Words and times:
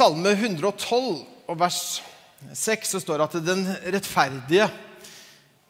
Salme 0.00 0.30
112 0.32 1.26
og 1.44 1.56
vers 1.60 1.98
6 2.56 2.94
så 2.94 3.00
står 3.02 3.20
det 3.20 3.24
at 3.26 3.34
den 3.44 3.66
rettferdige, 3.92 4.68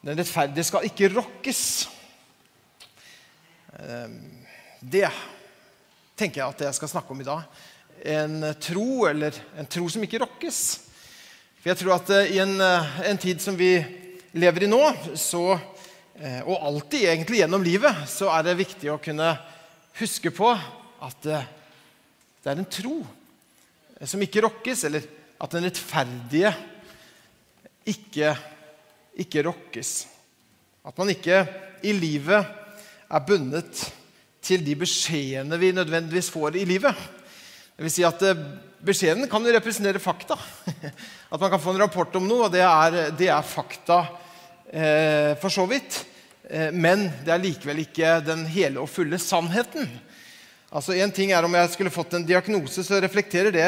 den 0.07 0.21
rettferdige 0.21 0.63
skal 0.69 0.87
ikke 0.87 1.09
rokkes. 1.17 1.63
Ehm, 3.75 4.15
det 4.79 5.09
tenker 6.15 6.39
jeg 6.39 6.47
at 6.47 6.65
jeg 6.69 6.79
skal 6.79 6.93
snakke 6.93 7.11
om 7.11 7.19
i 7.19 7.27
dag. 7.27 7.43
En 8.15 8.39
tro, 8.55 8.87
eller 9.11 9.35
en 9.59 9.67
tro 9.67 9.91
som 9.91 10.07
ikke 10.07 10.23
rokkes. 10.23 10.63
For 11.59 11.73
jeg 11.73 11.83
tror 11.83 11.97
at 11.99 12.15
eh, 12.15 12.35
i 12.37 12.39
en, 12.39 12.55
eh, 12.55 12.97
en 13.11 13.19
tid 13.27 13.43
som 13.43 13.59
vi 13.59 13.73
lever 14.31 14.63
i 14.63 14.71
nå, 14.71 14.83
så, 15.19 15.57
eh, 16.15 16.39
og 16.45 16.69
alltid 16.71 17.03
egentlig 17.03 17.43
gjennom 17.43 17.67
livet, 17.67 18.07
så 18.07 18.31
er 18.31 18.47
det 18.47 18.61
viktig 18.63 18.95
å 18.95 19.01
kunne 19.03 19.33
huske 19.99 20.31
på 20.31 20.55
at 20.55 21.25
det 21.27 22.47
er 22.47 22.55
en 22.61 22.77
tro 22.79 23.01
som 24.09 24.21
ikke 24.23 24.43
rokkes, 24.45 24.85
eller 24.89 25.05
at 25.41 25.53
den 25.55 25.67
rettferdige 25.67 26.53
ikke, 27.91 28.33
ikke 29.21 29.45
rokkes. 29.45 29.93
At 30.85 30.97
man 30.97 31.13
ikke 31.13 31.43
i 31.85 31.93
livet 31.93 32.41
er 33.11 33.25
bundet 33.27 33.85
til 34.41 34.63
de 34.65 34.75
beskjedene 34.79 35.59
vi 35.61 35.73
nødvendigvis 35.75 36.31
får 36.33 36.57
i 36.57 36.65
livet. 36.65 37.07
Det 37.75 37.85
vil 37.85 37.93
si 37.93 38.05
at 38.05 38.27
eh, 38.27 38.43
Beskjeden 38.81 39.27
kan 39.29 39.43
jo 39.45 39.51
representere 39.53 40.01
fakta. 40.01 40.33
At 41.33 41.37
man 41.37 41.51
kan 41.53 41.61
få 41.61 41.75
en 41.75 41.83
rapport 41.83 42.15
om 42.17 42.23
noe, 42.25 42.47
og 42.47 42.53
det 42.53 42.63
er, 42.65 42.95
det 43.13 43.27
er 43.29 43.45
fakta 43.45 43.99
eh, 44.73 45.33
for 45.37 45.53
så 45.53 45.67
vidt. 45.69 45.99
Eh, 46.49 46.71
men 46.73 47.05
det 47.21 47.29
er 47.29 47.43
likevel 47.43 47.83
ikke 47.83 48.15
den 48.25 48.41
hele 48.49 48.81
og 48.81 48.89
fulle 48.89 49.19
sannheten. 49.21 49.85
Altså 50.71 50.95
En 50.95 51.11
ting 51.11 51.33
er 51.35 51.43
om 51.43 51.57
jeg 51.57 51.73
skulle 51.73 51.93
fått 51.93 52.15
en 52.15 52.25
diagnose, 52.25 52.83
så 52.83 53.01
reflekterer 53.03 53.51
det 53.51 53.67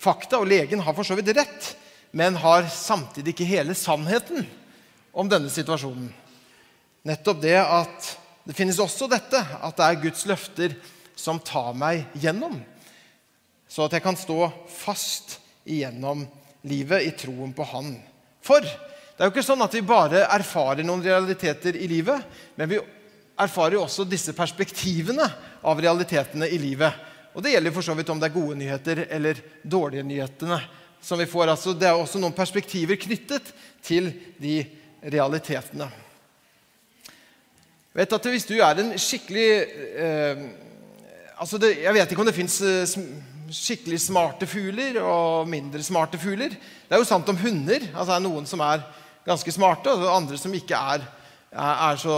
fakta, 0.00 0.40
og 0.40 0.48
legen 0.48 0.80
har 0.80 0.96
for 0.96 1.04
så 1.04 1.16
vidt 1.18 1.34
rett, 1.36 1.74
men 2.16 2.38
har 2.40 2.64
samtidig 2.72 3.34
ikke 3.34 3.48
hele 3.50 3.76
sannheten 3.76 4.46
om 5.12 5.28
denne 5.28 5.52
situasjonen. 5.52 6.08
Nettopp 7.06 7.42
det 7.44 7.58
at 7.60 8.10
det 8.48 8.56
finnes 8.56 8.80
også 8.80 9.08
dette, 9.10 9.36
at 9.36 9.76
det 9.76 9.86
er 9.86 10.02
Guds 10.02 10.24
løfter 10.28 10.74
som 11.18 11.38
tar 11.44 11.76
meg 11.76 12.06
gjennom 12.16 12.58
så 13.70 13.86
at 13.86 13.94
jeg 13.94 14.02
kan 14.02 14.18
stå 14.18 14.48
fast 14.66 15.38
igjennom 15.62 16.24
livet 16.66 17.06
i 17.06 17.12
troen 17.14 17.52
på 17.54 17.64
Han. 17.70 17.92
For 18.42 18.64
det 18.64 19.20
er 19.20 19.28
jo 19.28 19.34
ikke 19.34 19.46
sånn 19.46 19.62
at 19.62 19.76
vi 19.76 19.84
bare 19.86 20.24
erfarer 20.26 20.82
noen 20.86 21.04
realiteter 21.04 21.78
i 21.78 21.86
livet, 21.90 22.24
men 22.58 22.70
vi 22.70 22.80
erfarer 23.40 23.78
jo 23.78 23.84
også 23.84 24.06
disse 24.08 24.34
perspektivene 24.36 25.26
av 25.62 25.80
realitetene 25.80 26.48
i 26.48 26.58
livet. 26.60 27.06
Og 27.34 27.44
det 27.44 27.54
gjelder 27.54 27.74
for 27.74 27.86
så 27.86 27.94
vidt 27.94 28.10
om 28.12 28.20
det 28.20 28.30
er 28.30 28.34
gode 28.34 28.58
nyheter 28.58 29.04
eller 29.08 29.40
dårlige 29.62 30.06
nyhetene. 30.06 30.60
som 31.02 31.18
vi 31.18 31.26
får. 31.26 31.48
Altså, 31.48 31.72
det 31.72 31.88
er 31.88 31.96
også 31.96 32.20
noen 32.20 32.34
perspektiver 32.36 32.98
knyttet 33.00 33.54
til 33.82 34.10
de 34.36 34.58
realitetene. 35.00 35.88
Vet 37.96 38.12
at 38.12 38.26
Hvis 38.26 38.44
du 38.44 38.58
er 38.60 38.82
en 38.82 38.92
skikkelig 38.98 39.48
eh, 39.96 40.42
altså 41.40 41.58
det, 41.58 41.78
Jeg 41.82 41.94
vet 41.94 42.12
ikke 42.12 42.22
om 42.22 42.28
det 42.28 42.36
fins 42.36 42.60
eh, 42.60 42.92
skikkelig 43.50 43.98
smarte 43.98 44.46
fugler 44.46 45.00
og 45.02 45.48
mindre 45.50 45.82
smarte 45.82 46.18
fugler. 46.20 46.52
Det 46.52 46.94
er 46.94 47.00
jo 47.00 47.08
sant 47.08 47.28
om 47.32 47.40
hunder. 47.40 47.82
Altså, 47.94 48.12
det 48.12 48.18
er 48.18 48.26
noen 48.28 48.46
som 48.46 48.60
er 48.62 48.84
ganske 49.26 49.52
smarte, 49.52 49.90
og 49.90 50.06
andre 50.06 50.38
som 50.38 50.54
ikke 50.54 50.76
er, 50.76 51.02
er 51.50 51.98
så, 51.98 52.16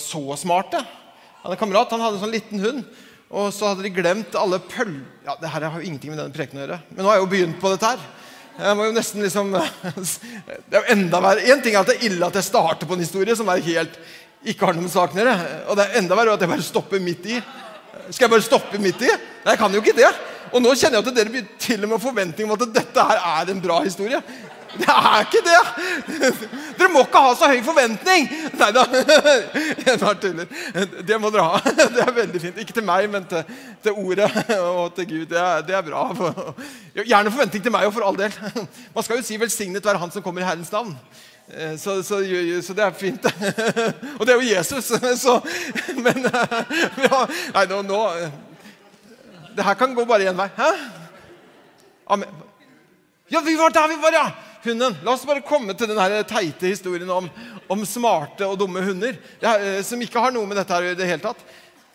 så, 0.00 0.22
smarte. 0.40 0.80
Jeg 0.80 1.42
hadde 1.42 1.56
en 1.56 1.60
kamerat 1.60 1.92
han 1.92 2.04
hadde 2.04 2.18
en 2.18 2.24
sånn 2.24 2.34
liten 2.34 2.62
hund, 2.62 2.82
og 3.32 3.52
så 3.52 3.72
hadde 3.72 3.84
de 3.84 3.92
glemt 3.92 4.36
alle 4.38 4.60
pøl... 4.64 4.94
Ja, 5.26 5.36
det 5.40 5.50
her 5.52 5.68
har 5.68 5.78
jo 5.80 5.86
ingenting 5.86 6.12
med 6.12 6.20
denne 6.20 6.34
prekenen 6.34 6.62
å 6.62 6.66
gjøre, 6.66 6.80
men 6.90 7.04
nå 7.04 7.10
har 7.10 7.18
jeg 7.18 7.24
jo 7.24 7.32
begynt 7.34 7.60
på 7.60 7.72
dette 7.72 7.92
her. 7.92 8.02
Jeg 8.52 8.76
må 8.76 8.84
jo 8.84 8.92
nesten 8.92 9.22
liksom 9.24 9.54
Det 10.68 10.76
er 10.76 10.82
jo 10.82 10.92
enda 10.92 11.20
verre. 11.24 11.44
Én 11.48 11.62
ting 11.64 11.72
er 11.72 11.80
at 11.80 11.88
det 11.88 11.94
er 11.96 12.10
ille 12.10 12.26
at 12.26 12.36
jeg 12.36 12.50
starter 12.50 12.88
på 12.88 12.98
en 12.98 13.04
historie 13.04 13.36
som 13.38 13.48
er 13.48 13.64
helt 13.64 13.96
ikke 14.42 14.66
har 14.66 14.76
noe 14.76 14.84
med 14.84 14.92
saken 14.92 15.20
å 15.20 15.22
gjøre. 15.22 15.48
Og 15.70 15.78
det 15.78 15.86
er 15.86 15.98
enda 16.00 16.18
verre 16.18 16.34
at 16.34 16.42
jeg 16.42 16.50
bare 16.50 16.66
stopper 16.66 17.02
midt 17.02 17.28
i. 17.30 17.38
Skal 18.10 18.26
jeg 18.26 18.32
bare 18.32 18.44
stoppe 18.44 18.80
midt 18.82 19.04
i? 19.06 19.10
Nei, 19.12 19.54
jeg 19.54 19.60
kan 19.60 19.74
jo 19.74 19.82
ikke 19.82 19.96
det. 19.96 20.10
Og 20.52 20.60
nå 20.60 20.72
kjenner 20.74 20.98
jeg 20.98 21.06
at 21.06 21.16
dere 21.16 21.32
blir 21.32 21.44
til 21.62 21.86
og 21.86 21.92
med 21.92 22.02
forventning 22.02 22.48
om 22.48 22.56
at 22.56 22.64
dette 22.74 23.04
her 23.08 23.20
er 23.30 23.52
en 23.52 23.62
bra 23.62 23.78
historie. 23.86 24.18
Det 24.72 24.88
er 24.88 25.24
ikke 25.26 25.42
det! 25.44 25.60
Dere 26.78 26.88
må 26.92 27.02
ikke 27.04 27.22
ha 27.24 27.32
så 27.36 27.48
høy 27.50 27.60
forventning! 27.64 28.28
Nei 28.58 28.70
da. 28.74 28.84
Det 31.08 31.18
må 31.20 31.30
dere 31.32 31.44
ha. 31.44 31.60
Det 31.96 32.04
er 32.04 32.14
veldig 32.16 32.40
fint. 32.40 32.60
Ikke 32.62 32.76
til 32.76 32.86
meg, 32.86 33.08
men 33.12 33.26
til, 33.28 33.42
til 33.84 33.98
ordet 33.98 34.28
og 34.58 34.94
til 34.96 35.08
Gud. 35.10 35.26
Det 35.32 35.40
er, 35.40 35.66
det 35.66 35.76
er, 35.76 35.84
bra. 35.86 36.06
Gjerne 36.96 37.32
forventning 37.34 37.66
til 37.66 37.74
meg 37.74 37.88
og 37.88 37.96
for 37.96 38.06
all 38.06 38.18
del. 38.18 38.32
Man 38.94 39.04
skal 39.04 39.20
jo 39.20 39.26
si 39.26 39.36
'velsignet 39.40 39.84
være 39.84 39.98
Han 39.98 40.10
som 40.10 40.22
kommer 40.22 40.40
i 40.40 40.48
Herrens 40.48 40.72
navn'. 40.72 40.96
Så, 41.76 42.02
så, 42.02 42.22
så, 42.62 42.72
det 42.72 42.84
er 42.84 42.92
fint. 42.96 43.26
Og 44.18 44.26
det 44.26 44.32
er 44.32 44.40
jo 44.40 44.56
Jesus. 44.56 44.92
Så, 45.20 45.40
men 45.96 46.24
ja, 47.04 47.26
Nei, 47.54 47.66
nå, 47.68 47.82
nå 47.82 48.00
det 49.56 49.64
her 49.64 49.74
kan 49.74 49.94
gå 49.94 50.04
bare 50.08 50.30
én 50.30 50.36
vei. 50.36 50.48
Hæ? 50.56 50.70
Amen. 52.06 52.28
Ja, 53.32 53.40
vi 53.40 53.56
var 53.56 53.68
der 53.68 53.88
vi 53.88 54.02
var, 54.02 54.12
ja! 54.12 54.30
Hunden. 54.62 54.94
La 55.02 55.16
oss 55.16 55.24
bare 55.26 55.42
komme 55.42 55.74
til 55.74 55.90
den 55.90 55.98
teite 56.30 56.70
historien 56.70 57.10
om, 57.10 57.26
om, 57.66 57.82
smarte 57.88 58.46
og 58.46 58.58
dumme 58.60 58.82
hunder. 58.86 59.16
Eh, 59.42 59.80
som 59.82 60.00
ikke 60.02 60.22
har 60.22 60.34
noe 60.34 60.46
med 60.46 60.60
dette 60.60 60.76
her 60.76 60.92
i 60.92 60.98
det 60.98 61.08
hele 61.08 61.24
tatt. 61.24 61.40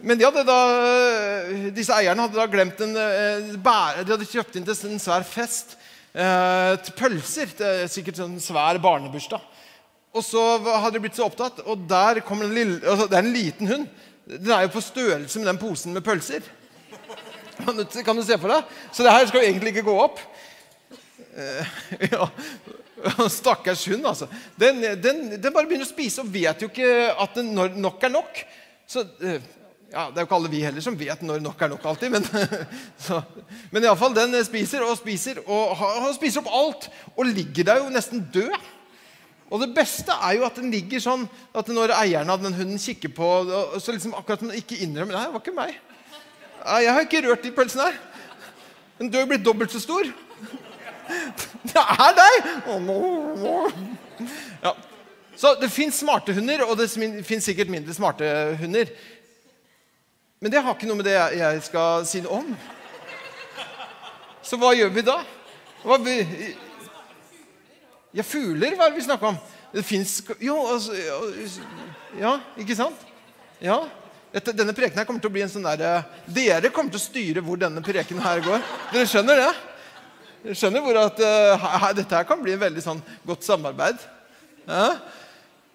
Men 0.04 0.20
de 0.20 0.28
da, 0.28 0.58
eh, 1.48 1.70
disse 1.74 1.96
eierne 1.96 2.26
hadde 2.26 2.38
da 2.38 2.48
glemt 2.52 2.82
en 2.84 2.92
eh, 3.00 3.54
bære, 3.56 4.04
De 4.04 4.14
hadde 4.14 4.28
kjøpt 4.28 4.60
inn 4.60 4.68
til 4.68 4.92
en 4.92 5.04
svær 5.04 5.24
fest. 5.28 5.78
Til 6.18 6.94
pølser. 6.98 7.52
Til 7.56 7.88
sikkert 7.94 8.20
en 8.26 8.40
svær 8.42 8.80
barnebursdag. 8.82 9.44
Og 10.18 10.24
så 10.26 10.44
hadde 10.66 10.96
de 10.98 11.04
blitt 11.04 11.18
så 11.18 11.28
opptatt, 11.28 11.60
og 11.70 11.84
der 11.86 12.24
kommer 12.26 12.48
en 12.48 12.56
lille, 12.56 12.80
altså, 12.82 13.06
Det 13.06 13.18
er 13.20 13.26
en 13.26 13.36
liten 13.36 13.70
hund. 13.70 13.88
Den 14.28 14.52
er 14.52 14.66
jo 14.66 14.74
på 14.74 14.82
størrelse 14.82 15.40
med 15.40 15.48
den 15.48 15.60
posen 15.62 15.94
med 15.94 16.04
pølser. 16.04 16.42
Kan 17.58 17.78
du, 17.78 17.84
kan 18.06 18.18
du, 18.18 18.24
se 18.26 18.38
for 18.38 18.52
deg? 18.52 18.76
Så 18.94 19.06
det 19.06 19.14
her 19.14 19.28
skal 19.30 19.42
jo 19.42 19.48
egentlig 19.48 19.72
ikke 19.74 19.88
gå 19.88 19.96
opp. 19.98 20.20
Uh, 21.38 21.66
ja. 22.12 22.30
Stakkars 23.30 23.86
hund, 23.88 24.06
altså. 24.10 24.28
Den, 24.58 24.82
den, 24.82 25.20
den, 25.38 25.54
bare 25.54 25.68
begynner 25.68 25.86
å 25.86 25.90
spise 25.90 26.24
og 26.24 26.32
vet 26.34 26.64
jo 26.64 26.72
ikke 26.72 27.12
at 27.14 27.38
nok 27.46 28.08
er 28.08 28.14
nok. 28.14 28.42
Så, 28.90 29.04
uh, 29.06 29.38
ja, 29.92 30.08
Det 30.10 30.18
er 30.18 30.24
jo 30.24 30.28
ikke 30.28 30.40
alle 30.40 30.52
vi 30.52 30.64
heller 30.66 30.84
som 30.84 30.98
vet 31.00 31.22
når 31.24 31.44
nok 31.46 31.62
er 31.62 31.72
nok 31.76 31.86
alltid. 31.92 32.16
Men, 32.16 32.26
så, 33.06 33.22
men 33.72 33.86
iallfall, 33.86 34.16
den 34.18 34.34
spiser 34.48 34.84
og 34.88 34.98
spiser 35.00 35.44
og 35.46 35.78
han 35.78 36.16
spiser 36.18 36.42
opp 36.42 36.52
alt. 36.52 36.90
Og 37.16 37.30
ligger 37.30 37.70
der 37.70 37.84
jo 37.84 37.94
nesten 37.94 38.26
død. 38.34 38.58
Og 39.48 39.62
det 39.64 39.72
beste 39.78 40.12
er 40.12 40.36
jo 40.36 40.48
at 40.48 40.58
den 40.60 40.74
ligger 40.74 41.00
sånn 41.00 41.24
at 41.56 41.70
når 41.72 41.94
eieren 42.02 42.34
av 42.34 42.42
den 42.44 42.56
hunden 42.58 42.82
kikker 42.82 43.14
på, 43.16 43.28
så 43.80 43.94
liksom 43.96 44.18
akkurat 44.18 44.44
den 44.44 44.58
ikke 44.58 44.82
innrømmer 44.84 45.16
Nei, 45.16 45.24
det 45.24 45.36
var 45.38 45.44
ikke 45.46 45.56
meg. 45.56 45.78
Jeg 46.68 46.92
har 46.92 47.06
ikke 47.06 47.22
rørt 47.24 47.46
de 47.46 47.54
pølsene 47.56 47.86
her. 47.88 48.00
Har 48.98 49.22
jo 49.22 49.30
blitt 49.30 49.46
dobbelt 49.46 49.72
så 49.72 49.80
stor. 49.80 50.10
Det 51.68 51.84
er 51.84 52.14
deg! 52.18 52.52
Ja. 54.64 54.74
Så 55.38 55.54
det 55.62 55.70
fins 55.70 56.00
smarte 56.02 56.34
hunder, 56.34 56.64
og 56.66 56.80
det 56.80 56.88
fins 57.28 57.46
sikkert 57.46 57.70
mindre 57.70 57.94
smarte 57.94 58.26
hunder. 58.58 58.90
Men 60.42 60.54
det 60.54 60.62
har 60.64 60.74
ikke 60.74 60.90
noe 60.90 61.00
med 61.00 61.06
det 61.10 61.18
jeg 61.38 61.62
skal 61.66 62.06
si 62.10 62.22
noe 62.26 62.40
om. 62.42 62.56
Så 64.46 64.58
hva 64.58 64.72
gjør 64.78 64.90
vi 64.96 65.04
da? 65.06 65.20
Hva 65.84 66.00
vi, 66.02 66.16
ja, 68.18 68.26
fugler, 68.26 68.74
hva 68.78 68.88
er 68.88 68.94
det 68.94 69.02
vi 69.02 69.06
snakker 69.06 69.34
om? 69.34 69.38
Det 69.74 69.84
fins 69.86 70.22
Jo, 70.42 70.56
altså 70.72 70.96
Ja, 72.18 72.38
ikke 72.58 72.78
sant? 72.78 73.02
Ja. 73.62 73.82
Dette, 74.34 74.54
denne 74.56 74.74
prekenen 74.76 75.02
her 75.02 75.08
kommer 75.08 75.22
til 75.24 75.32
å 75.32 75.36
bli 75.36 75.44
en 75.46 75.52
sånn 75.52 75.66
der, 75.68 75.82
eh, 75.86 76.16
Dere 76.34 76.72
kommer 76.74 76.94
til 76.94 77.02
å 77.02 77.04
styre 77.04 77.44
hvor 77.44 77.60
denne 77.60 77.82
prekenen 77.84 78.24
her 78.24 78.42
går. 78.46 78.64
Dere 78.94 79.10
skjønner 79.10 79.42
det? 79.42 79.52
Skjønner 80.56 80.84
hvor 80.86 81.00
at 81.02 81.20
uh, 81.20 81.88
Dette 81.98 82.16
her 82.16 82.28
kan 82.28 82.40
bli 82.44 82.54
en 82.56 82.62
veldig 82.62 82.84
sånn 82.84 83.02
godt 83.28 83.48
samarbeid. 83.48 84.00
Ja? 84.68 84.92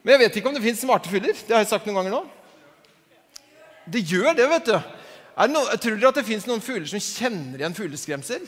Men 0.02 0.14
jeg 0.14 0.22
vet 0.24 0.38
ikke 0.38 0.50
om 0.50 0.56
det 0.56 0.64
fins 0.64 0.82
smarte 0.82 1.10
fugler. 1.12 1.36
Det 1.36 1.54
har 1.54 1.62
jeg 1.64 1.70
sagt 1.70 1.88
noen 1.88 2.00
ganger 2.00 2.16
nå. 2.16 2.22
Det 3.92 4.02
gjør 4.06 4.36
det, 4.38 4.46
vet 4.50 4.70
du. 4.70 4.76
No, 5.50 5.64
tror 5.80 5.96
dere 5.96 6.12
at 6.12 6.20
det 6.20 6.26
fins 6.28 6.46
noen 6.48 6.62
fugler 6.62 6.88
som 6.90 7.02
kjenner 7.02 7.62
igjen 7.62 7.76
fugleskremsel? 7.76 8.44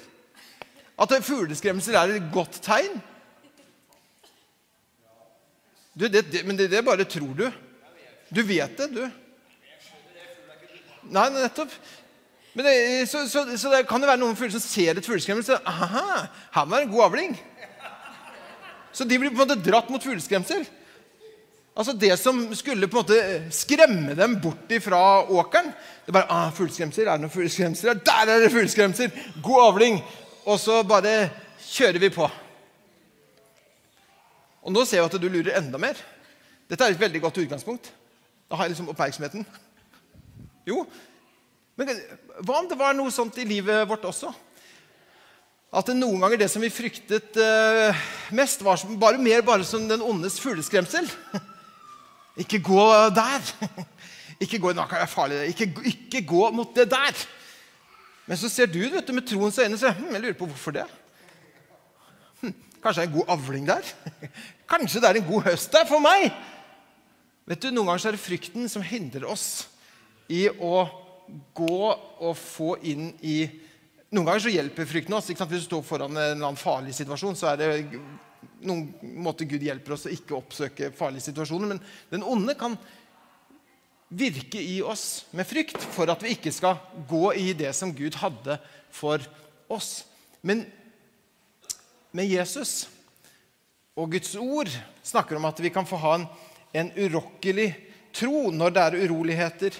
At 1.00 1.14
fugleskremsel 1.26 1.96
er 1.98 2.14
et 2.16 2.30
godt 2.34 2.60
tegn? 2.64 3.00
Du, 5.94 6.08
det, 6.08 6.24
det, 6.32 6.42
men 6.46 6.58
det, 6.58 6.68
det 6.72 6.82
bare 6.86 7.06
tror 7.06 7.34
du. 7.38 7.46
Du 8.34 8.42
vet 8.46 8.78
det, 8.78 8.88
du. 8.94 9.04
Nei, 11.14 11.28
nettopp. 11.34 11.70
Det, 12.54 13.08
så, 13.10 13.24
så, 13.26 13.42
så, 13.58 13.70
det 13.72 13.86
kan 13.90 14.02
jo 14.02 14.06
være 14.06 14.20
noen 14.20 14.36
fugler 14.38 14.54
som 14.54 14.62
ser 14.62 14.94
et 14.94 15.06
fugleskremmel 15.06 15.42
og 15.42 15.48
sier 15.48 15.66
aha, 15.66 16.24
her 16.54 16.70
var 16.70 16.84
en 16.84 16.92
god 16.92 17.08
avling. 17.08 17.34
Så 18.94 19.06
de 19.10 19.18
blir 19.18 19.32
på 19.32 19.40
en 19.40 19.42
måte 19.42 19.58
dratt 19.58 19.90
mot 19.90 20.02
fugleskremsel. 20.02 20.62
Altså 21.74 21.96
Det 21.98 22.12
som 22.20 22.44
skulle 22.54 22.86
på 22.86 23.00
en 23.00 23.02
måte 23.02 23.54
skremme 23.54 24.14
dem 24.14 24.36
bort 24.38 24.70
fra 24.78 24.98
åkeren 25.26 25.72
Det 25.74 26.12
er 26.12 26.14
bare 26.14 26.30
ah, 26.30 26.52
fugleskremsel, 26.54 27.08
Er 27.08 27.16
det 27.16 27.24
noen 27.24 27.32
fugleskremsel? 27.34 27.98
Der 28.06 28.30
er 28.30 28.44
det 28.44 28.52
fugleskremsel! 28.54 29.10
God 29.42 29.64
avling! 29.72 29.98
og 30.44 30.60
så 30.60 30.82
bare 30.86 31.30
kjører 31.64 32.00
vi 32.00 32.10
på. 32.12 32.26
Og 34.64 34.72
nå 34.72 34.84
ser 34.84 35.00
jeg 35.00 35.08
at 35.08 35.20
du 35.20 35.28
lurer 35.28 35.56
enda 35.58 35.80
mer. 35.80 35.98
Dette 36.68 36.84
er 36.84 36.94
et 36.94 37.00
veldig 37.00 37.20
godt 37.24 37.40
utgangspunkt. 37.44 37.90
Da 38.48 38.56
har 38.56 38.66
jeg 38.68 38.74
liksom 38.74 38.90
oppmerksomheten. 38.92 39.44
Jo, 40.68 40.84
men 41.74 41.90
hva 42.46 42.60
om 42.60 42.68
det 42.70 42.78
var 42.78 42.94
noe 42.94 43.10
sånt 43.10 43.38
i 43.42 43.46
livet 43.48 43.88
vårt 43.90 44.04
også? 44.06 44.30
At 45.74 45.88
det 45.90 45.96
noen 45.98 46.22
ganger 46.22 46.38
det 46.38 46.46
som 46.52 46.62
vi 46.62 46.70
fryktet 46.70 47.34
uh, 47.34 48.04
mest, 48.34 48.62
var 48.62 48.78
bare 49.00 49.18
mer 49.18 49.42
bare 49.46 49.66
som 49.66 49.88
den 49.90 50.04
ondes 50.06 50.36
fugleskremsel. 50.38 51.08
ikke 52.44 52.60
gå 52.62 52.84
der. 53.16 53.50
ikke 54.44 54.60
gå 54.62 54.74
Nå 54.76 54.86
er 54.86 55.10
farlig. 55.10 55.40
Ikke, 55.50 55.66
ikke 55.90 56.22
gå 56.30 56.44
mot 56.54 56.70
det 56.78 56.86
der. 56.92 57.24
Men 58.30 58.38
så 58.40 58.48
ser 58.48 58.70
du 58.70 58.78
vet 58.86 59.02
du, 59.06 59.12
med 59.16 59.26
troens 59.26 59.58
øyne 59.58 59.78
så 59.80 59.90
hm, 59.92 60.12
jeg 60.14 60.22
lurer 60.22 60.38
på 60.38 60.48
hvorfor 60.48 60.78
det. 60.78 60.86
Hm, 62.40 62.54
kanskje 62.78 63.00
det 63.02 63.04
er 63.04 63.10
en 63.10 63.18
god 63.18 63.32
avling 63.34 63.66
der? 63.68 63.94
Kanskje 64.70 65.02
det 65.02 65.10
er 65.10 65.18
en 65.20 65.26
god 65.28 65.48
høst 65.50 65.74
der 65.74 65.90
for 65.90 66.00
meg? 66.00 66.30
Vet 67.50 67.60
du, 67.60 67.72
Noen 67.74 67.90
ganger 67.90 68.00
så 68.00 68.12
er 68.12 68.16
det 68.16 68.22
frykten 68.24 68.70
som 68.72 68.84
hindrer 68.86 69.26
oss 69.28 69.66
i 70.32 70.46
å 70.48 70.86
gå 71.54 71.78
og 71.90 72.34
få 72.38 72.74
inn 72.86 73.12
i 73.22 73.38
Noen 74.14 74.28
ganger 74.28 74.44
så 74.44 74.50
hjelper 74.52 74.86
frykten 74.86 75.14
oss. 75.16 75.26
Hvis 75.26 75.64
du 75.64 75.64
står 75.64 75.80
foran 75.82 76.12
en 76.12 76.20
eller 76.22 76.46
annen 76.46 76.58
farlig 76.60 76.92
situasjon, 76.94 77.34
så 77.34 77.48
er 77.50 77.56
det 77.58 77.70
noen 78.62 78.84
måter 79.24 79.48
Gud 79.50 79.64
hjelper 79.64 79.96
oss 79.96 80.06
å 80.06 80.12
ikke 80.14 80.36
oppsøke 80.38 80.92
farlige 80.94 81.26
situasjoner. 81.26 81.72
Men 81.72 81.80
den 82.12 82.22
onde 82.22 82.54
kan 82.54 82.76
virke 84.14 84.60
i 84.62 84.76
oss 84.86 85.24
med 85.34 85.48
frykt 85.48 85.82
for 85.96 86.10
at 86.12 86.22
vi 86.22 86.36
ikke 86.36 86.52
skal 86.54 86.78
gå 87.10 87.32
i 87.40 87.48
det 87.58 87.72
som 87.74 87.90
Gud 87.96 88.14
hadde 88.20 88.58
for 88.94 89.24
oss. 89.72 90.04
Men 90.46 90.62
med 92.14 92.30
Jesus 92.30 92.84
og 93.98 94.12
Guds 94.14 94.34
ord 94.38 94.70
snakker 95.02 95.38
om 95.38 95.48
at 95.50 95.58
vi 95.62 95.72
kan 95.74 95.86
få 95.86 95.98
ha 96.02 96.14
en, 96.20 96.28
en 96.74 96.92
urokkelig 96.94 97.72
tro 98.14 98.50
når 98.54 98.74
det 98.74 98.84
er 98.84 99.00
uroligheter. 99.08 99.78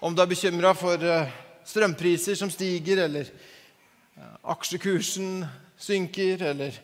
Om 0.00 0.14
du 0.14 0.22
er 0.22 0.30
bekymra 0.30 0.72
for 0.76 1.00
eh, 1.00 1.30
strømpriser 1.66 2.36
som 2.38 2.50
stiger, 2.52 3.04
eller 3.06 3.28
eh, 3.30 4.34
aksjekursen 4.52 5.44
synker, 5.80 6.42
eller, 6.52 6.76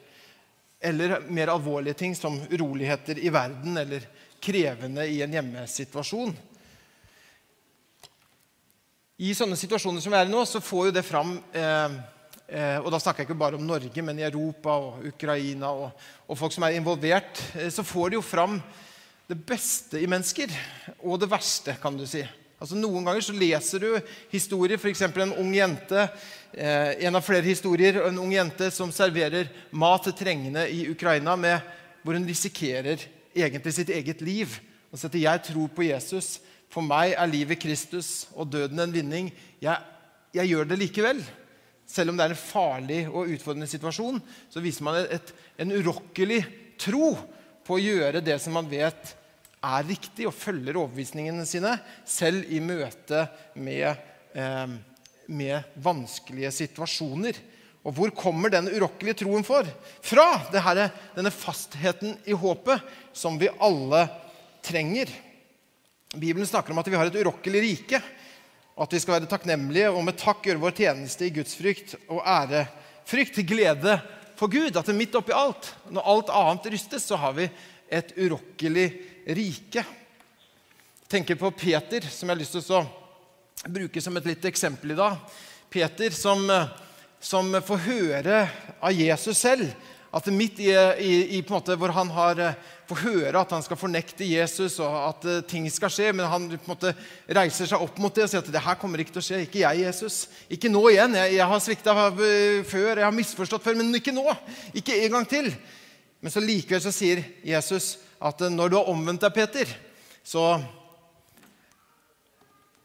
eller 0.81 1.19
mer 1.29 1.53
alvorlige 1.53 1.99
ting 2.05 2.17
som 2.19 2.41
uroligheter 2.51 3.21
i 3.21 3.33
verden 3.33 3.77
eller 3.79 4.07
krevende 4.43 5.07
i 5.07 5.21
en 5.23 5.37
hjemmesituasjon. 5.39 6.33
I 9.23 9.35
sånne 9.39 9.57
situasjoner 9.61 10.03
som 10.03 10.13
vi 10.13 10.19
er 10.19 10.27
i 10.27 10.33
nå, 10.33 10.43
så 10.49 10.65
får 10.65 10.89
jo 10.89 10.97
det 10.97 11.07
fram 11.07 11.37
eh, 11.53 12.01
Eh, 12.53 12.77
og 12.83 12.91
da 12.93 12.99
snakker 13.01 13.23
jeg 13.23 13.31
ikke 13.31 13.41
bare 13.41 13.57
om 13.57 13.65
Norge, 13.65 14.03
men 14.05 14.19
i 14.21 14.27
Europa 14.27 14.75
og 14.77 15.07
Ukraina 15.09 15.71
og, 15.73 16.03
og 16.29 16.37
folk 16.37 16.53
som 16.53 16.67
er 16.67 16.77
involvert. 16.77 17.41
Eh, 17.57 17.71
så 17.73 17.85
får 17.87 18.13
de 18.13 18.19
jo 18.19 18.25
fram 18.25 18.59
det 19.31 19.39
beste 19.49 20.03
i 20.03 20.09
mennesker 20.11 20.53
og 21.01 21.23
det 21.23 21.31
verste, 21.33 21.79
kan 21.81 21.97
du 21.97 22.05
si. 22.09 22.21
Altså 22.63 22.79
Noen 22.79 23.03
ganger 23.03 23.25
så 23.27 23.35
leser 23.35 23.83
du 23.83 23.89
historier, 24.31 24.79
f.eks. 24.79 25.03
en 25.03 25.35
ung 25.43 25.51
jente 25.57 26.05
eh, 26.55 26.93
En 27.09 27.19
av 27.19 27.25
flere 27.27 27.49
historier, 27.49 27.99
en 28.07 28.21
ung 28.23 28.31
jente 28.31 28.69
som 28.71 28.93
serverer 28.95 29.51
mat 29.75 30.05
til 30.07 30.15
trengende 30.21 30.69
i 30.71 30.85
Ukraina, 30.93 31.35
med, 31.35 31.59
hvor 32.05 32.15
hun 32.15 32.29
risikerer 32.29 33.03
egentlig 33.35 33.75
sitt 33.75 33.91
eget 33.91 34.23
liv. 34.23 34.55
Og 34.93 35.01
sier 35.01 35.11
at 35.11 35.19
'Jeg 35.19 35.43
tror 35.49 35.69
på 35.75 35.89
Jesus. 35.89 36.39
For 36.71 36.85
meg 36.87 37.17
er 37.17 37.27
livet 37.27 37.59
Kristus 37.59 38.29
og 38.37 38.53
døden 38.53 38.79
en 38.79 38.95
vinning.' 38.95 39.33
Jeg, 39.61 39.79
jeg 40.35 40.49
gjør 40.49 40.65
det 40.65 40.79
likevel. 40.79 41.25
Selv 41.87 42.11
om 42.11 42.17
det 42.17 42.25
er 42.25 42.37
en 42.37 42.47
farlig 42.47 43.09
og 43.09 43.27
utfordrende 43.27 43.67
situasjon, 43.67 44.23
så 44.51 44.61
viser 44.63 44.85
man 44.87 45.03
et, 45.03 45.35
en 45.59 45.73
urokkelig 45.73 46.45
tro 46.79 47.17
på 47.67 47.75
å 47.75 47.83
gjøre 47.83 48.23
det 48.23 48.39
som 48.41 48.55
man 48.55 48.71
vet 48.71 49.17
er 49.63 49.87
riktig, 49.87 50.27
og 50.27 50.35
følger 50.35 50.79
overbevisningene 50.81 51.47
sine, 51.47 51.77
selv 52.09 52.49
i 52.51 52.61
møte 52.63 53.27
med, 53.55 53.97
eh, 54.35 54.75
med 55.29 55.75
vanskelige 55.83 56.51
situasjoner. 56.51 57.39
Og 57.83 57.95
hvor 57.95 58.13
kommer 58.15 58.51
den 58.51 58.71
urokkelige 58.71 59.23
troen 59.23 59.45
for? 59.47 59.67
fra? 60.03 60.27
Her, 60.53 60.91
denne 61.17 61.31
fastheten 61.35 62.17
i 62.27 62.33
håpet 62.33 62.83
som 63.13 63.39
vi 63.39 63.51
alle 63.59 64.07
trenger. 64.63 65.11
Bibelen 66.15 66.47
snakker 66.47 66.73
om 66.73 66.79
at 66.79 66.87
vi 66.87 66.97
har 66.97 67.07
et 67.07 67.19
urokkelig 67.19 67.63
rike. 67.63 68.03
At 68.79 68.93
vi 68.93 69.01
skal 69.03 69.19
være 69.19 69.31
takknemlige 69.31 69.91
og 69.91 70.05
med 70.05 70.17
takk 70.17 70.47
gjøre 70.47 70.63
vår 70.63 70.77
tjeneste 70.79 71.27
i 71.27 71.35
gudsfrykt 71.35 71.97
og 72.09 72.23
ærefrykt 72.23 73.35
til 73.35 73.47
glede 73.47 73.99
for 74.39 74.49
Gud. 74.49 74.77
At 74.77 74.87
det 74.87 74.97
midt 74.97 75.19
oppi 75.19 75.35
alt, 75.35 75.75
når 75.91 76.07
alt 76.07 76.31
annet 76.31 76.71
rystes, 76.73 77.05
så 77.11 77.19
har 77.19 77.35
vi 77.37 77.51
et 77.93 78.15
urokkelig 78.17 78.87
rike. 78.87 79.12
Jeg 79.23 79.85
tenker 81.07 81.37
på 81.39 81.53
Peter, 81.55 82.03
som 82.11 82.27
jeg 82.27 82.35
har 82.35 82.41
lyst 82.41 82.57
til 82.57 82.75
å 82.75 83.69
bruke 83.71 84.01
som 84.03 84.17
et 84.19 84.27
lite 84.27 84.49
eksempel 84.51 84.91
i 84.91 84.99
dag. 84.99 85.21
Peter 85.71 86.11
som, 86.11 86.43
som 87.23 87.55
får 87.63 87.85
høre 87.85 88.41
av 88.83 88.91
Jesus 88.91 89.39
selv 89.39 89.71
at 90.13 90.27
midt 90.35 90.59
i, 90.61 90.73
i, 90.75 91.13
i 91.39 91.43
på 91.47 91.55
en 91.55 91.61
måte 91.61 91.77
hvor 91.79 91.95
han 91.95 92.11
har 92.13 92.41
eh, 92.43 92.57
får 92.91 92.99
høre 93.07 93.41
at 93.41 93.55
han 93.55 93.63
skal 93.65 93.79
fornekte 93.81 94.27
Jesus, 94.27 94.75
og 94.83 94.97
at 95.07 95.25
uh, 95.25 95.39
ting 95.49 95.65
skal 95.73 95.93
skje, 95.95 96.11
men 96.13 96.29
han 96.29 96.51
på 96.51 96.59
en 96.59 96.73
måte 96.75 96.93
reiser 97.31 97.71
seg 97.71 97.81
opp 97.81 98.03
mot 98.03 98.13
det 98.13 98.27
og 98.27 98.33
sier 98.33 98.43
at 98.43 98.51
det 98.53 98.65
her 98.67 98.77
kommer 98.81 99.01
ikke 99.01 99.15
til 99.15 99.23
å 99.23 99.25
skje. 99.25 99.41
Ikke 99.47 99.63
jeg, 99.63 99.87
Jesus. 99.87 100.19
Ikke 100.53 100.69
nå 100.69 100.83
igjen. 100.91 101.17
Jeg, 101.17 101.39
jeg 101.39 101.49
har 101.55 101.63
svikta 101.65 101.95
uh, 101.95 102.19
før, 102.69 102.91
jeg 102.91 103.07
har 103.07 103.17
misforstått 103.23 103.65
før, 103.65 103.79
men 103.79 104.03
ikke 104.03 104.13
nå. 104.19 104.27
Ikke 104.83 104.99
en 105.07 105.17
gang 105.17 105.31
til. 105.31 105.49
Men 106.21 106.35
så 106.35 106.43
likevel 106.45 106.83
så 106.85 106.93
sier 106.93 107.25
Jesus 107.47 107.95
at 108.23 108.47
uh, 108.47 108.53
når 108.53 108.71
du 108.71 108.79
har 108.79 108.93
omvendt 108.93 109.27
deg, 109.27 109.35
Peter, 109.35 109.75
så 110.23 110.47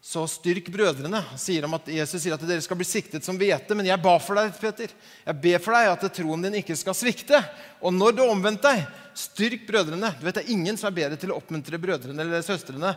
så 0.08 0.22
styrk 0.24 0.70
brødrene. 0.72 1.20
Sier 1.36 1.66
at 1.68 1.88
Jesus 1.92 2.22
sier 2.22 2.32
at 2.32 2.44
dere 2.48 2.62
skal 2.64 2.78
bli 2.80 2.86
siktet 2.88 3.26
som 3.26 3.36
hvete. 3.36 3.74
Men 3.76 3.90
jeg 3.90 4.00
ba 4.00 4.14
for 4.24 4.40
deg, 4.40 4.54
Peter. 4.56 4.94
Jeg 5.26 5.40
ber 5.42 5.60
for 5.60 5.76
deg 5.76 5.90
at 5.90 6.06
troen 6.16 6.46
din 6.46 6.56
ikke 6.62 6.76
skal 6.80 6.96
svikte. 6.96 7.42
Og 7.84 7.92
når 7.92 8.14
du 8.16 8.22
har 8.22 8.32
omvendt 8.32 8.64
deg, 8.64 8.86
styrk 9.12 9.66
brødrene. 9.68 10.14
Du 10.16 10.24
vet, 10.24 10.38
Det 10.38 10.46
er 10.46 10.54
ingen 10.54 10.80
som 10.80 10.88
er 10.88 10.96
bedre 10.96 11.18
til 11.20 11.34
å 11.34 11.36
oppmuntre 11.36 11.80
brødrene 11.82 12.24
eller 12.24 12.46
søstrene 12.46 12.94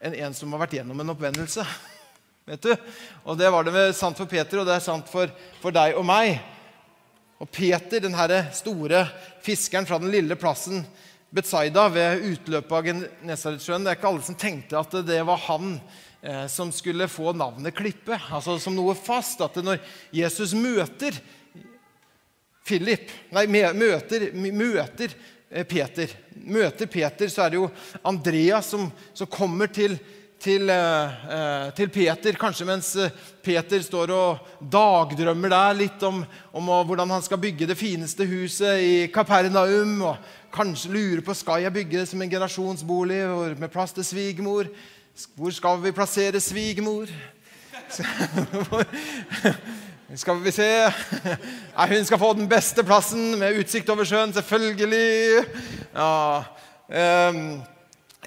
enn 0.00 0.16
en 0.16 0.36
som 0.36 0.52
har 0.54 0.64
vært 0.64 0.78
gjennom 0.78 1.02
en 1.04 1.12
oppvendelse. 1.12 1.66
Vet 2.48 2.64
du? 2.64 2.72
Og 3.28 3.36
Det 3.36 3.52
var 3.52 3.68
det 3.68 3.86
sant 3.98 4.16
for 4.16 4.30
Peter, 4.30 4.62
og 4.62 4.64
det 4.68 4.78
er 4.78 4.84
sant 4.84 5.12
for, 5.12 5.28
for 5.60 5.76
deg 5.76 6.00
og 6.00 6.08
meg. 6.08 6.38
Og 7.36 7.52
Peter, 7.52 8.00
den 8.00 8.16
herre 8.16 8.46
store 8.56 9.04
fiskeren 9.44 9.84
fra 9.84 10.00
den 10.00 10.14
lille 10.14 10.40
plassen 10.40 10.86
Betzaida 11.34 11.88
ved 11.90 12.22
utløpet 12.30 12.74
av 12.76 12.84
Genesaretsjøen 12.86 13.86
Det 13.86 13.92
er 13.92 13.98
ikke 13.98 14.10
alle 14.12 14.26
som 14.26 14.38
tenkte 14.38 14.78
at 14.78 14.94
det 15.06 15.18
var 15.26 15.40
han 15.48 15.72
eh, 16.22 16.44
som 16.50 16.70
skulle 16.74 17.08
få 17.10 17.34
navnet 17.36 17.74
Klippe, 17.76 18.18
altså 18.30 18.58
som 18.62 18.76
noe 18.76 18.94
fast. 18.98 19.42
At 19.42 19.58
når 19.64 19.82
Jesus 20.14 20.54
møter 20.56 21.18
Philip, 22.66 23.10
nei, 23.34 23.46
møter, 23.50 24.28
møter 24.34 25.12
eh, 25.50 25.66
Peter, 25.66 26.14
møter 26.46 26.90
Peter, 26.90 27.30
så 27.30 27.44
er 27.44 27.54
det 27.54 27.60
jo 27.60 27.72
Andreas 28.06 28.70
som, 28.74 28.88
som 29.14 29.30
kommer 29.30 29.70
til, 29.70 29.98
til, 30.42 30.70
eh, 30.70 31.68
til, 31.78 31.92
Peter, 31.94 32.38
kanskje 32.38 32.70
mens 32.70 32.94
Peter 33.42 33.82
står 33.82 34.14
og 34.14 34.48
dagdrømmer 34.62 35.54
der 35.54 35.78
litt 35.82 36.02
om, 36.06 36.24
om 36.54 36.74
hvordan 36.86 37.18
han 37.18 37.22
skal 37.26 37.42
bygge 37.42 37.70
det 37.70 37.78
fineste 37.78 38.26
huset 38.30 38.82
i 38.82 38.98
Kapernaum. 39.14 40.00
og 40.10 40.34
Kanskje 40.56 40.88
lurer 40.88 41.20
på 41.20 41.34
skal 41.36 41.66
jeg 41.66 41.72
bygge 41.74 41.98
det 41.98 42.08
som 42.08 42.22
en 42.22 42.30
generasjonsbolig 42.32 43.18
med 43.60 43.68
plass 43.68 43.92
til 43.92 44.04
svigermor. 44.08 44.70
Hvor 45.36 45.52
skal 45.52 45.82
vi 45.82 45.92
plassere 45.92 46.40
svigermor? 46.40 47.10
Skal 50.14 50.38
vi 50.38 50.52
se 50.54 50.66
Nei, 51.76 51.86
Hun 51.90 52.04
skal 52.06 52.18
få 52.18 52.32
den 52.38 52.48
beste 52.48 52.84
plassen 52.86 53.34
med 53.40 53.58
utsikt 53.60 53.88
over 53.90 54.06
sjøen, 54.06 54.32
selvfølgelig. 54.34 55.44
Ja, 55.92 56.42
um, 57.30 57.40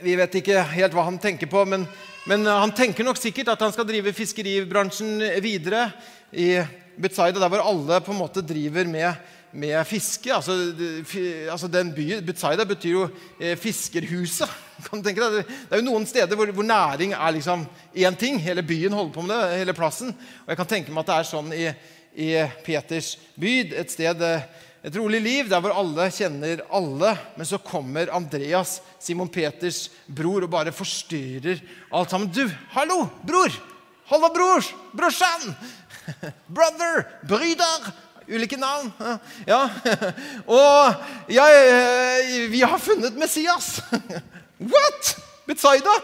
vi 0.04 0.16
vet 0.20 0.38
ikke 0.42 0.62
helt 0.76 0.96
hva 0.96 1.08
han 1.08 1.20
tenker 1.24 1.50
på, 1.52 1.64
men, 1.68 1.88
men, 2.30 2.46
han 2.46 2.76
tenker 2.76 3.08
nok 3.08 3.20
sikkert 3.20 3.54
at 3.56 3.64
han 3.64 3.74
skal 3.76 3.88
drive 3.88 4.14
fiskeribransjen 4.16 5.24
videre 5.44 5.88
i 6.32 6.60
Betzaida, 7.00 7.40
der 7.40 7.52
hvor 7.52 7.64
alle 7.64 8.00
på 8.04 8.14
en 8.14 8.22
måte 8.22 8.44
driver 8.46 8.88
med 8.88 9.39
med 9.52 9.88
fiske. 9.88 10.32
Altså, 10.34 10.56
altså 11.52 11.68
den 11.72 11.92
byen, 11.96 12.26
Betzaida 12.26 12.66
betyr 12.68 12.92
jo 12.92 13.06
eh, 13.40 13.58
fiskerhuset. 13.58 14.50
Kan 14.86 15.02
du 15.02 15.08
tenke 15.08 15.26
deg? 15.26 15.44
Det 15.44 15.76
er 15.76 15.82
jo 15.82 15.90
noen 15.90 16.08
steder 16.08 16.40
hvor, 16.40 16.52
hvor 16.56 16.66
næring 16.66 17.14
er 17.18 17.36
liksom 17.36 17.66
én 17.96 18.18
ting. 18.20 18.40
Hele 18.42 18.64
byen 18.64 18.96
holder 18.96 19.14
på 19.14 19.26
med 19.26 19.36
det. 19.36 19.60
hele 19.60 19.76
plassen. 19.78 20.14
Og 20.46 20.54
jeg 20.54 20.60
kan 20.62 20.72
tenke 20.74 20.94
meg 20.94 21.04
at 21.04 21.12
det 21.12 21.18
er 21.18 21.30
sånn 21.34 21.54
i, 21.56 21.68
i 22.16 22.30
Peters 22.66 23.16
by. 23.40 23.56
Et 23.82 23.92
sted, 23.92 24.24
eh, 24.24 24.46
et 24.88 24.96
rolig 24.96 25.20
liv 25.24 25.50
der 25.52 25.64
hvor 25.64 25.76
alle 25.76 26.10
kjenner 26.16 26.64
alle. 26.72 27.16
Men 27.36 27.50
så 27.50 27.60
kommer 27.64 28.14
Andreas, 28.16 28.80
Simon 29.00 29.32
Peters 29.32 29.88
bror, 30.08 30.46
og 30.46 30.54
bare 30.54 30.76
forstyrrer 30.76 31.64
alt 31.92 32.14
sammen. 32.14 32.32
Du, 32.32 32.46
hallo, 32.78 33.04
bror! 33.26 33.52
Hallo, 34.10 34.32
brors! 34.34 34.72
Brorsan! 34.98 35.52
Brother! 36.58 37.04
Bryder! 37.30 37.92
Ulike 38.30 38.58
navn. 38.60 38.92
Ja. 39.48 39.64
Og 40.60 41.32
ja, 41.34 41.48
eh, 41.50 42.50
vi 42.52 42.62
har 42.62 42.82
funnet 42.82 43.18
Messias. 43.20 43.80
What? 44.74 45.16
Betsaida? 45.50 45.96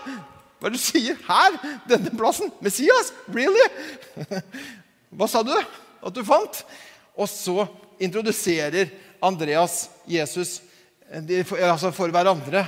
Hva 0.59 0.69
er 0.69 0.73
det 0.73 0.79
du 0.79 0.83
sier? 0.83 1.17
Her? 1.27 1.57
Denne 1.89 2.13
plassen? 2.17 2.51
Messias? 2.63 3.11
Really? 3.29 3.67
Hva 5.15 5.29
sa 5.29 5.43
du 5.45 5.53
at 5.55 6.15
du 6.15 6.23
fant? 6.25 6.63
Og 7.15 7.29
så 7.31 7.67
introduserer 8.01 8.89
Andreas 9.23 9.85
Jesus 10.09 10.59
altså 11.11 11.91
for 11.95 12.11
hverandre. 12.11 12.65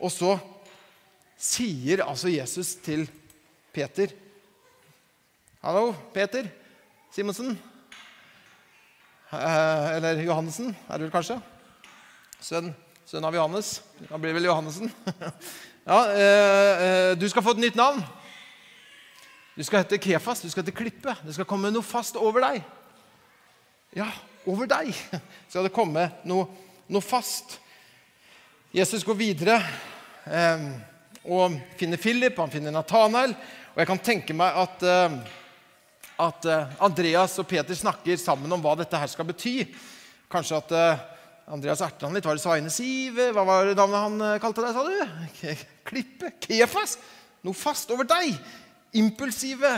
Og 0.00 0.10
så 0.12 0.34
sier 1.38 2.02
altså 2.06 2.32
Jesus 2.32 2.74
til 2.82 3.06
Peter 3.74 4.08
Hallo, 5.64 5.94
Peter 6.12 6.44
Simonsen. 7.14 7.54
Eh, 9.40 9.96
eller 9.96 10.20
Johannessen, 10.22 10.74
er 10.88 10.98
det 10.98 11.06
vel 11.06 11.12
kanskje? 11.14 11.38
Sønn, 12.42 12.70
sønn 13.08 13.24
av 13.26 13.34
Johannes. 13.34 13.78
Han 14.10 14.22
blir 14.22 14.36
vel 14.36 14.46
Johannessen. 14.46 14.92
ja, 15.90 15.98
eh, 16.12 16.84
eh, 16.84 17.10
du 17.18 17.26
skal 17.30 17.42
få 17.42 17.54
et 17.56 17.64
nytt 17.64 17.78
navn. 17.78 18.02
Du 19.54 19.62
skal 19.66 19.82
hete 19.82 19.98
Kefas, 20.02 20.42
du 20.42 20.50
skal 20.52 20.64
hete 20.64 20.76
Klippe. 20.76 21.16
Det 21.24 21.34
skal 21.36 21.48
komme 21.48 21.72
noe 21.74 21.86
fast 21.86 22.18
over 22.20 22.46
deg. 22.46 22.62
Ja, 23.94 24.08
over 24.46 24.70
deg 24.70 24.92
skal 25.50 25.66
det 25.66 25.74
komme 25.74 26.08
noe, 26.28 26.46
noe 26.90 27.04
fast. 27.04 27.58
Jesus 28.74 29.06
går 29.06 29.18
videre 29.18 29.60
og 31.24 31.54
finner 31.78 32.00
Philip, 32.00 32.34
han 32.40 32.50
finner 32.50 32.74
Nathanael. 32.74 33.36
Og 33.74 33.82
jeg 33.82 33.90
kan 33.90 34.02
tenke 34.02 34.34
meg 34.36 34.58
at, 34.64 34.82
at 36.20 36.46
eh, 36.46 36.76
Andreas 36.84 37.34
og 37.42 37.48
Peter 37.50 37.76
snakker 37.76 38.18
sammen 38.20 38.52
om 38.54 38.62
hva 38.62 38.76
dette 38.78 38.98
her 38.98 39.10
skal 39.10 39.26
bety. 39.28 39.56
Kanskje 40.30 40.60
at 40.60 40.74
eh, 40.78 41.02
Andreas 41.54 41.82
erter 41.84 42.06
han 42.06 42.14
litt. 42.16 42.26
Var 42.26 42.38
det 42.38 42.44
Sveine 42.44 42.72
Siv? 42.72 43.18
Hva 43.34 43.44
var 43.46 43.66
det 43.68 43.76
navnet 43.78 44.04
han 44.06 44.26
eh, 44.28 44.38
kalte 44.42 44.64
deg, 44.64 44.76
sa 44.76 44.86
du? 44.86 45.50
Klippe? 45.90 46.34
Kefas? 46.46 46.98
Noe 47.44 47.56
fast 47.58 47.90
over 47.94 48.08
deg? 48.08 48.36
impulsive. 48.94 49.70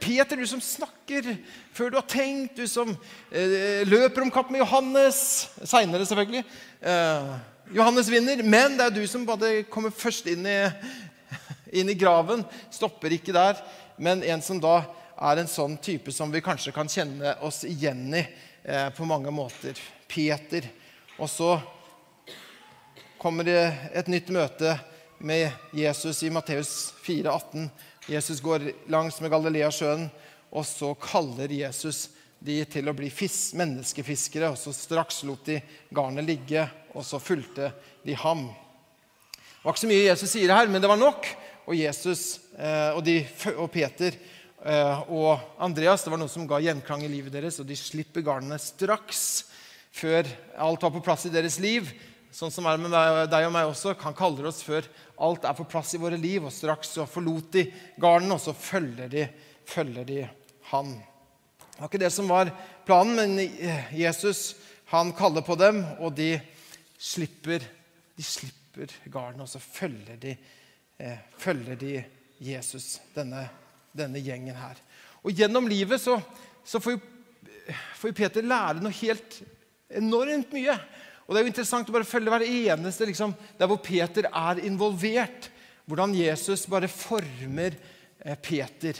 Peter, 0.00 0.36
du 0.36 0.44
som 0.48 0.60
snakker 0.60 1.30
før 1.76 1.90
du 1.92 1.96
har 1.96 2.04
tenkt, 2.08 2.58
du 2.60 2.68
som 2.68 2.90
løper 3.32 4.20
om 4.20 4.28
kapp 4.32 4.50
med 4.52 4.60
Johannes. 4.60 5.48
Seinere, 5.64 6.04
selvfølgelig. 6.08 6.42
Johannes 7.72 8.10
vinner, 8.12 8.42
men 8.44 8.76
det 8.76 8.84
er 8.84 8.92
du 8.98 9.00
som 9.08 9.24
bare 9.28 9.62
kommer 9.72 9.92
først 9.96 10.28
inn 10.28 10.44
i, 10.44 10.58
inn 11.80 11.88
i 11.88 11.96
graven. 11.96 12.44
Stopper 12.68 13.16
ikke 13.16 13.32
der, 13.32 13.64
men 13.96 14.20
en 14.28 14.44
som 14.44 14.60
da 14.60 14.82
er 15.18 15.40
en 15.40 15.50
sånn 15.50 15.76
type 15.82 16.12
som 16.14 16.30
vi 16.32 16.42
kanskje 16.44 16.72
kan 16.74 16.90
kjenne 16.90 17.34
oss 17.46 17.64
igjen 17.66 18.06
i 18.14 18.22
eh, 18.22 18.88
på 18.94 19.06
mange 19.08 19.32
måter. 19.34 19.78
Peter. 20.08 20.64
Og 21.18 21.28
så 21.30 21.56
kommer 23.18 23.44
det 23.44 23.62
et 23.98 24.08
nytt 24.08 24.30
møte 24.32 24.76
med 25.18 25.50
Jesus 25.74 26.22
i 26.22 26.30
Matteus 26.30 26.94
4, 27.02 27.26
18. 27.32 27.66
Jesus 28.08 28.40
går 28.40 28.70
langs 28.88 29.18
med 29.20 29.32
Galileasjøen, 29.34 30.06
og 30.54 30.64
så 30.64 30.94
kaller 31.02 31.50
Jesus 31.52 32.06
de 32.38 32.60
til 32.70 32.88
å 32.88 32.94
bli 32.96 33.10
fisk, 33.10 33.56
menneskefiskere. 33.58 34.52
og 34.52 34.56
Så 34.56 34.72
straks 34.72 35.24
lot 35.26 35.44
de 35.50 35.58
garnet 35.90 36.24
ligge, 36.24 36.64
og 36.94 37.04
så 37.04 37.20
fulgte 37.20 37.72
de 38.06 38.14
ham. 38.16 38.46
Det 39.34 39.66
var 39.66 39.74
ikke 39.74 39.82
så 39.82 39.90
mye 39.90 40.06
Jesus 40.06 40.32
sier 40.32 40.54
her, 40.54 40.70
men 40.70 40.80
det 40.80 40.88
var 40.88 41.00
nok. 41.00 41.26
Og 41.68 41.76
Jesus 41.76 42.38
eh, 42.56 42.94
og, 42.94 43.02
de, 43.04 43.18
og 43.58 43.66
Peter 43.74 44.14
og 44.68 45.40
Andreas 45.64 46.02
det 46.04 46.12
var 46.12 46.20
noe 46.20 46.30
som 46.32 46.46
ga 46.48 46.58
gjenklang 46.60 47.00
i 47.06 47.10
livet 47.10 47.32
deres, 47.32 47.56
og 47.62 47.68
de 47.68 47.76
slipper 47.78 48.24
garnene 48.26 48.58
straks 48.60 49.22
før 49.94 50.28
alt 50.60 50.84
var 50.84 50.92
på 50.92 51.02
plass 51.06 51.26
i 51.28 51.32
deres 51.32 51.56
liv. 51.62 51.88
Sånn 52.34 52.52
som 52.52 52.66
er 52.68 52.80
med 52.80 52.92
deg 52.92 53.46
og 53.46 53.54
meg 53.54 53.70
også. 53.70 53.94
Han 54.04 54.16
kaller 54.16 54.50
oss 54.50 54.60
før 54.66 54.86
alt 55.24 55.46
er 55.48 55.56
på 55.56 55.66
plass 55.70 55.94
i 55.96 56.00
våre 56.02 56.18
liv. 56.20 56.44
Og 56.44 56.54
straks 56.54 56.92
så 56.98 57.06
forlot 57.08 57.52
de 57.56 57.64
garnen, 58.00 58.34
og 58.34 58.42
så 58.42 58.54
følger 58.54 59.08
de, 59.12 59.24
følger 59.68 60.06
de 60.08 60.20
han. 60.70 60.92
Det 61.64 61.80
var 61.80 61.90
ikke 61.90 62.02
det 62.04 62.12
som 62.12 62.28
var 62.30 62.52
planen, 62.86 63.16
men 63.16 63.88
Jesus 63.96 64.52
han 64.92 65.12
kaller 65.12 65.44
på 65.44 65.56
dem, 65.60 65.82
og 66.00 66.14
de 66.16 66.32
slipper, 66.98 67.64
de 68.16 68.24
slipper 68.24 68.92
garnet, 69.12 69.42
og 69.44 69.50
så 69.50 69.60
følger 69.60 70.16
de, 70.20 70.32
eh, 70.98 71.18
følger 71.38 71.76
de 71.76 71.92
Jesus, 72.40 73.00
denne, 73.14 73.48
denne, 73.98 74.22
gjengen 74.22 74.56
her. 74.58 74.78
Og 75.24 75.34
gjennom 75.34 75.68
livet 75.70 76.00
så, 76.02 76.18
så 76.66 76.80
får, 76.82 76.96
jo, 76.96 77.76
får 78.00 78.12
jo 78.12 78.18
Peter 78.20 78.46
lære 78.46 78.82
noe 78.84 78.94
helt 79.00 79.40
enormt 79.88 80.54
mye. 80.56 80.76
Og 81.26 81.34
Det 81.34 81.40
er 81.40 81.44
jo 81.44 81.52
interessant 81.52 81.90
å 81.90 81.94
bare 81.98 82.08
følge 82.08 82.32
hver 82.32 82.46
eneste 82.46 83.08
liksom, 83.08 83.34
der 83.58 83.68
hvor 83.68 83.82
Peter 83.84 84.30
er 84.30 84.62
involvert. 84.64 85.50
Hvordan 85.88 86.14
Jesus 86.16 86.66
bare 86.68 86.88
former 86.88 87.76
eh, 88.24 88.38
Peter. 88.40 88.96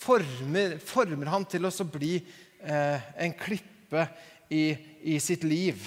Former, 0.00 0.78
former, 0.82 1.30
han 1.30 1.46
til 1.46 1.68
å 1.68 1.86
bli 1.92 2.16
eh, 2.18 3.08
en 3.22 3.34
klippe 3.38 4.06
i, 4.50 4.64
i, 5.02 5.18
sitt 5.22 5.44
liv. 5.46 5.82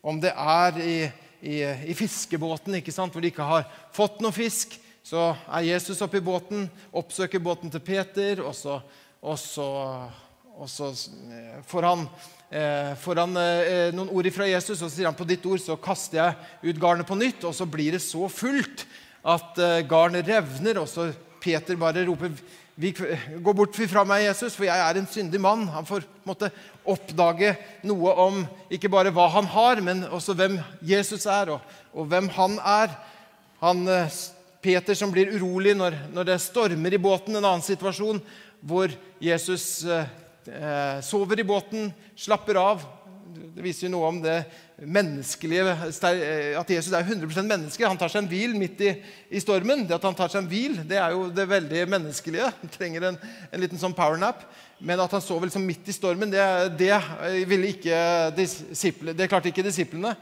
Om 0.00 0.20
det 0.22 0.32
er 0.32 0.80
i, 0.80 0.96
i, 1.42 1.56
i 1.92 1.96
fiskebåten, 1.96 2.76
hvor 2.80 3.20
de 3.20 3.32
ikke 3.32 3.48
har 3.48 3.68
fått 3.96 4.22
noe 4.24 4.32
fisk, 4.36 4.78
så 5.06 5.28
er 5.54 5.68
Jesus 5.68 6.00
oppe 6.02 6.18
i 6.18 6.24
båten, 6.24 6.64
oppsøker 6.90 7.42
båten 7.42 7.70
til 7.70 7.82
Peter, 7.84 8.40
og 8.42 8.56
så, 8.58 8.80
og 9.22 9.38
så, 9.38 9.66
og 10.56 10.70
så 10.70 10.88
eh, 11.30 11.60
får 11.68 11.86
han 11.86 12.02
eh, 12.50 12.90
får 12.98 13.20
han 13.22 13.38
eh, 13.38 13.94
noen 13.94 14.10
ord 14.10 14.28
fra 14.34 14.48
Jesus, 14.50 14.80
og 14.80 14.88
så 14.88 14.92
sier 14.96 15.06
han 15.06 15.18
på 15.18 15.28
ditt 15.28 15.46
ord 15.46 15.62
så 15.62 15.78
kaster 15.78 16.18
jeg 16.18 16.72
ut 16.72 16.82
garnet 16.82 17.06
på 17.06 17.18
nytt. 17.18 17.46
Og 17.46 17.54
så 17.54 17.68
blir 17.70 17.94
det 17.94 18.02
så 18.02 18.26
fullt 18.32 18.82
at 19.26 19.62
eh, 19.62 19.84
garnet 19.86 20.26
revner, 20.26 20.82
og 20.82 20.90
så 20.90 21.12
Peter 21.42 21.78
bare 21.78 22.06
roper 22.08 22.34
Gå 22.76 23.52
bort 23.56 23.78
fra 23.88 24.02
meg, 24.04 24.26
Jesus, 24.26 24.52
for 24.52 24.66
jeg 24.66 24.76
er 24.76 24.98
en 25.00 25.06
syndig 25.08 25.38
mann. 25.40 25.62
Han 25.72 25.86
får 25.88 26.04
måtte, 26.28 26.50
oppdage 26.84 27.54
noe 27.88 28.12
om 28.20 28.42
ikke 28.68 28.90
bare 28.92 29.14
hva 29.16 29.30
han 29.32 29.48
har, 29.48 29.80
men 29.80 30.02
også 30.04 30.34
hvem 30.36 30.58
Jesus 30.84 31.24
er, 31.24 31.54
og, 31.54 31.78
og 31.96 32.10
hvem 32.10 32.28
han 32.36 32.58
er. 32.60 32.92
Han, 33.62 33.80
eh, 33.88 34.18
Peter 34.66 34.98
som 34.98 35.12
blir 35.14 35.30
urolig 35.36 35.76
når, 35.78 35.94
når, 36.10 36.26
det 36.26 36.42
stormer 36.42 36.94
i 36.96 36.98
båten, 36.98 37.36
en 37.38 37.44
annen 37.44 37.62
situasjon 37.62 38.18
hvor 38.66 38.90
Jesus 39.22 39.84
eh, 39.86 40.98
sover 41.06 41.38
i 41.38 41.46
båten, 41.46 41.92
slapper 42.18 42.58
av. 42.58 42.82
Det 43.36 43.62
viser 43.62 43.86
jo 43.86 43.92
noe 43.92 44.08
om 44.10 44.18
det 44.24 44.40
menneskelige 44.82 45.70
eh, 45.70 46.56
At 46.58 46.72
Jesus 46.72 46.90
er 46.96 47.06
100% 47.06 47.46
menneske. 47.46 47.86
Han 47.86 48.00
tar 48.00 48.10
seg 48.10 48.24
en 48.24 48.30
hvil 48.30 48.56
midt 48.58 48.82
i, 48.82 48.90
i, 49.30 49.42
stormen. 49.44 49.84
Det 49.86 49.94
at 50.00 50.08
han 50.08 50.16
tar 50.18 50.32
seg 50.32 50.42
en 50.42 50.50
hvil, 50.50 50.80
det 50.88 50.98
er 50.98 51.14
jo 51.14 51.28
det 51.36 51.46
veldig 51.52 51.84
menneskelige. 51.92 52.50
Han 52.64 52.72
trenger 52.74 53.06
en, 53.12 53.20
en 53.52 53.62
liten 53.62 53.80
sånn 53.80 53.94
powernap. 53.94 54.42
Men 54.82 55.04
at 55.04 55.14
han 55.14 55.22
sover 55.24 55.46
liksom 55.46 55.68
midt 55.68 55.86
i 55.88 55.94
stormen, 55.94 56.32
det, 56.32 56.42
det, 56.80 56.90
ikke 57.70 58.02
det 58.34 59.30
klarte 59.30 59.54
ikke 59.54 59.64
disiplene. 59.64 60.16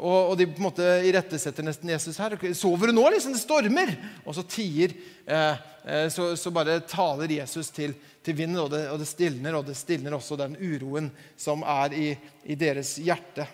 Og, 0.00 0.30
og, 0.30 0.36
de 0.38 0.46
på 0.48 0.62
en 0.62 0.64
måte 0.64 0.84
irettesetter 1.04 1.66
nesten 1.66 1.90
Jesus 1.92 2.16
her. 2.22 2.38
Sover 2.56 2.88
du 2.88 2.96
nå? 2.96 3.04
liksom, 3.12 3.34
Det 3.36 3.42
stormer! 3.42 3.92
Og 4.24 4.32
så 4.36 4.44
tier 4.48 4.94
eh, 5.26 5.60
eh, 5.84 6.06
så, 6.12 6.30
så, 6.40 6.52
bare 6.54 6.78
taler 6.88 7.36
Jesus 7.36 7.68
til, 7.74 7.92
til 8.24 8.38
vinden, 8.38 8.62
og 8.62 8.70
det, 8.72 8.86
og 8.88 8.96
det, 9.02 9.10
stilner. 9.10 9.58
Og 9.58 9.66
det 9.68 9.76
stilner 9.76 10.16
også 10.16 10.38
den 10.40 10.56
uroen 10.56 11.10
som 11.36 11.66
er 11.68 11.96
i, 11.98 12.08
i 12.48 12.56
deres 12.56 12.94
hjerte. 13.04 13.44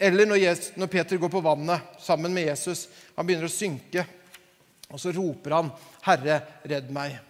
Eller 0.00 0.26
når, 0.26 0.40
Jesus, 0.40 0.72
når, 0.80 0.92
Peter 0.96 1.20
går 1.20 1.34
på 1.36 1.44
vannet 1.44 2.00
sammen 2.02 2.32
med 2.32 2.48
Jesus. 2.48 2.86
Han 3.18 3.28
begynner 3.28 3.52
å 3.52 3.52
synke, 3.52 4.06
og 4.88 5.00
så 5.00 5.12
roper 5.12 5.58
han, 5.58 5.70
'Herre, 6.04 6.40
redd 6.64 6.88
meg' 6.92 7.20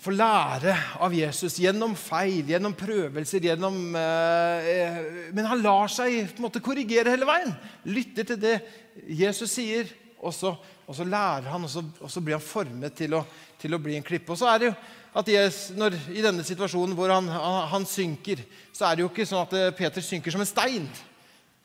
få 0.00 0.14
lære 0.14 0.74
av 1.04 1.12
Jesus 1.12 1.58
gjennom 1.60 1.92
feil, 1.98 2.48
gjennom 2.48 2.72
prøvelser, 2.76 3.50
gjennom 3.50 3.96
eh, 3.98 5.00
Men 5.36 5.48
han 5.50 5.64
lar 5.64 5.90
seg 5.92 6.30
på 6.30 6.40
en 6.40 6.46
måte 6.46 6.62
korrigere 6.64 7.12
hele 7.12 7.28
veien. 7.28 7.52
Lytter 7.84 8.30
til 8.30 8.40
det 8.40 8.54
Jesus 9.20 9.52
sier, 9.52 9.90
og 10.20 10.32
så, 10.36 10.54
og 10.86 10.96
så 10.96 11.04
lærer 11.04 11.50
han, 11.52 11.66
og 11.68 11.72
så, 11.72 11.84
og 12.00 12.12
så, 12.12 12.22
blir 12.24 12.38
han 12.38 12.44
formet 12.44 12.96
til 12.96 13.18
å, 13.18 13.22
til 13.60 13.76
å, 13.76 13.80
bli 13.82 13.98
en 13.98 14.06
klippe. 14.06 14.32
Og 14.32 14.40
så 14.40 14.48
er 14.48 14.62
det 14.62 14.70
jo 14.70 14.78
at 15.20 15.28
Jesus, 15.34 15.76
når, 15.76 15.98
I 16.14 16.24
denne 16.24 16.46
situasjonen 16.46 16.96
hvor 16.96 17.12
han, 17.12 17.28
han, 17.34 17.60
han, 17.74 17.86
synker, 17.88 18.40
så 18.72 18.88
er 18.88 18.96
det 18.96 19.04
jo 19.04 19.10
ikke 19.12 19.28
sånn 19.28 19.44
at 19.44 19.54
eh, 19.58 19.72
Peter 19.76 20.04
synker 20.04 20.32
som 20.32 20.44
en 20.44 20.48
stein. 20.48 20.88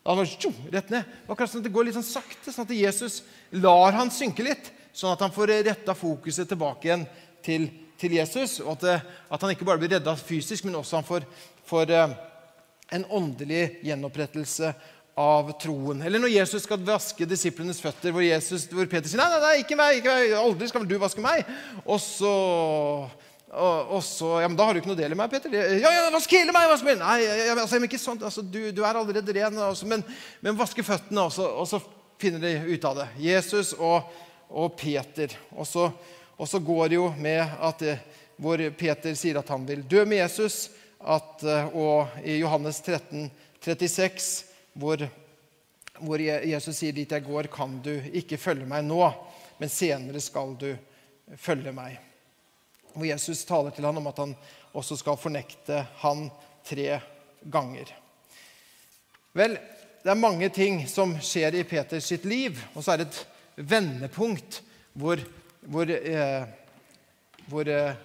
Han 0.06 0.20
var 0.20 0.28
tjo, 0.28 0.52
rett 0.74 0.92
ned. 0.92 1.16
Akkurat 1.24 1.50
sånn 1.50 1.64
at 1.64 1.70
Det 1.70 1.74
går 1.74 1.88
litt 1.88 1.96
sånn 1.96 2.08
sakte, 2.10 2.52
sånn 2.52 2.68
at 2.68 2.76
Jesus 2.76 3.22
lar 3.64 3.96
han 3.96 4.12
synke 4.12 4.44
litt. 4.44 4.70
Sånn 4.96 5.16
at 5.16 5.24
han 5.24 5.32
får 5.32 5.56
retta 5.70 5.96
fokuset 5.96 6.48
tilbake 6.52 6.88
igjen 6.88 7.08
til 7.44 7.64
Jesus 7.64 7.82
til 8.00 8.16
Jesus, 8.18 8.58
og 8.60 8.76
at, 8.76 9.06
at 9.32 9.42
han 9.42 9.54
ikke 9.54 9.66
bare 9.68 9.80
blir 9.80 9.96
redda 9.96 10.16
fysisk, 10.18 10.66
men 10.66 10.78
også 10.78 11.00
han 11.00 11.06
får, 11.06 11.26
får 11.68 11.92
eh, 11.96 12.16
en 12.96 13.06
åndelig 13.18 13.64
gjenopprettelse 13.86 14.74
av 15.16 15.52
troen. 15.62 16.02
Eller 16.04 16.20
når 16.20 16.34
Jesus 16.34 16.66
skal 16.66 16.82
vaske 16.84 17.28
disiplenes 17.28 17.80
føtter, 17.80 18.12
hvor, 18.12 18.24
Jesus, 18.24 18.66
hvor 18.68 18.88
Peter 18.90 19.08
sier 19.08 19.22
nei, 19.22 19.30
nei, 19.32 19.40
nei, 19.44 19.54
ikke 19.62 19.78
meg, 19.80 20.00
ikke 20.00 20.12
meg, 20.12 20.34
aldri 20.36 20.68
skal 20.68 20.84
du 20.88 20.98
vaske 21.00 21.24
meg. 21.24 21.46
Og 21.86 22.02
så 22.02 22.34
og, 23.56 23.92
og, 23.94 24.00
så 24.04 24.34
Ja, 24.42 24.48
men 24.50 24.56
da 24.58 24.66
har 24.66 24.74
du 24.74 24.82
ikke 24.82 24.90
noe 24.90 24.98
del 24.98 25.14
i 25.14 25.16
meg, 25.16 25.30
Peter. 25.32 25.52
Ja, 25.54 25.88
ja, 25.88 26.08
vask 26.12 26.32
hele 26.36 26.52
meg! 26.52 26.66
Vask 26.68 26.84
meg. 26.84 26.98
Nei, 27.00 27.20
ja, 27.24 27.54
altså, 27.54 27.78
men 27.78 27.88
ikke 27.88 28.00
sånn. 28.02 28.20
Altså, 28.20 28.44
du, 28.44 28.58
du, 28.74 28.82
er 28.84 28.98
allerede 28.98 29.36
ren. 29.38 29.56
Altså, 29.68 29.88
men, 29.88 30.04
men 30.44 30.58
vaske 30.58 30.84
føttene, 30.84 31.28
og 31.30 31.64
så, 31.70 31.80
finner 32.20 32.40
de 32.40 32.74
ut 32.74 32.84
av 32.88 33.00
det. 33.00 33.06
Jesus 33.20 33.74
og, 33.76 34.12
og 34.48 34.76
Peter. 34.80 35.32
Og 35.56 35.68
så, 35.68 35.88
og 36.36 36.48
så, 36.48 36.58
går 36.58 36.88
det 36.88 36.98
jo 36.98 37.10
med 37.18 37.40
at 37.40 37.84
hvor 38.36 38.60
Peter 38.76 39.14
sier 39.16 39.38
at 39.40 39.48
han 39.48 39.64
vil 39.68 39.84
dø 39.88 40.04
med 40.04 40.20
Jesus, 40.20 40.70
at, 41.00 41.44
og 41.72 42.18
i 42.24 42.38
Johannes 42.40 42.80
13, 42.84 43.30
36, 43.64 44.44
hvor, 44.76 45.06
hvor 46.00 46.20
Jesus 46.20 46.76
sier 46.76 46.96
dit 46.96 47.12
jeg 47.12 47.24
går, 47.24 47.48
kan 47.52 47.78
du 47.84 47.94
ikke 48.12 48.40
følge 48.40 48.68
meg 48.68 48.84
nå, 48.84 49.00
men 49.56 49.72
senere 49.72 50.20
skal 50.20 50.52
du 50.60 50.68
følge 51.40 51.72
meg 51.74 51.96
hvor 52.96 53.06
Jesus 53.06 53.44
taler 53.44 53.74
til 53.76 53.84
ham 53.84 54.00
om 54.00 54.08
at 54.08 54.20
han 54.22 54.34
også 54.76 54.96
skal 55.00 55.18
fornekte 55.20 55.82
han 56.00 56.28
tre 56.66 57.00
ganger. 57.52 57.90
Vel, 59.36 59.56
det 60.02 60.12
er 60.12 60.20
mange 60.20 60.48
ting 60.54 60.80
som 60.88 61.12
skjer 61.20 61.58
i 61.58 61.64
Peters 61.68 62.08
sitt 62.08 62.24
liv, 62.28 62.56
og 62.72 62.84
så 62.84 62.94
er 62.94 63.02
det 63.02 63.08
et 63.10 63.66
vendepunkt 63.68 64.62
hvor, 64.96 65.20
hvor, 65.66 65.90
eh, 65.90 66.46
hvor 67.50 67.68
eh, 67.68 67.96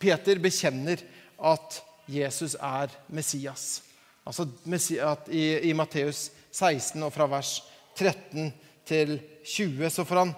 Peter 0.00 0.40
bekjenner 0.42 1.02
at 1.44 1.80
Jesus 2.08 2.56
er 2.60 2.92
Messias. 3.08 3.82
Altså 4.24 4.46
at 5.04 5.28
i, 5.28 5.44
i 5.68 5.72
Matteus 5.76 6.30
16 6.50 7.02
og 7.02 7.12
fra 7.12 7.28
vers 7.28 7.58
13 7.96 8.52
til 8.86 9.18
20 9.44 9.90
så 9.90 10.04
får 10.04 10.20
han 10.22 10.34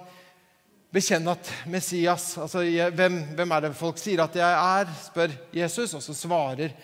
bekjenne 0.92 1.34
at 1.34 1.50
Messias 1.70 2.36
altså 2.38 2.62
hvem, 2.94 3.18
hvem, 3.36 3.50
er 3.52 3.66
det 3.66 3.76
folk 3.76 3.98
sier 4.00 4.22
at 4.24 4.36
jeg 4.38 4.60
er? 4.80 4.92
spør 5.06 5.34
Jesus. 5.54 5.94
Og 5.94 6.02
så 6.02 6.14
svarer, 6.14 6.74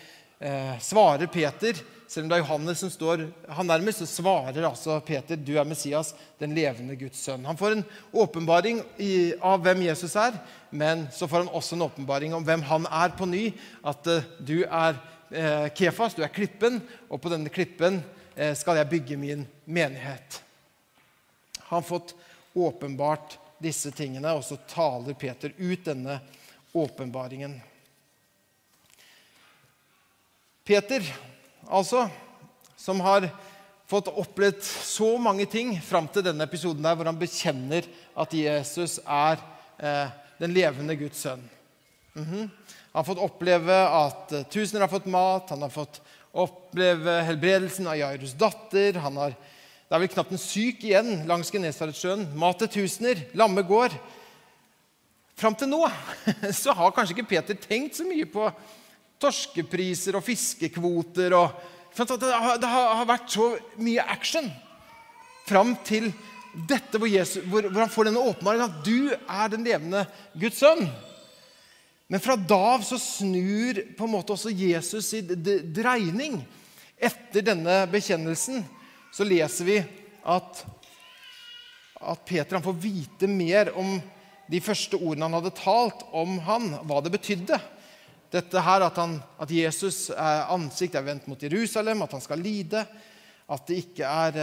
eh, 0.42 0.78
svarer, 0.82 1.26
Peter, 1.26 1.78
selv 2.12 2.26
om 2.26 2.28
det 2.28 2.36
er 2.36 2.42
Johannes 2.42 2.80
som 2.82 2.90
står 2.92 3.22
han 3.56 3.68
nærmest, 3.70 4.02
så 4.02 4.20
svarer 4.20 4.66
altså 4.68 4.98
Peter 5.06 5.38
du 5.38 5.54
er 5.56 5.64
Messias, 5.68 6.12
den 6.40 6.52
levende 6.56 6.96
Guds 7.00 7.22
sønn. 7.24 7.46
Han 7.48 7.56
får 7.56 7.78
en 7.78 7.84
åpenbaring 8.12 8.82
av 9.40 9.62
hvem 9.64 9.86
Jesus 9.86 10.16
er, 10.20 10.36
men 10.70 11.06
så 11.14 11.28
får 11.28 11.46
han 11.46 11.54
også 11.56 11.78
en 11.78 11.86
åpenbaring 11.88 12.36
om 12.36 12.44
hvem 12.44 12.66
han 12.68 12.88
er 12.90 13.14
på 13.16 13.28
ny. 13.30 13.46
At 13.80 14.10
eh, 14.12 14.28
du 14.44 14.58
er 14.66 14.98
eh, 15.30 15.70
Kefas, 15.78 16.18
du 16.18 16.20
er 16.26 16.34
klippen, 16.34 16.82
og 17.08 17.22
på 17.22 17.32
denne 17.32 17.52
klippen 17.52 18.02
eh, 18.36 18.52
skal 18.58 18.82
jeg 18.82 18.92
bygge 18.92 19.20
min 19.20 19.48
menighet. 19.64 20.42
Han 21.70 21.80
har 21.80 21.88
fått 21.88 22.12
åpenbart 22.52 23.38
disse 23.62 23.88
tingene, 23.96 24.34
og 24.36 24.44
så 24.44 24.60
taler 24.68 25.16
Peter 25.16 25.54
ut 25.56 25.86
denne 25.86 26.20
åpenbaringen. 26.76 27.60
Peter, 30.64 31.02
altså, 31.66 32.06
som 32.78 33.00
har 33.02 33.26
fått 33.90 34.08
opplevd 34.08 34.62
så 34.62 35.16
mange 35.20 35.46
ting 35.50 35.74
fram 35.82 36.06
til 36.08 36.24
denne 36.24 36.46
episoden 36.46 36.84
der, 36.84 36.94
hvor 36.96 37.08
han 37.10 37.18
bekjenner 37.18 37.88
at 38.14 38.36
Jesus 38.36 39.00
er 39.02 39.42
eh, 39.82 40.12
den 40.38 40.54
levende 40.54 40.96
Guds 40.96 41.18
sønn. 41.24 41.42
Mm 42.14 42.24
-hmm. 42.24 42.48
Han 42.92 43.00
har 43.00 43.04
fått 43.04 43.24
oppleve 43.24 43.76
at 43.88 44.50
tusener 44.50 44.80
har 44.80 44.88
fått 44.88 45.06
mat, 45.06 45.50
han 45.50 45.62
har 45.62 45.70
fått 45.70 46.00
oppleve 46.32 47.22
helbredelsen 47.22 47.86
av 47.86 47.96
Jairus 47.96 48.32
datter. 48.32 48.98
han 48.98 49.16
har 49.16 49.34
det 49.92 49.96
er 49.96 50.00
vel 50.00 50.08
knapt 50.08 50.30
en 50.32 50.38
syk 50.38 50.84
igjen 50.84 51.26
langs 51.28 51.50
Genesaretsjøen. 51.52 52.22
Mat 52.34 52.58
til 52.58 52.68
tusener, 52.68 53.26
lamme 53.34 53.60
går. 53.62 53.92
Fram 55.36 55.54
til 55.54 55.68
nå 55.68 55.90
så 56.62 56.72
har 56.72 56.94
kanskje 56.96 57.12
ikke 57.18 57.28
Peter 57.28 57.54
tenkt 57.54 57.96
så 57.96 58.06
mye 58.08 58.24
på 58.24 58.46
torskepriser 59.22 60.18
og 60.18 60.26
fiskekvoter. 60.26 61.36
Og, 61.38 61.62
det, 61.92 62.68
har, 62.68 63.06
vært 63.08 63.32
så 63.32 63.52
mye 63.80 64.04
action 64.14 64.50
fram 65.48 65.74
til 65.86 66.10
dette 66.68 67.00
hvor, 67.00 67.08
Jesus, 67.08 67.44
hvor, 67.48 67.64
han 67.72 67.92
får 67.92 68.10
denne 68.10 68.22
åpenbaringen 68.28 68.68
at 68.68 68.84
du 68.84 69.12
er 69.12 69.52
den 69.52 69.64
levende 69.66 70.04
Guds 70.36 70.60
sønn. 70.60 70.84
Men 72.12 72.20
fra 72.20 72.36
da 72.36 72.58
av 72.74 72.82
så 72.84 72.98
snur 73.00 73.78
på 73.96 74.04
en 74.04 74.12
måte 74.12 74.34
også 74.34 74.52
Jesus 74.52 75.14
i 75.16 75.22
dreining 75.24 76.42
etter 77.02 77.44
denne 77.46 77.82
bekjennelsen 77.90 78.60
så 79.12 79.24
leser 79.26 79.68
vi 79.68 79.78
at, 80.28 80.60
at 82.00 82.26
Peter 82.28 82.60
får 82.62 82.76
vite 82.84 83.30
mer 83.30 83.72
om 83.80 83.96
de 84.52 84.60
første 84.60 84.98
ordene 84.98 85.28
han 85.28 85.38
hadde 85.38 85.54
talt 85.56 86.04
om 86.12 86.36
han, 86.44 86.68
hva 86.84 87.00
det 87.04 87.14
betydde. 87.14 87.58
Dette 88.32 88.60
her 88.64 88.86
At, 88.86 88.96
han, 88.96 89.18
at 89.38 89.50
Jesus' 89.50 90.10
ansikt 90.16 90.94
er 90.96 91.04
vendt 91.04 91.26
mot 91.28 91.42
Jerusalem, 91.42 92.02
at 92.02 92.12
han 92.16 92.24
skal 92.24 92.40
lide. 92.40 92.86
At 93.52 93.66
det 93.68 93.82
ikke 93.82 94.08
er 94.08 94.38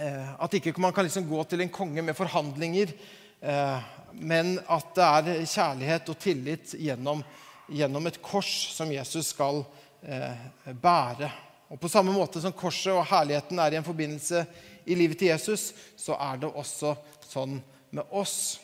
eh, 0.00 0.42
at 0.42 0.54
ikke 0.54 0.74
man 0.82 0.92
kan 0.92 1.06
liksom 1.06 1.28
gå 1.28 1.44
til 1.44 1.62
en 1.62 1.72
konge 1.72 2.02
med 2.02 2.16
forhandlinger, 2.18 2.92
eh, 3.40 3.78
men 4.14 4.58
at 4.58 4.90
det 4.96 5.04
er 5.04 5.46
kjærlighet 5.46 6.10
og 6.10 6.18
tillit 6.18 6.74
gjennom, 6.78 7.22
gjennom 7.68 8.06
et 8.06 8.20
kors 8.22 8.50
som 8.74 8.90
Jesus 8.92 9.32
skal 9.34 9.62
eh, 10.02 10.74
bære. 10.74 11.30
Og 11.70 11.80
På 11.80 11.88
samme 11.88 12.12
måte 12.14 12.42
som 12.42 12.52
korset 12.54 12.92
og 12.92 13.06
herligheten 13.10 13.58
er 13.58 13.74
i 13.74 13.80
en 13.80 13.86
forbindelse 13.86 14.44
i 14.86 14.94
livet 14.94 15.18
til 15.18 15.32
Jesus, 15.32 15.72
så 15.96 16.18
er 16.20 16.42
det 16.42 16.50
også 16.50 16.94
sånn 17.30 17.56
med 17.94 18.04
oss. 18.10 18.60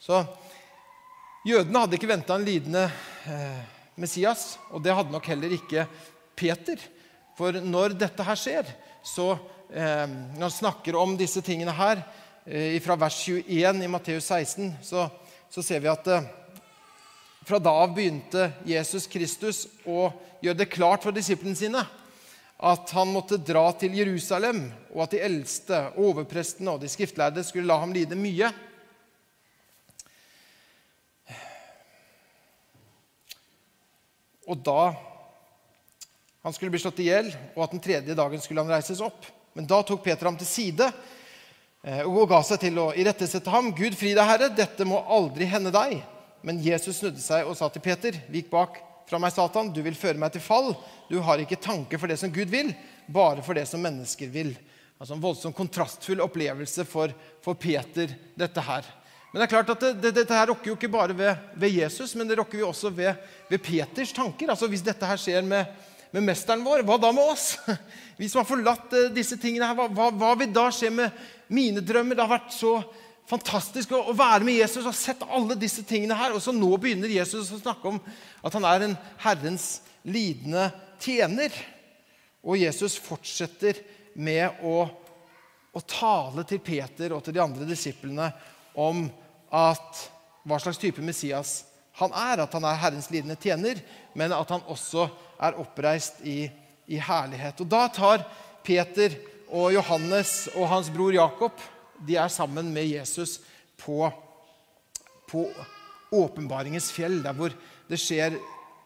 Så 0.00 0.22
Jødene 1.44 1.82
hadde 1.82 1.98
ikke 1.98 2.08
venta 2.08 2.38
en 2.38 2.44
lidende 2.46 2.86
eh, 3.28 3.64
Messias, 4.00 4.54
og 4.72 4.80
det 4.80 4.94
hadde 4.96 5.12
nok 5.12 5.26
heller 5.28 5.52
ikke 5.52 5.82
Peter. 6.32 6.80
For 7.36 7.58
når 7.60 7.98
dette 8.00 8.24
her 8.24 8.38
skjer, 8.40 8.70
så 9.04 9.34
eh, 9.68 10.06
Når 10.08 10.40
han 10.46 10.54
snakker 10.54 10.96
om 10.96 11.12
disse 11.20 11.42
tingene 11.44 11.74
her, 11.76 12.00
eh, 12.46 12.80
fra 12.80 12.96
vers 12.96 13.18
21 13.28 13.84
i 13.84 13.90
Matteus 13.92 14.30
16, 14.32 14.72
så, 14.80 15.04
så 15.52 15.62
ser 15.62 15.84
vi 15.84 15.92
at 15.92 16.08
eh, 16.08 16.32
fra 17.44 17.60
da 17.60 17.76
av 17.82 17.92
begynte 17.92 18.48
Jesus 18.64 19.04
Kristus 19.06 19.66
å 19.84 20.08
gjøre 20.40 20.62
det 20.62 20.72
klart 20.72 21.04
for 21.04 21.12
disiplene 21.12 21.60
sine 21.60 21.84
at 22.64 22.92
han 22.96 23.10
måtte 23.12 23.36
dra 23.36 23.66
til 23.76 23.98
Jerusalem, 23.98 24.70
og 24.94 25.02
at 25.04 25.12
de 25.12 25.24
eldste, 25.26 25.80
overprestene 26.00 26.72
og 26.72 26.80
de 26.80 26.88
skriftlærde 26.88 27.44
skulle 27.44 27.68
la 27.68 27.82
ham 27.82 27.92
lide 27.92 28.16
mye. 28.16 28.48
Og 34.50 34.60
da 34.64 34.92
han 36.44 36.52
skulle 36.52 36.74
bli 36.74 36.80
slått 36.82 37.00
i 37.00 37.08
hjel, 37.08 37.30
og 37.54 37.64
at 37.64 37.72
den 37.72 37.82
tredje 37.84 38.16
dagen 38.16 38.42
skulle 38.44 38.60
han 38.60 38.72
reises 38.74 39.00
opp. 39.04 39.24
Men 39.56 39.68
da 39.70 39.78
tok 39.86 40.02
Peter 40.04 40.28
ham 40.28 40.36
til 40.36 40.48
side 40.48 40.90
eh, 40.90 42.02
og 42.04 42.26
ga 42.28 42.42
seg 42.44 42.60
til 42.66 42.80
å 42.82 42.90
irettesette 42.92 43.52
ham. 43.52 43.70
Gud 43.76 43.96
fri 43.96 44.12
deg, 44.12 44.26
Herre, 44.28 44.50
dette 44.52 44.84
må 44.88 44.98
aldri 45.08 45.48
hende 45.48 45.72
deg. 45.72 46.02
Men 46.44 46.60
Jesus 46.60 47.00
snudde 47.00 47.22
seg 47.24 47.48
og 47.48 47.56
sa 47.56 47.70
til 47.72 47.84
Peter, 47.84 48.18
vik 48.28 48.50
bak 48.52 48.76
fra 49.08 49.20
meg, 49.20 49.32
Satan, 49.32 49.70
du 49.72 49.80
vil 49.84 49.96
føre 49.96 50.20
meg 50.20 50.34
til 50.34 50.44
fall. 50.44 50.74
Du 51.08 51.16
har 51.24 51.40
ikke 51.40 51.60
tanke 51.60 52.00
for 52.00 52.10
det 52.10 52.18
som 52.20 52.32
Gud 52.32 52.52
vil, 52.52 52.74
bare 53.08 53.44
for 53.44 53.56
det 53.56 53.64
som 53.70 53.80
mennesker 53.84 54.28
vil. 54.32 54.52
Altså 54.98 55.16
En 55.16 55.24
voldsomt 55.24 55.56
kontrastfull 55.56 56.22
opplevelse 56.24 56.84
for, 56.88 57.12
for, 57.44 57.56
Peter, 57.56 58.12
dette 58.36 58.68
her. 58.68 58.86
Men 59.34 59.40
det 59.42 59.46
er 59.48 59.50
klart 59.50 59.70
at 59.72 59.80
det, 59.82 59.88
det, 59.98 60.10
dette 60.14 60.36
her 60.38 60.46
rokker 60.46 60.70
jo 60.70 60.76
ikke 60.76 60.92
bare 60.94 61.14
ved, 61.18 61.38
ved, 61.58 61.72
Jesus, 61.74 62.12
men 62.14 62.28
det 62.30 62.36
rokker 62.38 62.60
jo 62.60 62.68
også 62.68 62.92
ved, 62.94 63.16
ved, 63.48 63.58
Peters 63.66 64.12
tanker. 64.14 64.52
Altså 64.52 64.68
Hvis 64.70 64.84
dette 64.86 65.08
her 65.10 65.18
skjer 65.18 65.42
med, 65.42 65.72
med, 66.12 66.22
mesteren 66.22 66.60
vår, 66.62 66.84
hva 66.86 66.94
da 67.02 67.10
med 67.10 67.32
oss? 67.32 67.56
Vi 68.20 68.28
som 68.30 68.44
har 68.44 68.46
forlatt 68.46 68.94
uh, 68.94 69.08
disse 69.10 69.34
tingene 69.42 69.66
her, 69.66 69.74
hva, 69.74 69.88
hva, 69.90 70.06
hva, 70.14 70.28
vil 70.38 70.52
da 70.54 70.68
skje 70.70 70.92
med 70.94 71.16
mine 71.50 71.82
drømmer? 71.82 72.14
Det 72.14 72.22
har 72.22 72.30
vært 72.30 72.54
så 72.54 72.76
fantastisk 73.26 73.96
å, 73.98 74.04
å, 74.12 74.14
være 74.14 74.46
med 74.46 74.60
Jesus 74.60 74.86
og 74.86 74.94
sett 74.94 75.26
alle 75.26 75.58
disse 75.58 75.82
tingene 75.82 76.20
her. 76.20 76.36
Og 76.38 76.38
så 76.46 76.54
nå 76.54 76.70
begynner 76.78 77.16
Jesus 77.16 77.50
å 77.50 77.58
snakke 77.58 77.90
om 77.90 77.98
at 78.38 78.54
han 78.54 78.68
er 78.70 78.86
en 78.86 78.96
Herrens 79.26 79.66
lidende 80.06 80.68
tjener. 81.02 81.58
Og 82.46 82.62
Jesus 82.62 83.00
fortsetter 83.02 83.82
med 84.14 84.62
å, 84.62 84.86
å 85.74 85.84
tale 85.90 86.46
til 86.46 86.62
Peter 86.62 87.18
og 87.18 87.26
til 87.26 87.34
de 87.34 87.42
andre 87.48 87.66
disiplene 87.66 88.30
om 88.78 89.08
at 89.54 90.02
hva 90.44 90.58
slags 90.60 90.80
type 90.82 91.02
Messias 91.04 91.62
han 92.00 92.12
er. 92.12 92.42
At 92.44 92.56
han 92.56 92.66
er 92.66 92.80
Herrens 92.82 93.10
lidende 93.12 93.38
tjener, 93.40 93.80
men 94.18 94.34
at 94.34 94.50
han 94.50 94.64
også 94.70 95.06
er 95.38 95.60
oppreist 95.62 96.22
i, 96.26 96.48
i 96.90 96.98
herlighet. 96.98 97.62
Og 97.62 97.70
da 97.70 97.86
tar 97.92 98.26
Peter 98.66 99.14
og 99.54 99.72
Johannes 99.74 100.48
og 100.56 100.68
hans 100.72 100.90
bror 100.92 101.14
Jakob 101.14 101.62
de 102.04 102.16
er 102.18 102.28
sammen 102.32 102.72
med 102.74 102.88
Jesus 102.90 103.38
på, 103.80 104.08
på 105.30 105.46
åpenbaringens 106.12 106.90
fjell, 106.92 107.20
der 107.24 107.36
hvor 107.36 107.54
det 107.88 108.00
skjer 108.00 108.36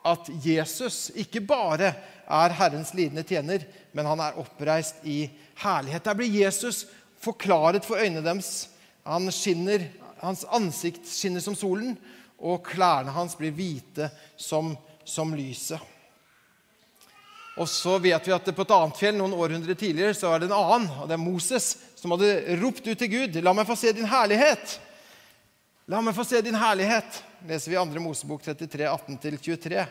at 0.08 0.28
Jesus 0.44 1.08
ikke 1.18 1.42
bare 1.44 1.92
er 2.28 2.54
Herrens 2.56 2.92
lidende 2.96 3.24
tjener, 3.26 3.64
men 3.92 4.06
han 4.06 4.20
er 4.22 4.38
oppreist 4.40 5.02
i 5.08 5.24
herlighet. 5.62 6.04
Der 6.04 6.18
blir 6.18 6.40
Jesus 6.44 6.84
forklaret 7.20 7.84
for 7.84 7.98
øynene 7.98 8.24
deres. 8.24 8.68
Han 9.08 9.32
skinner, 9.32 9.86
hans 10.22 10.44
ansikt 10.44 11.06
skinner 11.08 11.42
som 11.44 11.56
solen, 11.58 11.96
og 12.38 12.62
klærne 12.66 13.12
hans 13.14 13.34
blir 13.38 13.54
hvite 13.54 14.10
som, 14.38 14.74
som 15.04 15.34
lyset. 15.34 15.80
Og 17.58 17.66
så 17.66 17.96
vet 17.98 18.28
vi 18.28 18.34
at 18.34 18.50
på 18.54 18.62
et 18.62 18.74
annet 18.74 18.98
fjell 19.00 19.16
noen 19.18 19.34
århundrer 19.34 19.74
tidligere 19.78 20.14
så 20.14 20.30
er 20.30 20.44
det 20.44 20.50
en 20.50 20.58
annen, 20.60 20.86
og 21.00 21.08
det 21.10 21.16
er 21.16 21.22
Moses, 21.22 21.72
som 21.98 22.14
hadde 22.14 22.58
ropt 22.60 22.86
ut 22.86 22.98
til 22.98 23.10
Gud 23.10 23.40
'La 23.42 23.52
meg 23.52 23.66
få 23.66 23.74
se 23.76 23.92
din 23.92 24.06
herlighet'. 24.06 24.78
La 25.88 26.00
meg 26.00 26.14
få 26.14 26.24
se 26.24 26.40
din 26.44 26.54
herlighet, 26.54 27.22
leser 27.48 27.70
vi 27.70 27.76
i 27.76 27.80
2. 27.80 28.00
Mosebok 28.04 28.42
33, 28.44 28.86
18-23. 28.86 29.86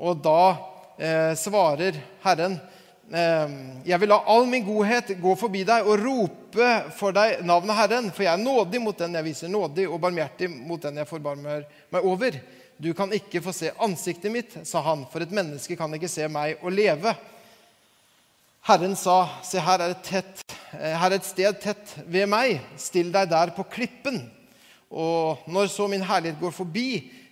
Og 0.00 0.16
da 0.24 0.56
eh, 0.98 1.34
svarer 1.36 1.98
Herren 2.22 2.56
jeg 3.06 4.00
vil 4.02 4.10
la 4.10 4.18
all 4.26 4.48
min 4.50 4.64
godhet 4.66 5.12
gå 5.22 5.34
forbi 5.38 5.62
deg 5.66 5.86
og 5.86 6.00
rope 6.02 6.70
for 6.98 7.14
deg 7.14 7.44
navnet 7.46 7.78
Herren, 7.78 8.08
for 8.10 8.26
jeg 8.26 8.32
er 8.32 8.42
nådig 8.42 8.80
mot 8.82 8.98
den 8.98 9.14
jeg 9.14 9.26
viser 9.28 9.52
nådig, 9.52 9.86
og 9.86 10.00
barmhjertig 10.02 10.48
mot 10.50 10.82
den 10.82 10.98
jeg 10.98 11.06
forbarmer 11.06 11.62
meg 11.94 12.08
over. 12.08 12.40
Du 12.76 12.90
kan 12.98 13.12
ikke 13.14 13.40
få 13.44 13.54
se 13.54 13.70
ansiktet 13.80 14.32
mitt, 14.34 14.58
sa 14.66 14.82
han, 14.84 15.06
for 15.12 15.22
et 15.22 15.32
menneske 15.32 15.78
kan 15.78 15.94
ikke 15.96 16.10
se 16.10 16.26
meg 16.28 16.58
og 16.60 16.74
leve. 16.74 17.14
Herren 18.66 18.96
sa, 18.98 19.20
se, 19.46 19.62
her 19.62 19.84
er, 19.84 19.94
tett, 20.02 20.42
eh, 20.74 20.96
her 20.98 21.12
er 21.12 21.20
et 21.20 21.28
sted 21.28 21.60
tett 21.62 21.94
ved 22.10 22.26
meg. 22.28 22.58
Still 22.80 23.12
deg 23.14 23.30
der 23.30 23.54
på 23.54 23.64
klippen. 23.70 24.24
Og 24.90 25.46
når 25.46 25.70
så 25.70 25.86
min 25.90 26.02
herlighet 26.02 26.40
går 26.42 26.54
forbi, 26.56 26.88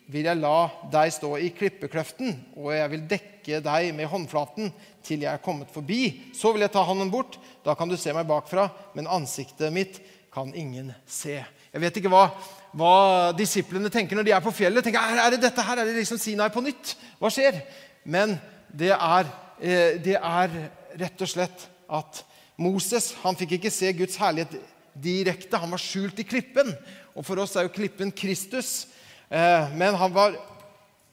vil 0.07 0.29
jeg 0.29 0.39
la 0.39 0.69
deg 0.93 1.13
stå 1.17 1.33
i 1.41 1.51
klippekløften, 1.57 2.37
og 2.61 2.71
jeg 2.77 2.91
vil 2.93 3.07
dekke 3.11 3.34
deg 3.45 3.91
med 3.97 4.09
håndflaten 4.11 4.73
til 5.05 5.25
jeg 5.25 5.33
er 5.33 5.43
kommet 5.45 5.71
forbi. 5.73 6.33
Så 6.37 6.53
vil 6.55 6.65
jeg 6.65 6.73
ta 6.75 6.83
hånden 6.87 7.13
bort. 7.13 7.39
Da 7.65 7.77
kan 7.79 7.91
du 7.91 7.97
se 8.01 8.13
meg 8.17 8.29
bakfra, 8.29 8.69
men 8.97 9.11
ansiktet 9.11 9.73
mitt 9.75 10.01
kan 10.35 10.51
ingen 10.57 10.93
se. 11.07 11.39
Jeg 11.75 11.83
vet 11.83 11.99
ikke 12.01 12.11
hva, 12.13 12.27
hva 12.75 12.97
disiplene 13.37 13.91
tenker 13.93 14.19
når 14.19 14.27
de 14.27 14.35
er 14.35 14.45
på 14.45 14.55
fjellet. 14.55 14.85
tenker, 14.85 15.03
er, 15.03 15.23
er 15.27 15.35
det 15.35 15.43
dette 15.45 15.63
her? 15.67 15.81
Er 15.81 15.91
det 15.91 15.99
liksom 16.01 16.21
Sinai 16.23 16.51
på 16.55 16.63
nytt? 16.65 16.95
Hva 17.21 17.31
skjer? 17.35 17.61
Men 18.05 18.37
det 18.71 18.93
er, 18.95 19.31
eh, 19.61 19.97
det 20.03 20.19
er 20.19 20.55
rett 20.99 21.25
og 21.27 21.31
slett 21.31 21.69
at 21.91 22.25
Moses 22.57 23.13
han 23.25 23.37
fikk 23.39 23.57
ikke 23.59 23.73
se 23.75 23.91
Guds 23.99 24.19
herlighet 24.21 24.57
direkte. 24.95 25.59
Han 25.59 25.75
var 25.75 25.83
skjult 25.83 26.21
i 26.23 26.27
klippen. 26.27 26.71
Og 27.15 27.27
for 27.27 27.39
oss 27.43 27.55
er 27.59 27.67
jo 27.67 27.75
klippen 27.75 28.13
Kristus. 28.15 28.87
Eh, 29.31 29.71
men 29.75 29.97
han 29.99 30.15
var 30.15 30.37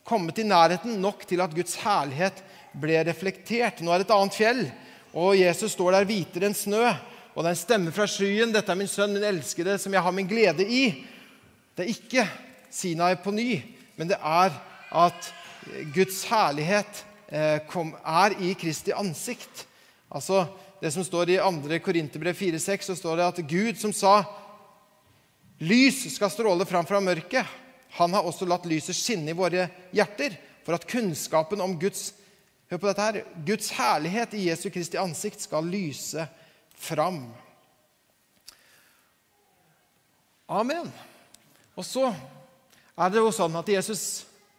kommet 0.07 0.39
i 0.41 0.47
nærheten 0.47 0.99
nok 1.01 1.25
til 1.29 1.41
at 1.43 1.53
Guds 1.55 1.75
herlighet 1.83 2.41
ble 2.81 3.01
reflektert. 3.05 3.81
Nå 3.81 3.91
er 3.91 4.01
det 4.01 4.07
et 4.09 4.15
annet 4.15 4.37
fjell, 4.37 4.61
og 5.13 5.37
Jesus 5.39 5.75
står 5.75 5.97
der 5.97 6.07
hvitere 6.09 6.49
enn 6.49 6.57
snø. 6.57 6.85
Og 7.31 7.43
det 7.43 7.51
er 7.51 7.55
en 7.55 7.61
stemme 7.61 7.91
fra 7.95 8.07
skyen. 8.09 8.51
'Dette 8.51 8.71
er 8.71 8.79
min 8.79 8.91
sønn, 8.91 9.13
min 9.15 9.23
elskede, 9.23 9.77
som 9.79 9.93
jeg 9.93 10.03
har 10.03 10.11
min 10.11 10.27
glede 10.27 10.67
i.' 10.67 11.07
Det 11.75 11.85
er 11.85 11.93
ikke 11.93 12.25
Sinai 12.71 13.15
på 13.15 13.31
ny, 13.31 13.61
men 13.95 14.09
det 14.09 14.17
er 14.19 14.51
at 14.91 15.29
Guds 15.95 16.23
herlighet 16.27 17.05
eh, 17.31 17.59
er 17.63 18.35
i 18.43 18.51
Kristi 18.59 18.91
ansikt. 18.91 19.65
Altså 20.11 20.45
det 20.81 20.91
som 20.91 21.03
står 21.03 21.29
i 21.29 21.37
2. 21.39 21.79
Korinterbrev 21.79 22.35
4,6, 22.35 22.89
så 22.89 22.95
står 22.95 23.15
det 23.15 23.27
at 23.27 23.47
Gud 23.47 23.79
som 23.79 23.93
sa 23.93 24.23
'Lys 25.61 26.15
skal 26.15 26.31
stråle 26.31 26.65
fram 26.65 26.85
fra 26.85 26.99
mørket', 26.99 27.45
han 27.97 28.13
har 28.15 28.25
også 28.27 28.47
latt 28.47 28.65
lyset 28.69 28.95
skinne 28.95 29.33
i 29.33 29.37
våre 29.37 29.67
hjerter, 29.95 30.37
for 30.65 30.77
at 30.77 30.87
kunnskapen 30.87 31.61
om 31.63 31.77
Guds 31.81 32.11
Hør 32.71 32.79
på 32.79 32.87
dette 32.87 33.03
her. 33.03 33.23
Guds 33.43 33.67
herlighet 33.75 34.33
i 34.39 34.45
Jesu 34.45 34.69
Kristi 34.71 34.95
ansikt 34.95 35.41
skal 35.43 35.65
lyse 35.67 36.23
fram. 36.71 37.25
Amen. 40.47 40.87
Og 41.75 41.83
så 41.83 42.05
er 42.95 43.11
det 43.11 43.19
jo 43.19 43.33
sånn 43.35 43.57
at 43.59 43.71
Jesus 43.73 44.05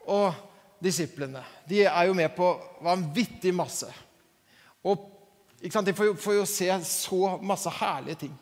og 0.05 0.37
disiplene 0.83 1.41
de 1.69 1.87
er 1.87 2.11
jo 2.11 2.19
med 2.19 2.35
på 2.37 2.51
vanvittig 2.85 3.55
masse. 3.57 3.89
Og 4.85 5.09
de 5.63 5.71
får 5.73 6.11
jo, 6.11 6.15
får 6.21 6.37
jo 6.37 6.47
se 6.49 6.69
så 6.85 7.37
masse 7.41 7.73
herlige 7.81 8.27
ting. 8.27 8.37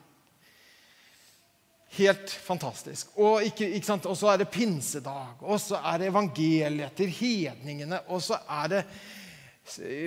Helt 1.99 2.31
fantastisk. 2.31 3.09
Og, 3.19 3.43
ikke, 3.43 3.67
ikke 3.75 3.99
så 4.15 4.29
er 4.31 4.43
det 4.43 4.53
pinsedag, 4.53 5.41
og 5.43 5.59
så 5.59 5.81
er 5.83 5.99
det 5.99 6.11
evangeliet 6.13 6.95
til 6.97 7.11
hedningene. 7.11 7.99
Og 8.09 8.23
så 8.23 8.39
er 8.47 8.69
det 8.71 8.85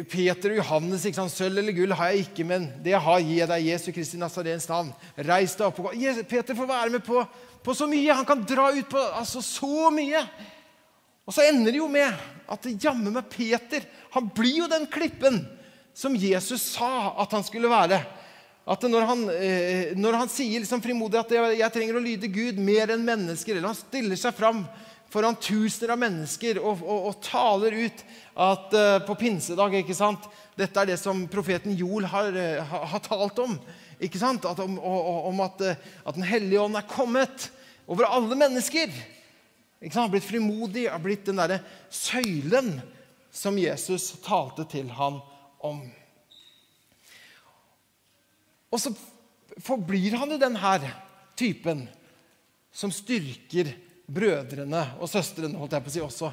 Peter 0.09 0.51
og 0.53 0.57
Johannes. 0.61 1.05
ikke 1.05 1.19
sant? 1.21 1.33
Sølv 1.33 1.59
eller 1.59 1.75
gull 1.75 1.95
har 1.95 2.13
jeg 2.13 2.27
ikke, 2.27 2.45
men 2.47 2.69
det 2.83 2.95
jeg 2.95 3.03
har, 3.03 3.19
gir 3.19 3.41
jeg 3.41 3.51
deg. 3.51 3.67
Jesu 3.67 3.91
Kristi 3.95 4.19
Nazarens 4.19 4.67
navn. 4.71 4.93
Reis 5.17 5.57
deg 5.59 5.67
opp 5.67 5.81
og 5.83 5.91
gå. 5.91 6.13
Peter 6.29 6.55
får 6.55 6.71
være 6.71 6.95
med 6.95 7.03
på, 7.05 7.23
på, 7.63 7.75
så 7.75 7.87
mye. 7.91 8.15
Han 8.15 8.27
kan 8.27 8.43
dra 8.47 8.69
ut 8.71 8.89
på 8.91 9.03
altså, 9.19 9.43
så 9.43 9.91
mye. 9.93 10.23
Og 11.27 11.35
så 11.35 11.45
ender 11.47 11.71
det 11.71 11.79
jo 11.79 11.91
med 11.91 12.11
at 12.51 12.71
jammen 12.83 13.13
meg 13.15 13.29
Peter 13.31 13.85
han 14.13 14.27
blir 14.35 14.59
jo 14.61 14.65
den 14.69 14.83
klippen 14.91 15.39
som 15.95 16.15
Jesus 16.17 16.73
sa 16.75 17.15
at 17.23 17.31
han 17.33 17.45
skulle 17.45 17.71
være. 17.71 18.01
At 18.63 18.85
når 18.87 19.07
han, 19.09 19.23
eh, 19.33 19.91
når 19.99 20.15
han 20.21 20.29
sier 20.31 20.61
liksom 20.63 20.81
frimodig 20.83 21.19
at 21.19 21.31
jeg, 21.35 21.57
jeg, 21.59 21.73
trenger 21.75 21.99
å 21.99 22.03
lyde 22.03 22.31
Gud 22.31 22.61
mer 22.63 22.93
enn 22.93 23.03
mennesker, 23.03 23.57
eller 23.57 23.73
han 23.73 23.79
stiller 23.79 24.19
seg 24.19 24.35
fram 24.37 24.61
foran 25.11 25.35
tusener 25.35 25.93
av 25.93 25.99
mennesker 26.01 26.57
og, 26.61 26.79
og, 26.81 27.09
og 27.09 27.17
taler 27.21 27.75
ut 27.83 27.99
at 28.33 28.71
uh, 28.73 28.95
på 29.05 29.13
pinsedag 29.19 29.75
ikke 29.83 29.93
sant, 29.93 30.25
Dette 30.57 30.79
er 30.79 30.89
det 30.89 30.97
som 31.01 31.25
profeten 31.29 31.75
Joel 31.77 32.07
har, 32.09 32.33
har, 32.69 32.87
har 32.89 33.01
talt 33.05 33.39
om. 33.43 33.55
ikke 34.01 34.21
sant, 34.21 34.45
at, 34.45 34.59
om, 34.63 34.79
om 34.79 35.43
at, 35.45 35.61
at, 35.75 36.15
Den 36.15 36.25
hellige 36.29 36.61
ånd 36.61 36.77
er 36.77 36.89
kommet 36.89 37.47
over 37.89 38.05
alle 38.09 38.37
mennesker. 38.37 38.89
Ikke 39.81 39.93
sant, 39.93 40.07
har 40.07 40.13
blitt 40.13 40.29
frimodig, 40.29 40.87
har 40.89 41.01
blitt 41.01 41.25
den 41.27 41.41
derre 41.41 41.59
søylen 41.89 42.75
som 43.33 43.57
Jesus 43.57 44.13
talte 44.23 44.65
til 44.69 44.93
han 44.93 45.19
om. 45.65 45.81
Og 48.73 48.81
så 48.81 48.91
forblir 49.61 50.17
han 50.17 50.33
jo 50.33 50.39
denne 50.41 50.93
typen 51.37 51.85
som 52.73 52.93
styrker 52.93 53.69
brødrene 54.09 54.81
og 54.97 55.09
søstrene 55.11 55.59
holdt 55.59 55.75
jeg 55.77 55.85
på 55.85 55.91
å 55.91 55.93
si 55.93 56.03
også, 56.03 56.31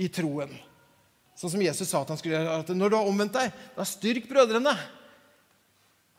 i 0.00 0.08
troen. 0.10 0.50
Sånn 1.38 1.52
som 1.52 1.62
Jesus 1.62 1.90
sa 1.90 2.00
at 2.02 2.10
han 2.10 2.18
skulle 2.18 2.38
gjøre. 2.38 2.60
at 2.62 2.70
Når 2.74 2.90
du 2.90 2.96
har 2.96 3.08
omvendt 3.08 3.36
deg, 3.36 3.52
da 3.76 3.86
styrk 3.86 4.26
brødrene. 4.30 4.72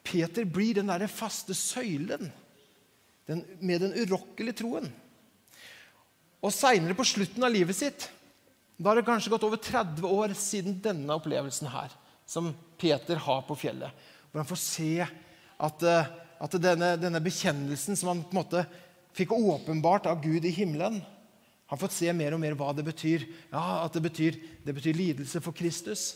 Peter 0.06 0.45
blir 0.45 0.78
den 0.78 0.91
derre 0.91 1.10
faste 1.10 1.56
søylen 1.58 2.30
den, 3.25 3.41
med 3.60 3.82
den 3.82 3.95
urokkelige 3.97 4.60
troen. 4.62 4.91
Og 6.45 6.54
seinere, 6.54 6.93
på 6.93 7.08
slutten 7.08 7.43
av 7.43 7.51
livet 7.51 7.78
sitt, 7.78 8.06
da 8.78 8.91
har 8.91 8.99
det 8.99 9.08
kanskje 9.08 9.32
gått 9.34 9.47
over 9.47 9.58
30 9.58 10.06
år 10.06 10.36
siden 10.38 10.78
denne 10.84 11.15
opplevelsen 11.15 11.71
her, 11.73 11.93
som 12.28 12.51
Peter 12.78 13.17
har 13.25 13.41
på 13.47 13.58
fjellet, 13.58 13.89
hvor 14.30 14.43
han 14.43 14.49
får 14.49 14.62
se 14.62 15.08
at, 15.57 15.83
eh, 15.83 16.07
at 16.39 16.57
denne, 16.61 16.95
denne, 16.99 17.21
bekjennelsen 17.23 17.97
som 17.97 18.11
han 18.11 18.23
på 18.23 18.35
en 18.35 18.41
måte 18.41 18.65
fikk 19.15 19.31
åpenbart 19.35 20.09
av 20.11 20.21
Gud 20.23 20.45
i 20.45 20.53
himmelen 20.53 21.01
Han 21.65 21.79
fått 21.81 21.95
se 21.95 22.11
mer 22.13 22.35
og 22.35 22.39
mer 22.39 22.53
hva 22.53 22.67
det 22.77 22.83
betyr. 22.85 23.23
Ja, 23.49 23.81
at 23.87 23.95
det 23.97 24.03
betyr, 24.05 24.35
det 24.61 24.73
betyr 24.77 24.93
lidelse 24.93 25.39
for 25.41 25.55
Kristus. 25.57 26.11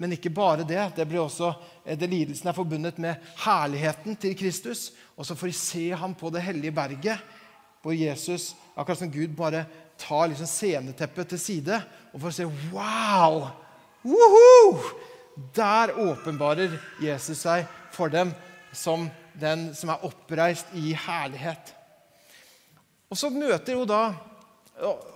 Men 0.00 0.14
ikke 0.16 0.32
bare 0.32 0.64
det. 0.64 0.80
Det 0.96 1.04
blir 1.04 1.20
også, 1.20 1.50
eh, 1.84 1.98
det 1.98 2.08
Lidelsen 2.08 2.48
er 2.48 2.56
forbundet 2.56 2.96
med 2.98 3.20
herligheten 3.44 4.16
til 4.16 4.32
Kristus. 4.34 4.92
Og 5.18 5.26
så 5.26 5.36
får 5.36 5.46
de 5.46 5.52
se 5.52 5.90
ham 5.90 6.14
på 6.14 6.32
det 6.32 6.42
hellige 6.42 6.72
berget, 6.72 7.20
hvor 7.82 7.92
Jesus, 7.92 8.54
akkurat 8.74 8.98
som 8.98 9.12
Gud, 9.12 9.36
bare 9.36 9.66
tar 9.98 10.28
liksom 10.28 10.46
sceneteppet 10.46 11.28
til 11.28 11.38
side 11.38 11.82
og 12.14 12.20
får 12.20 12.30
se 12.30 12.48
Wow! 12.72 13.50
Woohoo! 14.04 14.80
Der 15.54 15.92
åpenbarer 15.98 16.78
Jesus 17.02 17.38
seg 17.42 17.66
for 17.92 18.08
dem 18.08 18.32
som 18.74 19.08
den 19.40 19.70
som 19.74 19.92
er 19.94 20.04
oppreist 20.06 20.70
i 20.78 20.92
herlighet. 21.06 21.72
Og 23.10 23.18
så 23.18 23.30
møter 23.30 23.76
jo 23.78 23.84
da 23.88 24.04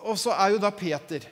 Og 0.07 0.15
så 0.15 0.31
er 0.39 0.53
jo 0.53 0.61
da 0.63 0.71
Peter 0.71 1.25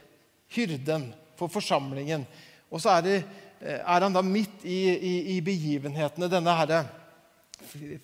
hyrden 0.50 1.12
for 1.38 1.46
forsamlingen. 1.46 2.24
Og 2.70 2.80
så 2.82 2.96
er, 2.96 3.04
det, 3.04 3.18
er 3.62 4.02
han 4.02 4.16
da 4.16 4.22
midt 4.26 4.64
i, 4.66 4.80
i, 4.90 5.12
i 5.36 5.40
begivenhetene, 5.46 6.26
denne 6.26 6.56
herre 6.58 6.80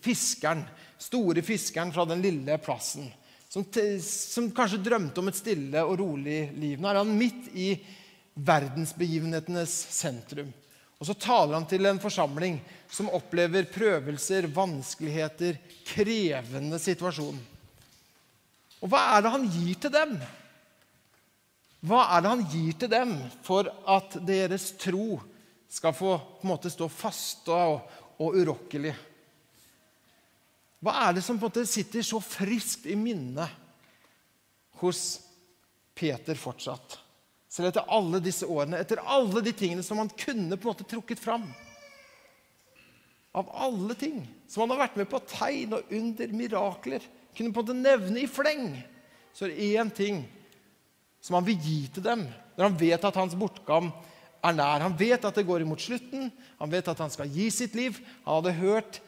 fiskeren, 0.03 0.63
store 0.99 1.43
fiskeren 1.43 1.93
fra 1.93 2.07
den 2.09 2.23
lille 2.23 2.57
plassen, 2.63 3.11
som, 3.49 3.67
som, 4.01 4.51
kanskje 4.55 4.81
drømte 4.85 5.21
om 5.21 5.29
et 5.29 5.39
stille 5.39 5.83
og 5.85 5.99
rolig 6.01 6.45
liv. 6.57 6.81
Nå 6.81 6.89
er 6.89 7.03
han 7.03 7.19
midt 7.19 7.51
i 7.53 7.75
verdensbegivenhetenes 8.35 9.75
sentrum. 9.93 10.53
Og 11.03 11.09
så 11.09 11.17
taler 11.19 11.57
han 11.57 11.65
til 11.67 11.89
en 11.89 11.99
forsamling 11.99 12.61
som 12.87 13.09
opplever 13.11 13.67
prøvelser, 13.75 14.47
vanskeligheter, 14.55 15.57
krevende 15.89 16.79
situasjon. 16.79 17.41
Og 18.79 18.91
hva 18.91 19.01
er 19.17 19.25
det 19.25 19.33
han 19.35 19.49
gir 19.51 19.81
til 19.83 19.91
dem? 19.97 20.13
Hva 21.83 22.05
er 22.15 22.23
det 22.23 22.31
han 22.31 22.45
gir 22.53 22.77
til 22.79 22.93
dem 22.93 23.17
for 23.43 23.67
at 23.91 24.15
deres 24.23 24.69
tro 24.79 25.19
skal 25.67 25.97
få 25.97 26.15
på 26.39 26.47
en 26.47 26.53
måte 26.53 26.71
stå 26.71 26.87
fast 26.87 27.51
og, 27.51 27.83
og 28.23 28.39
urokkelig? 28.39 28.95
Hva 30.87 30.95
er 31.09 31.19
det 31.19 31.27
som 31.27 31.35
på 31.35 31.49
en 31.49 31.51
måte 31.51 31.67
sitter 31.67 32.07
så 32.07 32.23
friskt 32.23 32.87
i 32.87 32.95
minnet 32.95 33.59
hos 34.79 35.03
Peter 35.95 36.39
fortsatt. 36.39 36.99
Selv 37.53 37.69
etter 37.69 37.89
alle 37.93 38.21
disse 38.25 38.49
årene, 38.49 38.79
etter 38.81 39.03
alle 39.05 39.43
de 39.45 39.53
tingene 39.53 39.85
som 39.85 39.99
han 40.01 40.09
kunne 40.09 40.57
på 40.57 40.65
en 40.65 40.73
måte 40.73 40.87
trukket 40.89 41.21
fram. 41.21 41.45
Av 43.37 43.51
alle 43.65 43.97
ting 43.97 44.23
som 44.49 44.65
han 44.65 44.73
har 44.73 44.87
vært 44.87 44.97
med 45.01 45.11
på, 45.11 45.21
tegn 45.29 45.77
og 45.77 45.93
under, 45.93 46.33
mirakler, 46.37 47.05
kunne 47.37 47.53
på 47.53 47.61
en 47.61 47.67
måte 47.67 47.77
nevne 47.77 48.23
i 48.23 48.31
fleng, 48.31 48.73
så 49.37 49.47
er 49.47 49.53
det 49.53 49.69
én 49.81 49.93
ting 49.93 50.25
som 51.21 51.37
han 51.39 51.47
vil 51.47 51.61
gi 51.61 51.79
til 51.93 52.05
dem 52.05 52.25
når 52.57 52.67
han 52.67 52.81
vet 52.81 53.05
at 53.09 53.21
hans 53.21 53.37
bortgang 53.39 53.89
er 54.45 54.57
nær. 54.57 54.85
Han 54.85 54.97
vet 54.99 55.25
at 55.25 55.37
det 55.37 55.47
går 55.49 55.65
imot 55.65 55.81
slutten, 55.81 56.29
han 56.59 56.73
vet 56.73 56.89
at 56.89 57.01
han 57.05 57.13
skal 57.13 57.31
gi 57.33 57.49
sitt 57.53 57.77
liv. 57.77 58.01
Han 58.25 58.41
hadde 58.41 58.59
hørt, 58.61 59.01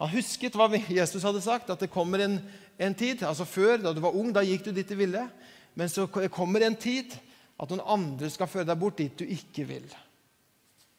han 0.00 0.12
husket 0.12 0.56
hva 0.56 0.68
Jesus 0.72 1.24
hadde 1.24 1.44
sagt, 1.44 1.68
at 1.72 1.80
det 1.80 1.92
kommer 1.92 2.24
en, 2.24 2.40
en 2.80 2.96
tid 2.96 3.24
altså 3.28 3.48
Før, 3.48 3.76
da 3.80 3.92
du 3.92 4.00
var 4.04 4.16
ung, 4.16 4.32
da 4.32 4.44
gikk 4.44 4.68
du 4.68 4.72
dit 4.76 4.88
du 4.88 4.96
ville. 4.96 5.28
Men 5.76 5.92
så 5.92 6.08
kommer 6.08 6.64
en 6.64 6.76
tid 6.76 7.12
at 7.60 7.72
noen 7.72 7.84
andre 7.92 8.30
skal 8.32 8.48
føre 8.48 8.68
deg 8.68 8.78
bort 8.80 9.00
dit 9.00 9.18
du 9.20 9.26
ikke 9.28 9.66
vil. 9.68 9.88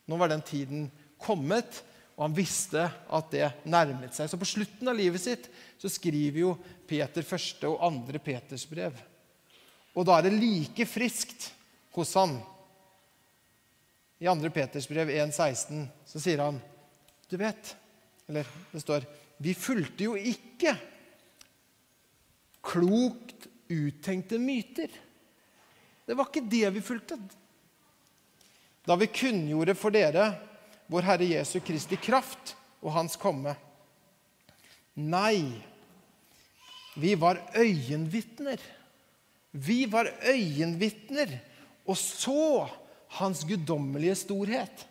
Nå 0.06 0.18
var 0.20 0.30
den 0.30 0.44
tiden 0.46 0.86
kommet, 1.22 1.82
og 2.18 2.28
han 2.28 2.38
visste 2.38 2.84
at 2.86 3.32
det 3.34 3.48
nærmet 3.66 4.14
seg. 4.14 4.30
Så 4.30 4.38
på 4.38 4.50
slutten 4.50 4.92
av 4.92 4.98
livet 4.98 5.24
sitt 5.24 5.48
så 5.82 5.90
skriver 5.90 6.44
jo 6.44 6.54
Peter 6.88 7.26
første 7.26 7.70
og 7.70 7.82
andre 7.88 8.22
Peters 8.22 8.68
brev. 8.70 8.94
Og 9.98 10.06
da 10.08 10.20
er 10.20 10.28
det 10.28 10.38
like 10.38 10.86
friskt 10.88 11.50
hos 11.96 12.14
han. 12.20 12.38
I 14.22 14.30
2. 14.30 14.52
Peters 14.54 14.86
brev 14.86 15.10
1,16 15.10 15.88
så 16.06 16.22
sier 16.22 16.44
han 16.44 16.60
Du 17.26 17.40
vet 17.42 17.72
Eller 18.30 18.46
det 18.70 18.84
står 18.84 19.08
Vi 19.42 19.56
fulgte 19.58 20.06
jo 20.06 20.14
ikke 20.14 20.76
klokt 22.62 23.48
uttenkte 23.72 24.38
myter. 24.38 24.92
Det 26.12 26.16
var 26.20 26.28
ikke 26.28 26.44
det 26.44 26.70
vi 26.76 26.82
fulgte. 26.84 27.16
Da 28.84 28.98
vi 29.00 29.08
kunngjorde 29.08 29.72
for 29.80 29.96
dere 29.96 30.26
vår 30.92 31.06
Herre 31.08 31.28
Jesu 31.30 31.62
Kristi 31.64 31.96
kraft 31.96 32.52
og 32.84 32.92
Hans 32.92 33.14
komme. 33.16 33.54
Nei, 35.00 35.56
vi 37.00 37.14
var 37.16 37.40
øyenvitner. 37.56 38.60
Vi 39.56 39.86
var 39.88 40.10
øyenvitner 40.28 41.32
og 41.88 41.96
så 41.96 42.68
Hans 43.16 43.46
guddommelige 43.48 44.18
storhet. 44.20 44.84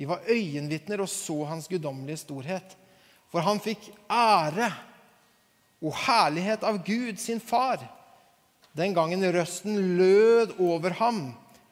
Vi 0.00 0.08
var 0.08 0.24
øyenvitner 0.24 1.04
og 1.04 1.12
så 1.12 1.36
Hans 1.50 1.68
guddommelige 1.68 2.22
storhet. 2.22 2.78
For 3.28 3.44
han 3.44 3.60
fikk 3.60 3.90
ære 4.08 4.70
og 5.84 5.92
herlighet 6.06 6.64
av 6.64 6.80
Gud, 6.80 7.20
sin 7.20 7.44
far, 7.44 7.84
den 8.74 8.94
gangen 8.94 9.22
røsten 9.32 9.78
lød 9.98 10.56
over 10.58 10.96
ham 10.98 11.20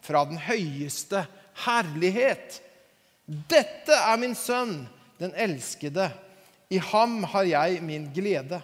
fra 0.03 0.23
den 0.27 0.39
høyeste 0.39 1.25
herlighet. 1.65 2.59
Dette 3.25 3.95
er 3.95 4.19
min 4.19 4.35
sønn, 4.35 4.85
den 5.19 5.35
elskede. 5.35 6.09
I 6.71 6.79
ham 6.79 7.21
har 7.33 7.47
jeg 7.47 7.83
min 7.83 8.09
glede. 8.15 8.61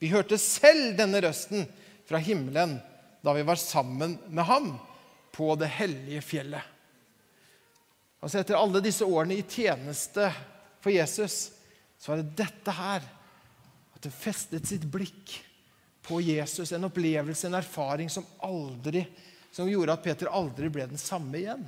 Vi 0.00 0.10
hørte 0.12 0.40
selv 0.40 0.96
denne 0.98 1.20
røsten 1.24 1.68
fra 2.08 2.20
himmelen 2.20 2.78
da 3.24 3.32
vi 3.32 3.44
var 3.46 3.60
sammen 3.60 4.18
med 4.28 4.44
ham 4.44 4.74
på 5.32 5.54
det 5.56 5.70
hellige 5.78 6.20
fjellet. 6.24 6.60
Altså 8.24 8.40
Etter 8.40 8.56
alle 8.56 8.80
disse 8.84 9.04
årene 9.04 9.36
i 9.36 9.44
tjeneste 9.48 10.30
for 10.84 10.92
Jesus, 10.92 11.50
så 12.00 12.12
var 12.12 12.20
det 12.20 12.36
dette 12.44 12.74
her 12.76 13.04
at 13.94 14.04
det 14.04 14.12
festet 14.12 14.68
sitt 14.68 14.84
blikk 14.92 15.38
på 16.04 16.20
Jesus. 16.20 16.72
En 16.72 16.84
opplevelse, 16.88 17.46
en 17.48 17.58
erfaring 17.58 18.10
som 18.10 18.26
aldri, 18.44 19.06
som 19.54 19.70
gjorde 19.70 19.94
at 19.96 20.04
Peter 20.04 20.30
aldri 20.32 20.68
ble 20.72 20.86
den 20.90 21.00
samme 21.00 21.38
igjen. 21.40 21.64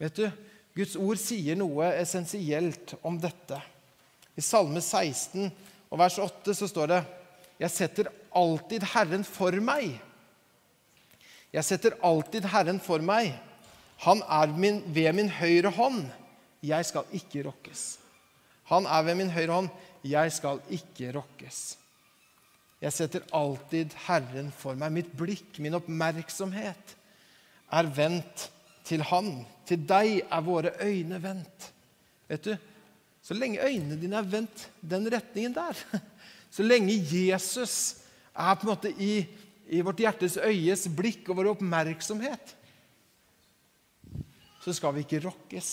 Vet 0.00 0.16
du, 0.16 0.26
Guds 0.76 0.94
ord 0.96 1.18
sier 1.20 1.58
noe 1.58 1.90
essensielt 1.98 2.94
om 3.02 3.18
dette. 3.20 3.58
I 4.38 4.44
Salme 4.44 4.80
16 4.80 5.50
og 5.90 5.98
vers 6.00 6.16
8 6.22 6.54
så 6.56 6.68
står 6.70 6.92
det 6.92 7.00
Jeg 7.60 7.74
setter 7.74 8.12
alltid 8.30 8.86
Herren 8.94 9.26
for 9.26 9.56
meg. 9.60 9.98
Jeg 11.50 11.66
setter 11.66 11.98
alltid 12.06 12.46
Herren 12.52 12.78
for 12.82 13.02
meg. 13.02 13.34
Han 14.06 14.22
er 14.22 14.54
min, 14.54 14.80
ved 14.86 15.12
min 15.18 15.28
høyre 15.28 15.72
hånd. 15.74 16.06
Jeg 16.64 16.86
skal 16.88 17.10
ikke 17.16 17.42
rokkes. 17.48 17.98
Han 18.70 18.86
er 18.86 19.02
ved 19.04 19.18
min 19.18 19.32
høyre 19.34 19.58
hånd. 19.58 19.70
Jeg 20.06 20.32
skal 20.32 20.62
ikke 20.72 21.10
rokkes. 21.18 21.60
Jeg 22.80 22.96
setter 22.96 23.26
alltid 23.36 23.92
Herren 24.06 24.48
for 24.56 24.78
meg. 24.78 24.94
Mitt 24.94 25.10
blikk, 25.16 25.58
min 25.60 25.76
oppmerksomhet, 25.76 26.96
er 27.70 27.90
vendt 27.94 28.48
til 28.88 29.04
Han. 29.10 29.44
Til 29.68 29.84
deg 29.86 30.22
er 30.24 30.46
våre 30.46 30.72
øyne 30.82 31.20
vendt. 31.22 31.70
Vet 32.30 32.48
du, 32.48 32.56
Så 33.22 33.34
lenge 33.36 33.60
øynene 33.60 34.00
dine 34.00 34.16
er 34.16 34.26
vendt 34.26 34.70
den 34.80 35.04
retningen 35.12 35.52
der, 35.54 35.76
så 36.50 36.64
lenge 36.64 36.96
Jesus 36.96 38.00
er 38.34 38.54
på 38.56 38.64
en 38.64 38.70
måte 38.72 38.90
i 38.96 39.28
i 39.70 39.82
vårt 39.86 40.02
hjertes 40.02 40.34
øyes 40.42 40.88
blikk 40.90 41.28
og 41.30 41.38
vår 41.38 41.52
oppmerksomhet, 41.52 42.56
så 44.60 44.74
skal 44.74 44.96
vi 44.96 45.04
ikke 45.04 45.22
rokkes. 45.28 45.70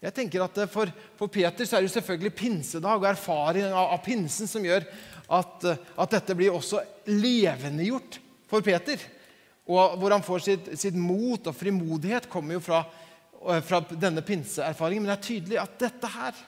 Jeg 0.00 0.14
tenker 0.14 0.44
at 0.44 0.60
For, 0.70 0.90
for 1.18 1.32
Peter 1.32 1.66
så 1.66 1.78
er 1.78 1.86
det 1.86 1.90
selvfølgelig 1.90 2.34
pinsedag 2.36 3.00
og 3.00 3.08
erfaring 3.10 3.66
av, 3.72 3.96
av 3.96 4.02
pinsen 4.04 4.46
som 4.46 4.64
gjør 4.64 4.86
at, 5.26 5.64
at, 5.66 6.10
dette 6.12 6.36
blir 6.38 6.54
også 6.54 6.82
levendegjort 7.10 8.20
for 8.50 8.64
Peter. 8.66 9.00
Og 9.66 9.96
Hvor 9.98 10.14
han 10.14 10.24
får 10.26 10.44
sitt, 10.44 10.68
sitt 10.78 10.98
mot 10.98 11.46
og 11.46 11.56
frimodighet, 11.56 12.28
kommer 12.30 12.56
jo 12.56 12.62
fra, 12.62 12.84
fra 13.66 13.82
denne 13.90 14.22
pinseerfaringen. 14.26 15.02
Men 15.02 15.12
det 15.12 15.16
er 15.16 15.26
tydelig 15.26 15.58
at 15.62 15.74
dette 15.82 16.12
her, 16.14 16.38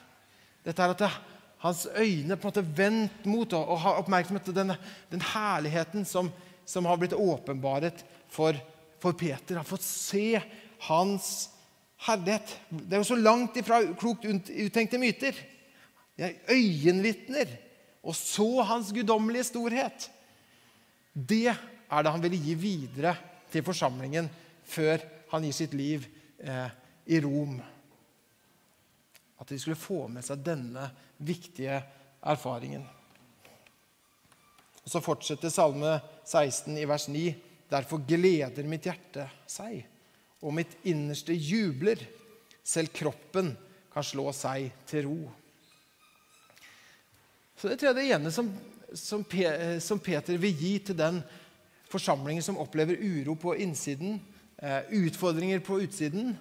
dette 0.63 0.85
her 0.85 0.95
at 0.95 1.03
det, 1.03 1.11
hans 1.59 1.87
øyne 1.91 2.37
på 2.39 2.47
en 2.47 2.53
måte 2.53 2.63
vendt 2.77 3.25
mot 3.27 3.53
og, 3.53 3.71
og 3.73 3.81
har 3.83 3.97
oppmerksomhet 3.99 4.45
til 4.47 4.55
den, 4.55 4.71
den 5.11 5.23
herligheten 5.33 6.05
som, 6.07 6.31
som, 6.63 6.87
har 6.87 6.99
blitt 7.01 7.17
åpenbaret 7.17 8.05
for, 8.31 8.55
for 9.03 9.17
Peter. 9.19 9.59
Har 9.59 9.67
fått 9.67 9.83
se 9.83 10.39
hans 10.87 11.49
herlighet. 12.07 12.53
Det 12.69 12.95
er 12.95 13.03
jo 13.03 13.09
så 13.11 13.19
langt 13.19 13.59
ifra 13.59 13.81
klokt 13.99 14.23
uttenkte 14.23 15.01
myter. 15.01 15.35
Det 16.15 16.29
er 16.29 16.55
øyenvitner 16.55 17.51
og 18.03 18.15
så 18.15 18.63
hans 18.67 18.91
guddommelige 18.95 19.49
storhet. 19.49 20.09
Det 21.13 21.49
er 21.51 22.03
det 22.03 22.13
han 22.13 22.23
ville 22.23 22.39
gi 22.39 22.55
videre 22.59 23.15
til 23.51 23.65
forsamlingen 23.65 24.29
før 24.69 25.01
han 25.31 25.45
gir 25.45 25.55
sitt 25.55 25.75
liv 25.77 26.05
eh, 26.39 26.69
i 27.09 27.19
Rom. 27.23 27.57
At 29.39 29.49
de 29.49 29.59
skulle 29.59 29.79
få 29.79 30.05
med 30.11 30.25
seg 30.25 30.43
denne 30.45 30.85
viktige 31.25 31.79
erfaringen. 32.21 32.85
Og 34.83 34.89
Så 34.91 35.01
fortsetter 35.03 35.51
Salme 35.53 35.97
16 36.25 36.77
i 36.77 36.87
vers 36.89 37.07
9. 37.11 37.25
Derfor 37.69 38.01
gleder 38.07 38.65
mitt 38.65 38.87
hjerte 38.89 39.27
seg, 39.49 39.83
og 40.41 40.55
mitt 40.57 40.79
innerste 40.89 41.35
jubler. 41.35 42.01
Selv 42.65 42.93
kroppen 42.93 43.53
kan 43.93 44.05
slå 44.05 44.31
seg 44.33 44.71
til 44.89 45.05
ro. 45.05 45.19
Så 47.59 47.67
Det 47.67 47.79
tror 47.79 47.89
jeg 47.89 47.95
det 47.95 48.11
ene 48.15 48.31
som, 48.31 48.49
som, 48.95 49.25
som 49.83 49.99
Peter 49.99 50.37
vil 50.39 50.55
gi 50.55 50.77
til 50.79 50.97
den 50.97 51.19
forsamlingen 51.91 52.43
som 52.45 52.59
opplever 52.61 53.01
uro 53.01 53.35
på 53.35 53.55
innsiden, 53.59 54.21
eh, 54.57 54.87
utfordringer 55.01 55.59
på 55.59 55.81
utsiden, 55.83 56.37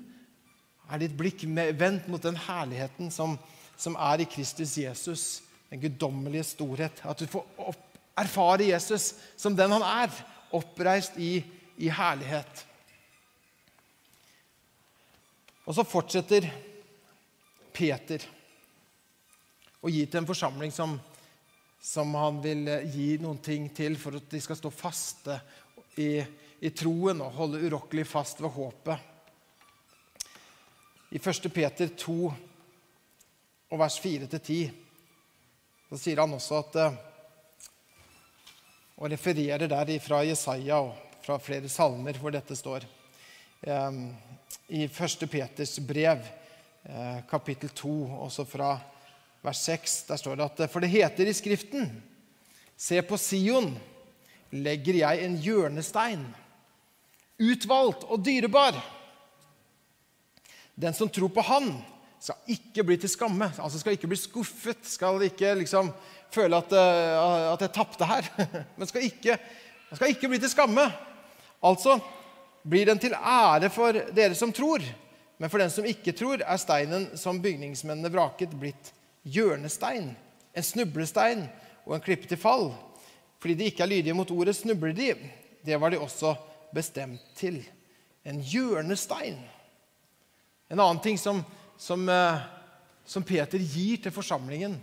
er 0.89 1.03
ditt 1.03 1.17
blikk 1.19 1.43
vendt 1.77 2.07
mot 2.09 2.23
den 2.23 2.39
herligheten 2.39 3.11
som, 3.13 3.37
som 3.77 3.97
er 3.99 4.23
i 4.23 4.29
Kristus 4.31 4.77
Jesus, 4.79 5.43
den 5.71 5.83
guddommelige 5.83 6.47
storhet. 6.55 7.03
At 7.05 7.19
du 7.19 7.27
får 7.27 7.45
opp, 7.61 7.83
erfare 8.19 8.71
Jesus 8.71 9.13
som 9.37 9.57
den 9.57 9.75
han 9.75 9.85
er, 9.85 10.15
oppreist 10.55 11.19
i, 11.21 11.43
i 11.77 11.91
herlighet. 11.93 12.65
Og 15.69 15.77
så 15.77 15.85
fortsetter 15.85 16.47
Peter 17.77 18.23
å 19.85 19.91
gi 19.93 20.07
til 20.07 20.23
en 20.23 20.29
forsamling 20.29 20.73
som, 20.75 20.97
som 21.81 22.15
han 22.15 22.41
vil 22.43 22.69
eh, 22.69 22.89
gi 22.91 23.09
noen 23.23 23.39
ting 23.45 23.69
til 23.75 23.97
for 24.01 24.19
at 24.19 24.29
de 24.31 24.41
skal 24.43 24.59
stå 24.59 24.73
faste 24.75 25.39
i, 25.99 26.19
i 26.61 26.71
troen 26.75 27.23
og 27.25 27.37
holde 27.39 27.63
urokkelig 27.67 28.07
fast 28.09 28.43
ved 28.43 28.55
håpet. 28.55 28.99
I 31.15 31.21
1. 31.23 31.49
Peter 31.55 31.89
2 31.97 32.19
og 33.69 33.81
vers 33.81 33.97
4-10 34.03 34.59
så 35.89 35.97
sier 35.97 36.21
han 36.21 36.35
også 36.37 36.59
at 36.61 36.83
eh, 36.83 37.05
Og 38.99 39.13
refererer 39.13 39.71
der 39.71 39.93
fra 40.03 40.25
Jesaja 40.27 40.81
og 40.83 40.97
fra 41.23 41.37
flere 41.39 41.69
salmer 41.71 42.19
hvor 42.19 42.33
dette 42.35 42.57
står. 42.57 42.83
I 44.69 44.81
1. 44.85 45.23
Peters 45.31 45.79
brev, 45.81 46.25
eh, 46.83 47.21
kapittel 47.31 47.71
2, 47.71 47.93
også 48.27 48.45
fra 48.45 48.73
vers 49.49 49.65
6, 49.65 50.03
der 50.09 50.21
står 50.21 50.39
det 50.39 50.47
at 50.47 50.73
For 50.73 50.85
det 50.85 50.93
heter 50.93 51.29
i 51.29 51.37
Skriften 51.37 51.89
Se 52.79 53.01
på 53.03 53.17
Sion, 53.19 53.73
legger 54.55 55.01
jeg 55.01 55.25
en 55.25 55.35
hjørnestein, 55.43 56.21
utvalgt 57.43 58.05
og 58.07 58.23
dyrebar. 58.23 58.77
Den 60.79 60.95
som 60.95 61.11
tror 61.11 61.33
på 61.35 61.43
Han, 61.43 61.73
skal 62.23 62.55
ikke 62.55 62.85
bli 62.87 62.97
til 63.03 63.11
skamme. 63.11 63.51
altså 63.59 63.81
Skal 63.81 63.97
ikke 63.97 64.11
bli 64.11 64.19
skuffet, 64.19 64.79
skal 64.87 65.23
ikke 65.27 65.57
liksom 65.59 65.91
føle 66.35 66.57
at, 66.57 66.71
uh, 66.71 67.53
at 67.53 67.65
jeg 67.67 67.75
tapte 67.75 68.07
her. 68.07 68.31
Men 68.79 68.91
skal 68.91 69.07
ikke, 69.07 69.39
skal 69.93 70.15
ikke 70.15 70.31
bli 70.31 70.39
til 70.39 70.55
skamme. 70.55 70.87
Altså 71.63 71.99
blir 72.63 72.87
den 72.87 72.99
til 73.03 73.15
ære 73.15 73.71
for 73.75 73.99
dere 74.15 74.39
som 74.39 74.53
tror. 74.55 74.83
Men 75.39 75.51
for 75.51 75.63
den 75.63 75.71
som 75.71 75.87
ikke 75.87 76.15
tror, 76.15 76.43
er 76.43 76.63
steinen 76.63 77.11
som 77.19 77.43
bygningsmennene 77.43 78.11
vraket, 78.15 78.55
blitt 78.59 78.93
hjørnestein, 79.25 80.13
en 80.55 80.67
snublestein 80.67 81.47
og 81.87 81.97
en 81.97 82.05
klippe 82.05 82.29
til 82.29 82.41
fall. 82.41 82.71
Fordi 83.39 83.55
de 83.55 83.69
ikke 83.71 83.85
er 83.85 83.93
lydige 83.93 84.17
mot 84.17 84.31
ordet, 84.35 84.57
snubler 84.57 84.93
de. 84.93 85.13
Det 85.67 85.81
var 85.81 85.91
de 85.91 86.01
også 86.01 86.35
bestemt 86.75 87.23
til. 87.39 87.63
En 88.25 88.41
hjørnestein. 88.41 89.39
En 90.69 90.81
annen 90.81 91.03
ting 91.03 91.19
som, 91.19 91.45
som, 91.79 92.09
eh, 92.09 92.41
som 93.07 93.25
Peter 93.25 93.59
gir 93.59 94.03
til 94.03 94.13
forsamlingen 94.13 94.77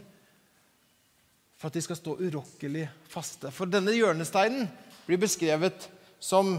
for 1.55 1.69
at 1.69 1.75
de 1.77 1.83
skal 1.83 1.99
stå 1.99 2.15
urokkelig 2.19 2.87
faste. 3.09 3.51
For 3.51 3.69
denne 3.69 3.93
hjørnesteinen 3.95 4.67
blir 5.05 5.21
beskrevet 5.21 5.87
som 6.19 6.57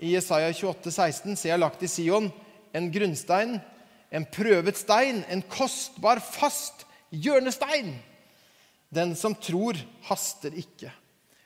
i 0.00 0.14
Jesaja 0.14 0.50
28, 0.52 0.92
16, 0.92 1.36
ser 1.36 1.52
jeg 1.52 1.62
lagt 1.62 1.82
i 1.84 1.88
Sion 1.90 2.30
en 2.76 2.88
grunnstein, 2.92 3.58
en 4.10 4.26
prøvet 4.32 4.78
stein, 4.78 5.22
en 5.30 5.42
kostbar, 5.50 6.20
fast 6.22 6.86
hjørnestein. 7.10 7.92
Den 8.90 9.14
som 9.18 9.36
tror, 9.38 9.78
haster 10.08 10.54
ikke. 10.58 10.90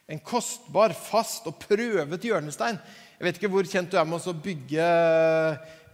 En 0.09 0.21
kostbar, 0.21 0.93
fast 0.97 1.47
og 1.49 1.59
prøvet 1.61 2.25
hjørnestein. 2.25 2.79
Jeg 3.19 3.27
vet 3.27 3.39
ikke 3.41 3.53
hvor 3.53 3.69
kjent 3.69 3.93
du 3.93 3.99
er 4.01 4.09
med 4.09 4.27
å 4.29 4.37
bygge, 4.37 4.87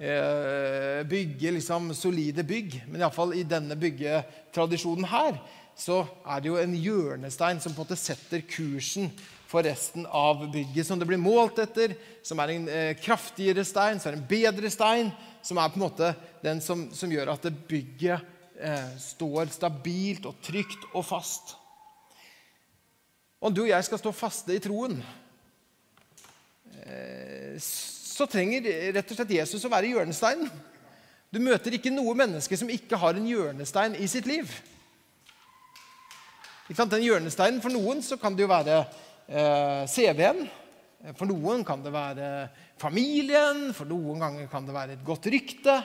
eh, 0.02 1.00
bygge 1.06 1.52
liksom 1.59 1.92
solide 1.94 2.42
bygg, 2.46 2.80
men 2.88 3.02
iallfall 3.02 3.35
i 3.38 3.46
denne 3.46 3.76
byggetradisjonen 3.78 5.06
her 5.11 5.38
så 5.80 6.02
er 6.26 6.40
det 6.40 6.50
jo 6.50 6.59
en 6.61 6.74
hjørnestein 6.76 7.61
som 7.61 7.72
på 7.72 7.80
en 7.80 7.87
måte 7.87 7.98
setter 7.98 8.42
kursen 8.48 9.09
for 9.50 9.64
resten 9.66 10.04
av 10.06 10.42
bygget. 10.52 10.87
Som 10.87 11.00
det 11.00 11.09
blir 11.09 11.20
målt 11.20 11.59
etter, 11.62 11.94
som 12.26 12.40
er 12.42 12.54
en 12.54 12.66
eh, 12.68 12.90
kraftigere 13.00 13.64
stein, 13.66 14.00
som 14.00 14.12
er 14.12 14.18
en 14.18 14.26
bedre 14.28 14.70
stein. 14.70 15.11
Som 15.42 15.59
er 15.59 15.70
på 15.72 15.80
en 15.80 15.87
måte 15.87 16.12
den 16.44 16.61
som, 16.61 16.88
som 16.92 17.11
gjør 17.11 17.33
at 17.33 17.48
bygget 17.70 18.26
eh, 18.61 18.92
står 19.01 19.51
stabilt 19.55 20.29
og 20.29 20.38
trygt 20.44 20.87
og 20.92 21.05
fast. 21.07 21.57
Om 23.40 23.55
du 23.55 23.62
og 23.64 23.70
jeg 23.73 23.87
skal 23.87 24.01
stå 24.03 24.12
faste 24.12 24.53
i 24.57 24.61
troen, 24.61 24.99
eh, 26.85 27.57
så 27.61 28.29
trenger 28.29 28.68
rett 28.92 29.12
og 29.12 29.16
slett 29.16 29.38
Jesus 29.38 29.64
å 29.64 29.73
være 29.73 29.94
hjørnesteinen. 29.94 30.51
Du 31.31 31.38
møter 31.40 31.77
ikke 31.77 31.92
noe 31.94 32.12
menneske 32.18 32.59
som 32.59 32.70
ikke 32.73 32.99
har 32.99 33.16
en 33.16 33.29
hjørnestein 33.29 33.94
i 33.96 34.09
sitt 34.11 34.27
liv. 34.29 34.51
Den 36.70 37.03
hjørnesteinen 37.03 37.62
For 37.62 37.73
noen 37.75 38.03
så 38.03 38.18
kan 38.20 38.37
det 38.37 38.44
jo 38.44 38.51
være 38.51 38.83
eh, 39.27 39.87
CV-en. 39.90 40.44
For 41.16 41.25
noen 41.31 41.64
kan 41.64 41.81
det 41.81 41.94
være 41.94 42.27
familien, 42.79 43.70
for 43.73 43.88
noen 43.88 44.20
ganger 44.20 44.51
kan 44.53 44.66
det 44.66 44.75
være 44.77 44.99
et 44.99 45.07
godt 45.07 45.31
rykte. 45.33 45.79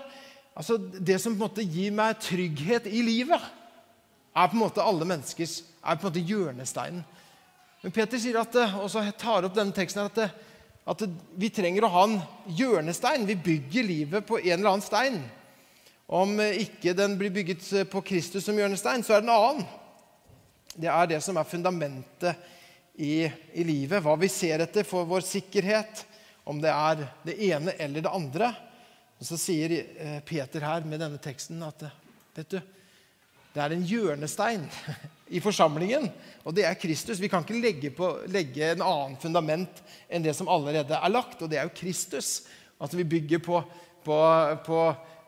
Altså 0.55 0.77
Det 0.79 1.19
som 1.21 1.35
på 1.35 1.39
en 1.39 1.45
måte 1.49 1.67
gir 1.67 1.93
meg 1.95 2.19
trygghet 2.23 2.87
i 2.87 3.03
livet, 3.05 3.41
er 4.35 4.49
på 4.51 4.57
en 4.57 4.63
måte 4.65 4.83
alle 4.83 5.07
menneskers 5.07 5.61
er 5.83 5.95
på 5.95 6.07
en 6.07 6.11
måte 6.11 6.25
hjørnesteinen. 6.27 7.05
Men 7.83 7.93
Peter 7.93 8.19
sier 8.19 8.39
at, 8.41 8.55
og 8.81 8.89
så 8.89 9.03
tar 9.19 9.45
opp 9.45 9.55
denne 9.55 9.75
teksten 9.75 10.07
at, 10.07 10.17
at 10.89 11.03
vi 11.37 11.51
trenger 11.53 11.85
å 11.85 11.91
ha 11.93 12.05
en 12.07 12.15
hjørnestein. 12.57 13.27
Vi 13.29 13.37
bygger 13.37 13.85
livet 13.85 14.25
på 14.25 14.39
en 14.41 14.55
eller 14.55 14.71
annen 14.71 14.85
stein. 14.85 15.19
Om 16.05 16.39
ikke 16.47 16.95
den 16.97 17.15
blir 17.19 17.33
bygget 17.33 17.67
på 17.91 18.01
Kristus 18.05 18.47
som 18.47 18.57
hjørnestein, 18.57 19.05
så 19.05 19.15
er 19.15 19.21
det 19.21 19.29
en 19.29 19.35
annen. 19.35 19.67
Det 20.75 20.89
er 20.91 21.11
det 21.13 21.21
som 21.23 21.37
er 21.37 21.47
fundamentet 21.47 22.41
i, 22.97 23.25
i, 23.53 23.63
livet. 23.63 24.01
Hva 24.03 24.15
vi 24.19 24.29
ser 24.31 24.63
etter 24.65 24.87
for 24.87 25.07
vår 25.07 25.23
sikkerhet, 25.25 26.03
om 26.45 26.59
det 26.61 26.71
er 26.71 27.05
det 27.25 27.37
ene 27.47 27.73
eller 27.81 28.05
det 28.05 28.13
andre. 28.13 28.51
Og 29.19 29.27
Så 29.27 29.37
sier 29.39 29.71
eh, 29.79 30.19
Peter 30.27 30.63
her 30.65 30.87
med 30.87 30.99
denne 30.99 31.19
teksten 31.21 31.61
at 31.63 31.85
vet 32.35 32.51
du, 32.51 32.59
det 33.55 33.63
er 33.63 33.71
en 33.71 33.85
hjørnestein 33.87 34.65
i 35.35 35.39
forsamlingen, 35.39 36.09
og 36.43 36.55
det 36.57 36.65
er 36.67 36.77
Kristus. 36.77 37.21
Vi 37.23 37.29
kan 37.31 37.45
ikke 37.45 37.61
legge, 37.61 37.91
på, 37.95 38.11
legge 38.27 38.73
en 38.73 38.83
annen 38.83 39.15
fundament 39.21 39.79
enn 40.11 40.25
det 40.25 40.35
som 40.35 40.51
allerede 40.51 40.97
er 40.99 41.13
lagt, 41.13 41.39
og 41.39 41.49
det 41.49 41.61
er 41.61 41.69
jo 41.69 41.77
Kristus. 41.77 42.41
Altså 42.75 42.99
vi 42.99 43.07
bygger 43.15 43.39
på, 43.39 43.61
på, 44.03 44.17
på, 44.65 44.79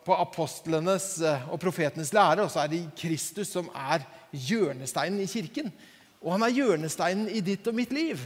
på 0.06 0.18
apostlenes 0.20 1.14
eh, 1.24 1.48
og 1.48 1.62
profetenes 1.64 2.12
lære, 2.16 2.44
og 2.44 2.52
så 2.52 2.66
er 2.66 2.74
det 2.74 2.84
Kristus 3.00 3.54
som 3.56 3.72
er 3.72 4.04
hjørnesteinen 4.36 5.24
i 5.24 5.30
kirken. 5.32 5.72
Og 6.20 6.34
han 6.36 6.44
er 6.44 6.58
hjørnesteinen 6.58 7.32
i 7.32 7.40
ditt 7.46 7.68
og 7.72 7.78
mitt 7.78 7.96
liv. 7.96 8.20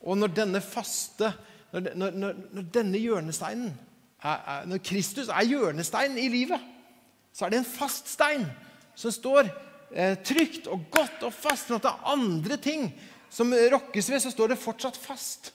Og 0.00 0.16
når 0.16 0.32
denne 0.40 0.64
faste 0.64 1.34
Når, 1.68 1.90
når, 2.00 2.36
når 2.56 2.68
denne 2.72 2.96
hjørnesteinen 2.96 3.74
er, 4.22 4.66
Når 4.66 4.82
Kristus 4.84 5.28
er 5.28 5.46
hjørnesteinen 5.46 6.18
i 6.18 6.28
livet, 6.28 6.60
så 7.32 7.46
er 7.46 7.54
det 7.54 7.60
en 7.62 7.70
fast 7.70 8.08
stein 8.10 8.46
som 8.98 9.14
står 9.14 9.46
eh, 9.94 10.16
trygt 10.24 10.66
og 10.66 10.88
godt 10.90 11.22
og 11.28 11.32
fast. 11.32 11.70
Når 11.70 11.84
det 11.84 11.92
er 11.92 12.10
andre 12.14 12.56
ting 12.56 12.88
som 13.30 13.52
rokkes 13.52 14.10
ved, 14.10 14.20
så 14.24 14.32
står 14.34 14.54
det 14.54 14.62
fortsatt 14.62 14.96
fast. 14.98 15.52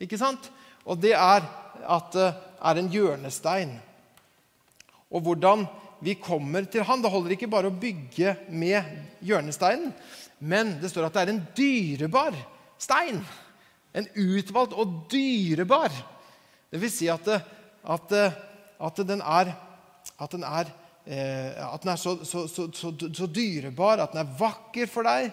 Ikke 0.00 0.18
sant? 0.20 0.50
Og 0.84 1.00
det 1.00 1.14
er 1.16 1.46
at 1.86 2.12
det 2.12 2.28
er 2.60 2.78
en 2.80 2.92
hjørnestein. 2.92 3.72
Og 5.10 5.22
hvordan 5.24 5.64
vi 6.00 6.16
kommer 6.20 6.66
til 6.68 6.84
han. 6.84 7.02
Det 7.02 7.10
holder 7.10 7.36
ikke 7.36 7.50
bare 7.50 7.70
å 7.70 7.80
bygge 7.80 8.36
med 8.52 8.84
hjørnesteinen. 9.24 9.92
Men 10.38 10.76
det 10.82 10.90
står 10.92 11.08
at 11.08 11.16
det 11.16 11.24
er 11.24 11.32
en 11.32 11.44
dyrebar 11.56 12.36
stein. 12.78 13.22
En 13.96 14.08
utvalgt 14.12 14.76
og 14.76 15.06
dyrebar. 15.12 15.94
Det 16.70 16.80
vil 16.82 16.92
si 16.92 17.08
at, 17.08 17.24
det, 17.24 17.40
at, 17.86 18.16
at 18.88 19.02
den 19.08 19.22
er, 19.22 19.52
at 20.20 20.32
den 20.32 20.46
er, 20.46 20.72
eh, 21.06 21.74
at 21.74 21.82
den 21.82 21.92
er 21.92 22.00
så, 22.00 22.16
så, 22.24 22.46
så, 22.48 22.66
så, 23.14 23.26
dyrebar, 23.26 24.02
at 24.02 24.12
den 24.12 24.24
er 24.24 24.34
vakker 24.38 24.90
for 24.90 25.06
deg. 25.06 25.30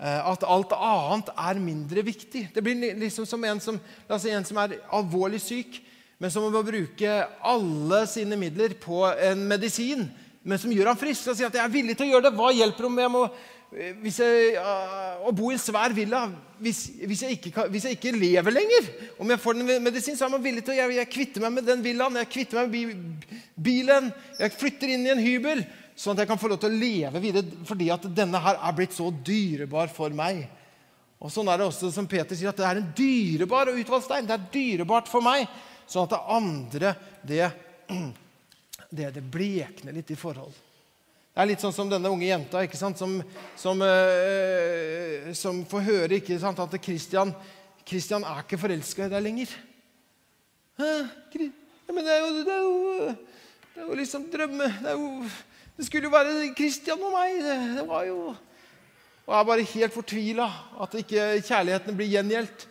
Eh, 0.00 0.30
at 0.32 0.46
alt 0.48 0.72
annet 0.76 1.30
er 1.36 1.62
mindre 1.62 2.04
viktig. 2.06 2.48
Det 2.54 2.64
blir 2.64 2.96
liksom 2.98 3.28
som 3.28 3.44
en 3.44 3.60
som, 3.60 3.78
si 4.16 4.32
en 4.32 4.48
som 4.48 4.62
er 4.64 4.78
alvorlig 4.96 5.42
syk, 5.44 5.80
men 6.20 6.32
som 6.32 6.44
må 6.44 6.64
bruke 6.64 7.20
alle 7.44 8.02
sine 8.08 8.36
midler 8.36 8.76
på 8.80 9.06
en 9.12 9.46
medisin 9.48 10.10
men 10.40 10.56
som 10.56 10.72
gjør 10.72 10.88
ham 10.88 10.96
frisk. 10.96 11.26
Og 11.28 11.36
sier 11.36 11.50
at 11.50 11.56
jeg 11.58 11.60
er 11.60 11.72
villig 11.72 11.94
til 11.98 12.06
å 12.06 12.14
gjøre 12.14 12.30
det. 12.30 12.36
Hva 12.38 12.46
hjelper 12.56 12.86
om 12.88 12.94
jeg 12.96 13.12
må 13.12 13.26
Eh, 13.28 13.59
jeg, 13.70 14.54
uh, 14.58 15.26
å 15.26 15.32
bo 15.36 15.50
i 15.50 15.54
en 15.54 15.62
svær 15.62 15.92
villa 15.94 16.24
hvis, 16.60 16.80
hvis, 17.06 17.22
jeg 17.22 17.36
ikke, 17.38 17.66
hvis, 17.70 17.86
jeg 17.86 17.96
ikke, 17.96 18.12
lever 18.18 18.52
lenger 18.52 18.88
Om 19.22 19.30
jeg 19.30 19.40
får 19.40 19.58
den 19.60 19.84
medisin, 19.84 20.16
så 20.18 20.26
er 20.26 20.32
man 20.34 20.42
villig 20.42 20.64
til 20.66 20.74
å 20.74 20.78
jeg, 20.80 20.96
jeg 20.98 21.10
kvitte 21.12 21.42
meg 21.42 21.54
med 21.54 21.68
den 21.68 21.84
villaen, 21.84 22.18
jeg 22.20 22.30
kvitter 22.32 22.60
meg 22.60 22.74
med 22.74 23.28
bilen, 23.54 24.10
jeg 24.40 24.56
flytter 24.56 24.92
inn 24.92 25.06
i 25.06 25.12
en 25.14 25.22
hybel, 25.22 25.62
sånn 25.94 26.16
at 26.16 26.24
jeg 26.24 26.30
kan 26.32 26.40
få 26.40 26.50
lov 26.50 26.60
til 26.62 26.72
å 26.72 26.80
leve 26.82 27.22
videre 27.22 27.66
fordi 27.68 27.90
at 27.94 28.08
denne 28.16 28.40
her 28.42 28.58
er 28.58 28.76
blitt 28.76 28.96
så 28.96 29.08
dyrebar 29.10 29.92
for 29.94 30.12
meg. 30.16 30.42
Og 31.20 31.32
Sånn 31.32 31.50
er 31.52 31.60
det 31.60 31.68
også 31.68 31.90
som 31.92 32.08
Peter 32.08 32.36
sier, 32.36 32.48
at 32.50 32.58
det 32.58 32.64
er 32.64 32.80
en 32.80 32.92
dyrebar 32.96 33.68
og 33.68 33.76
utvalgt 33.76 34.06
stein. 34.08 34.28
Det 34.28 34.36
er 34.36 34.46
dyrebart 34.54 35.10
for 35.12 35.24
meg, 35.24 35.44
sånn 35.84 36.08
at 36.08 36.14
det 36.14 36.20
andre 36.36 36.92
det, 37.28 37.50
det, 38.96 39.10
det 39.18 39.24
blekner 39.30 39.96
litt 39.96 40.12
i 40.14 40.18
forhold. 40.18 40.56
Det 41.30 41.38
er 41.44 41.46
litt 41.52 41.62
sånn 41.62 41.74
som 41.74 41.90
denne 41.90 42.10
unge 42.10 42.26
jenta 42.26 42.64
ikke 42.66 42.78
sant? 42.78 42.98
Som, 42.98 43.20
som, 43.58 43.78
uh, 43.78 45.30
som 45.38 45.62
får 45.70 45.84
høre 45.86 46.18
ikke 46.18 46.40
sant? 46.42 46.58
at 46.58 46.74
Christian, 46.82 47.30
Christian 47.86 48.26
er 48.26 48.42
ikke 48.42 48.58
forelska 48.58 49.06
i 49.06 49.12
deg 49.12 49.22
lenger. 49.28 49.52
Ja, 50.80 51.94
men 51.94 52.06
det 52.06 52.12
er, 52.16 52.20
jo, 52.24 52.34
det, 52.34 52.54
er 52.54 52.64
jo, 52.64 53.14
det 53.74 53.82
er 53.82 53.86
jo 53.86 53.98
liksom 53.98 54.26
drømme 54.32 54.68
det, 54.80 54.92
jo, 54.94 55.06
det, 55.76 55.86
skulle 55.86 56.06
jo 56.06 56.12
være 56.14 56.50
Christian 56.58 57.02
og 57.06 57.14
meg. 57.14 57.38
Det 57.78 57.86
var 57.88 58.04
jo 58.08 58.18
Og 58.30 59.30
jeg 59.30 59.38
er 59.38 59.48
bare 59.52 59.70
helt 59.74 59.94
fortvila 59.94 60.46
at 60.82 60.98
ikke 60.98 61.24
kjærligheten 61.46 61.98
blir 61.98 62.10
gjengjeldt. 62.10 62.66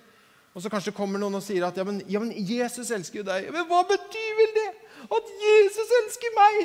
Og 0.52 0.64
så 0.64 0.72
kanskje 0.72 0.96
kommer 0.96 1.22
noen 1.22 1.38
og 1.40 1.44
sier 1.46 1.64
at 1.68 1.78
ja 1.78 1.86
men, 1.88 2.02
ja, 2.10 2.20
men 2.20 2.34
Jesus 2.36 2.90
elsker 2.92 3.22
jo 3.22 3.28
deg. 3.28 3.48
Men 3.56 3.68
hva 3.70 3.86
betyr 3.88 4.32
vel 4.42 4.56
det? 4.58 4.70
At 5.08 5.30
Jesus 5.46 5.94
elsker 6.02 6.34
meg? 6.36 6.64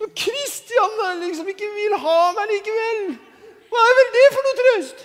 Når 0.00 0.12
Kristian 0.16 1.20
liksom 1.20 1.48
ikke 1.52 1.68
vil 1.74 1.94
ha 2.00 2.18
meg 2.36 2.52
likevel, 2.54 3.00
hva 3.70 3.80
er 3.86 3.98
vel 3.98 4.12
det 4.14 4.28
for 4.34 4.46
noe 4.46 4.58
trøst? 4.60 5.02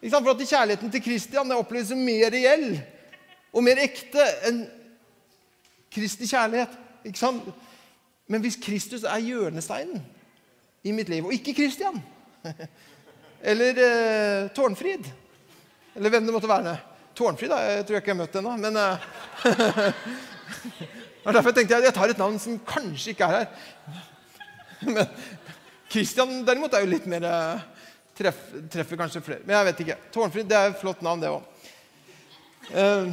Ikke 0.00 0.12
sant? 0.14 0.24
For 0.24 0.32
at 0.32 0.48
Kjærligheten 0.48 0.92
til 0.94 1.02
Kristian 1.04 1.52
oppleves 1.52 1.90
som 1.92 2.00
mer 2.00 2.32
reell 2.32 2.70
og 3.52 3.64
mer 3.66 3.82
ekte 3.82 4.24
enn 4.48 4.62
Kristi 5.92 6.28
kjærlighet. 6.30 6.72
Ikke 7.04 7.20
sant? 7.20 7.50
Men 8.30 8.40
hvis 8.44 8.56
Kristus 8.62 9.04
er 9.04 9.20
hjørnesteinen 9.26 10.00
i 10.86 10.94
mitt 10.96 11.10
liv, 11.12 11.26
og 11.26 11.34
ikke 11.34 11.54
Kristian 11.58 11.98
eller 13.50 13.80
eh, 13.84 14.48
Tårnfrid 14.56 15.04
Eller 15.96 16.10
hvem 16.10 16.24
det 16.24 16.32
måtte 16.32 16.48
være. 16.48 16.76
Tårnfrid 17.16 17.50
da, 17.50 17.56
jeg 17.66 17.84
tror 17.84 17.96
jeg 17.96 18.02
ikke 18.02 18.12
jeg 18.12 18.16
har 18.16 18.22
møtt 18.22 18.36
ennå. 18.40 18.56
Men 18.56 18.76
uh, 21.24 21.34
derfor 21.34 21.54
tenkte 21.56 21.76
jeg 21.76 21.88
jeg 21.88 21.96
tar 21.96 22.12
et 22.12 22.20
navn 22.20 22.38
som 22.42 22.58
kanskje 22.66 23.14
ikke 23.14 23.28
er 23.28 23.36
her. 23.38 23.46
Men 24.86 25.04
Christian 25.90 26.40
derimot 26.46 26.74
er 26.74 26.84
jo 26.84 26.92
litt 26.92 27.08
mer 27.10 27.26
uh, 27.26 27.64
treff, 28.16 28.40
Treffer 28.72 29.00
kanskje 29.00 29.24
flere. 29.24 29.44
Men 29.44 29.58
jeg 29.58 29.70
vet 29.70 29.84
ikke. 29.84 29.98
Tårnfrid 30.14 30.48
det 30.50 30.58
er 30.58 30.72
et 30.72 30.80
flott 30.80 31.02
navn, 31.04 31.22
det 31.22 31.32
òg. 31.32 31.42
Uh, 32.70 33.10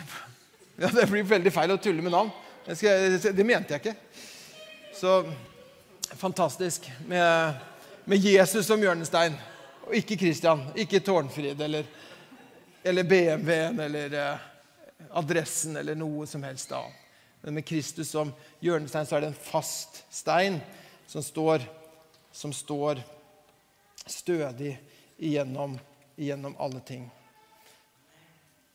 ja, 0.82 0.92
det 0.94 1.08
blir 1.10 1.28
veldig 1.28 1.54
feil 1.54 1.76
å 1.76 1.80
tulle 1.80 2.04
med 2.04 2.14
navn. 2.14 2.32
Skal, 2.70 3.18
det 3.34 3.46
mente 3.46 3.74
jeg 3.74 3.82
ikke. 3.82 3.96
Så 4.94 5.22
fantastisk 6.18 6.90
med, 7.08 7.54
med 8.04 8.18
Jesus 8.18 8.66
som 8.66 8.82
hjørnestein. 8.82 9.36
Og 9.86 9.96
ikke 9.96 10.18
Christian, 10.20 10.62
ikke 10.78 11.00
Tårnfrid 11.00 11.60
eller, 11.60 11.86
eller 12.84 13.02
BMW-en 13.08 13.80
eller 13.80 14.12
eh, 14.14 14.42
adressen 15.18 15.76
eller 15.80 15.96
noe 15.98 16.26
som 16.30 16.44
helst 16.46 16.72
annet. 16.76 17.06
Men 17.40 17.56
med 17.56 17.66
Kristus 17.68 18.12
som 18.12 18.32
hjørnestein 18.60 19.08
så 19.08 19.16
er 19.16 19.24
det 19.24 19.30
en 19.32 19.42
fast 19.44 20.02
stein 20.12 20.58
som 21.08 21.24
står, 21.24 21.64
som 22.32 22.52
står 22.52 23.00
stødig 24.06 24.74
igjennom, 25.16 25.78
igjennom 26.16 26.56
alle 26.60 26.82
ting. 26.84 27.08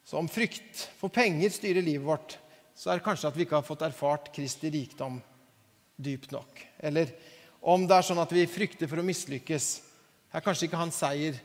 Så 0.05 0.17
om 0.17 0.29
frykt 0.29 0.87
for 0.99 1.13
penger 1.13 1.53
styrer 1.53 1.85
livet 1.85 2.05
vårt, 2.05 2.37
så 2.75 2.91
er 2.91 2.99
det 2.99 3.05
kanskje 3.05 3.29
at 3.31 3.37
vi 3.37 3.45
ikke 3.45 3.57
har 3.57 3.65
fått 3.65 3.85
erfart 3.87 4.29
Kristi 4.35 4.69
rikdom 4.73 5.21
dypt 5.95 6.33
nok. 6.35 6.59
Eller 6.77 7.13
om 7.65 7.87
det 7.87 7.97
er 7.97 8.05
sånn 8.05 8.21
at 8.21 8.33
vi 8.35 8.43
frykter 8.49 8.89
for 8.91 9.01
å 9.01 9.05
mislykkes, 9.05 9.69
er 10.35 10.43
kanskje 10.43 10.67
ikke 10.67 10.81
hans 10.81 10.99
seier 10.99 11.37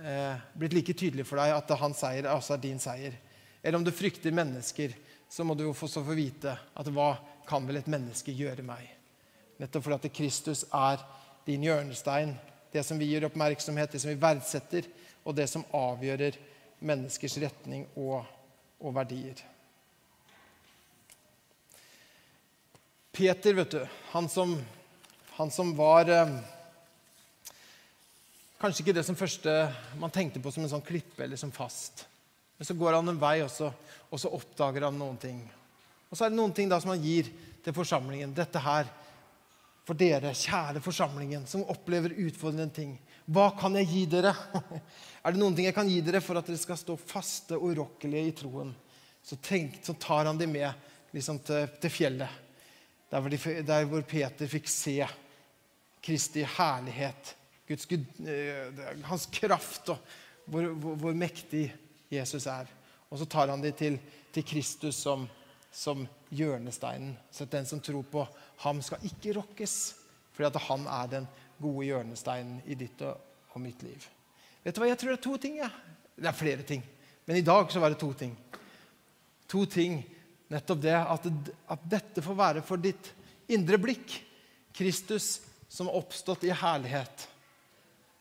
eh, 0.00 0.40
blitt 0.56 0.74
like 0.74 0.96
tydelig 0.96 1.26
for 1.28 1.38
deg 1.38 1.52
at 1.54 1.74
hans 1.78 2.00
seier 2.02 2.30
også 2.32 2.56
er 2.56 2.62
din 2.64 2.80
seier. 2.82 3.18
Eller 3.62 3.78
om 3.78 3.84
du 3.86 3.92
frykter 3.94 4.34
mennesker, 4.34 4.96
så 5.32 5.44
må 5.48 5.54
du 5.56 5.64
jo 5.64 5.72
få, 5.72 5.88
få 5.88 6.12
vite 6.12 6.52
at 6.52 6.88
hva 6.92 7.14
kan 7.48 7.64
vel 7.64 7.78
et 7.80 7.88
menneske 7.88 8.34
gjøre 8.36 8.64
meg? 8.66 8.84
Nettopp 9.56 9.86
fordi 9.86 9.96
at 9.96 10.16
Kristus 10.16 10.66
er 10.68 11.00
din 11.46 11.64
hjørnestein, 11.64 12.34
det 12.72 12.82
som 12.84 13.00
vi 13.00 13.08
gir 13.08 13.24
oppmerksomhet, 13.24 13.94
det 13.94 14.02
som 14.02 14.12
vi 14.12 14.20
verdsetter, 14.20 14.90
og 15.24 15.36
det 15.38 15.46
som 15.48 15.64
avgjører 15.72 16.36
menneskers 16.84 17.38
retning 17.40 17.86
og, 17.96 18.26
og 18.82 18.92
verdier. 18.96 19.40
Peter, 23.12 23.56
vet 23.56 23.78
du, 23.78 23.82
han 24.12 24.28
som, 24.28 24.56
han 25.38 25.52
som 25.52 25.72
var 25.78 26.12
eh, 26.12 26.36
Kanskje 28.62 28.84
ikke 28.84 28.94
det 28.94 29.02
som 29.02 29.16
første 29.18 29.52
man 29.98 30.12
tenkte 30.14 30.38
på 30.38 30.52
som 30.54 30.62
en 30.62 30.70
sånn 30.70 30.84
klippe 30.86 31.24
eller 31.24 31.40
som 31.40 31.50
fast. 31.50 32.04
Men 32.58 32.68
så 32.68 32.76
går 32.78 32.98
han 32.98 33.08
en 33.12 33.20
vei, 33.20 33.36
også, 33.42 33.70
og 34.10 34.20
så 34.20 34.30
oppdager 34.32 34.86
han 34.86 34.98
noen 34.98 35.16
ting. 35.20 35.40
Og 36.10 36.18
så 36.18 36.26
er 36.26 36.32
det 36.32 36.38
noen 36.38 36.52
ting 36.54 36.68
da 36.70 36.78
som 36.82 36.92
han 36.92 37.02
gir 37.02 37.30
til 37.64 37.74
forsamlingen. 37.76 38.34
Dette 38.36 38.60
her 38.62 38.90
for 39.82 39.98
dere, 39.98 40.34
kjære 40.36 40.82
forsamlingen, 40.82 41.46
som 41.50 41.64
opplever 41.72 42.14
utfordrende 42.22 42.70
ting. 42.76 42.92
Hva 43.32 43.48
kan 43.58 43.74
jeg 43.80 43.88
gi 43.90 44.04
dere? 44.12 44.34
er 45.24 45.34
det 45.34 45.40
noen 45.40 45.56
ting 45.56 45.66
jeg 45.66 45.76
kan 45.76 45.90
gi 45.90 45.98
dere 46.04 46.22
for 46.22 46.38
at 46.38 46.46
dere 46.46 46.60
skal 46.60 46.78
stå 46.78 46.96
faste 47.00 47.58
og 47.58 47.72
urokkelige 47.72 48.30
i 48.30 48.36
troen? 48.42 48.70
Så, 49.22 49.38
tenk, 49.42 49.80
så 49.82 49.94
tar 49.98 50.28
han 50.30 50.38
dem 50.38 50.54
med 50.54 50.70
liksom, 51.14 51.38
til, 51.46 51.66
til 51.82 51.94
fjellet. 51.94 52.40
Der 53.12 53.20
hvor, 53.20 53.30
de, 53.30 53.62
der 53.66 53.86
hvor 53.90 54.02
Peter 54.08 54.48
fikk 54.50 54.70
se 54.70 54.96
Kristi 56.02 56.42
herlighet, 56.56 57.36
Guds, 57.68 57.86
Gud, 57.86 58.06
hans 59.06 59.28
kraft 59.30 59.92
og 59.92 60.00
hvor, 60.50 60.66
hvor, 60.72 60.96
hvor, 60.98 61.14
mektig 61.14 61.68
Jesus 62.12 62.46
er. 62.50 62.70
Og 63.10 63.20
så 63.20 63.28
tar 63.28 63.52
han 63.52 63.62
dem 63.62 63.74
til, 63.76 63.98
til 64.32 64.46
Kristus 64.48 65.00
som, 65.04 65.26
som 65.72 66.06
hjørnesteinen. 66.32 67.16
Så 67.32 67.48
den 67.50 67.68
som 67.68 67.80
tror 67.80 68.04
på 68.08 68.24
ham, 68.64 68.82
skal 68.84 69.04
ikke 69.08 69.36
rokkes. 69.40 69.76
Fordi 70.32 70.48
at 70.48 70.62
han 70.68 70.86
er 70.88 71.12
den 71.18 71.28
gode 71.60 71.86
hjørnesteinen 71.90 72.62
i 72.66 72.76
ditt 72.78 73.02
og, 73.04 73.20
og 73.52 73.60
mitt 73.64 73.82
liv. 73.84 74.08
Vet 74.62 74.76
du 74.76 74.82
hva, 74.82 74.88
Jeg 74.88 75.00
tror 75.00 75.12
det 75.12 75.18
er 75.18 75.26
to 75.28 75.36
ting. 75.36 75.60
Ja. 75.60 75.70
Det 76.16 76.28
er 76.28 76.36
flere 76.36 76.66
ting. 76.68 76.84
Men 77.26 77.38
i 77.38 77.46
dag 77.46 77.70
så 77.72 77.80
var 77.80 77.92
det 77.92 78.00
to 78.00 78.12
ting. 78.16 78.36
To 79.52 79.64
ting 79.68 80.02
Nettopp 80.52 80.82
det 80.84 80.92
at, 80.92 81.26
at 81.72 81.84
dette 81.88 82.20
får 82.20 82.36
være 82.36 82.62
for 82.66 82.80
ditt 82.80 83.06
indre 83.52 83.78
blikk. 83.80 84.18
Kristus 84.76 85.38
som 85.72 85.88
har 85.88 85.96
oppstått 85.96 86.44
i 86.44 86.52
herlighet. 86.52 87.28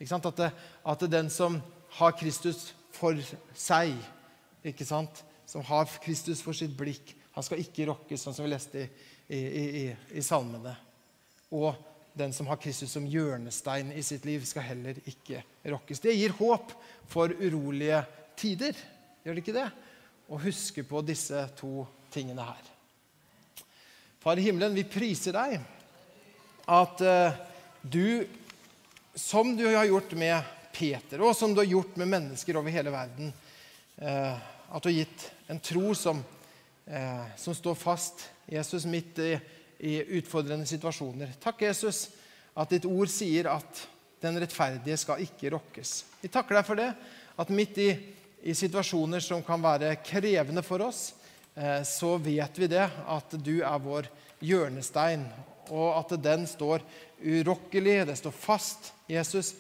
At, 0.02 0.30
det, 0.38 0.48
at 0.88 1.04
det 1.04 1.10
den 1.12 1.28
som 1.32 1.60
har 1.98 2.16
Kristus 2.16 2.72
for 2.96 3.18
seg, 3.58 3.96
ikke 4.68 4.88
sant? 4.88 5.24
som 5.52 5.64
har 5.68 5.90
Kristus 6.00 6.40
for 6.40 6.56
sitt 6.56 6.72
blikk, 6.80 7.12
han 7.36 7.44
skal 7.44 7.60
ikke 7.60 7.90
rokkes, 7.90 8.22
sånn 8.24 8.36
som 8.36 8.46
vi 8.46 8.54
leste 8.54 8.86
i, 8.86 9.36
i, 9.36 9.64
i, 9.82 9.84
i 10.16 10.24
salmene. 10.24 10.72
Og 11.52 11.76
den 12.16 12.32
som 12.36 12.48
har 12.48 12.60
Kristus 12.60 12.94
som 12.96 13.08
hjørnestein 13.08 13.92
i 13.96 14.04
sitt 14.04 14.24
liv, 14.28 14.44
skal 14.48 14.70
heller 14.70 15.00
ikke 15.08 15.42
rokkes. 15.74 16.00
Det 16.04 16.16
gir 16.16 16.36
håp 16.40 16.72
for 17.12 17.32
urolige 17.40 18.00
tider. 18.40 18.80
Gjør 19.24 19.36
det 19.36 19.44
ikke 19.44 19.58
det? 19.60 19.68
Å 20.32 20.40
huske 20.40 20.86
på 20.88 21.04
disse 21.08 21.44
to 21.60 21.86
tingene 22.12 22.48
her. 22.48 22.72
Far 24.24 24.40
i 24.40 24.46
himmelen, 24.46 24.76
vi 24.78 24.88
priser 24.88 25.36
deg 25.36 25.60
at 26.72 27.04
uh, 27.04 27.40
du, 27.82 28.24
som 29.18 29.56
du 29.58 29.66
har 29.68 29.88
gjort 29.90 30.16
med 30.20 30.61
Peter, 30.74 31.22
og 31.22 31.36
som 31.38 31.54
du 31.54 31.62
har 31.62 31.70
gjort 31.70 31.98
med 32.00 32.10
mennesker 32.12 32.58
over 32.60 32.74
hele 32.74 32.94
verden, 32.94 33.32
uh, 34.02 34.36
at 34.72 34.84
du 34.84 34.90
har 34.90 34.98
gitt 34.98 35.26
en 35.52 35.62
tro 35.64 35.94
som, 35.98 36.22
uh, 36.88 37.26
som 37.38 37.56
står 37.58 37.78
fast, 37.80 38.28
Jesus, 38.52 38.88
midt 38.90 39.20
i, 39.24 39.32
i 39.92 39.96
utfordrende 40.20 40.68
situasjoner. 40.68 41.36
Takk, 41.44 41.64
Jesus, 41.68 42.08
at 42.58 42.74
ditt 42.74 42.88
ord 42.90 43.12
sier 43.12 43.52
at 43.52 43.86
den 44.22 44.38
rettferdige 44.42 45.00
skal 45.00 45.24
ikke 45.24 45.54
rokkes. 45.56 45.96
Vi 46.22 46.30
takker 46.32 46.60
deg 46.60 46.68
for 46.68 46.80
det, 46.80 46.92
at 47.42 47.56
midt 47.56 47.80
i, 47.82 47.90
i 48.44 48.56
situasjoner 48.58 49.24
som 49.24 49.44
kan 49.46 49.64
være 49.64 49.96
krevende 50.06 50.64
for 50.66 50.84
oss, 50.90 51.10
Eh, 51.56 51.84
så 51.84 52.18
vet 52.18 52.60
vi 52.60 52.68
det, 52.68 52.90
at 53.08 53.34
du 53.44 53.58
er 53.60 53.80
vår 53.84 54.08
hjørnestein, 54.42 55.26
og 55.72 55.96
at 55.96 56.14
den 56.20 56.44
står 56.50 56.84
urokkelig, 57.24 58.02
det 58.10 58.18
står 58.20 58.36
fast, 58.36 58.92
Jesus, 59.08 59.54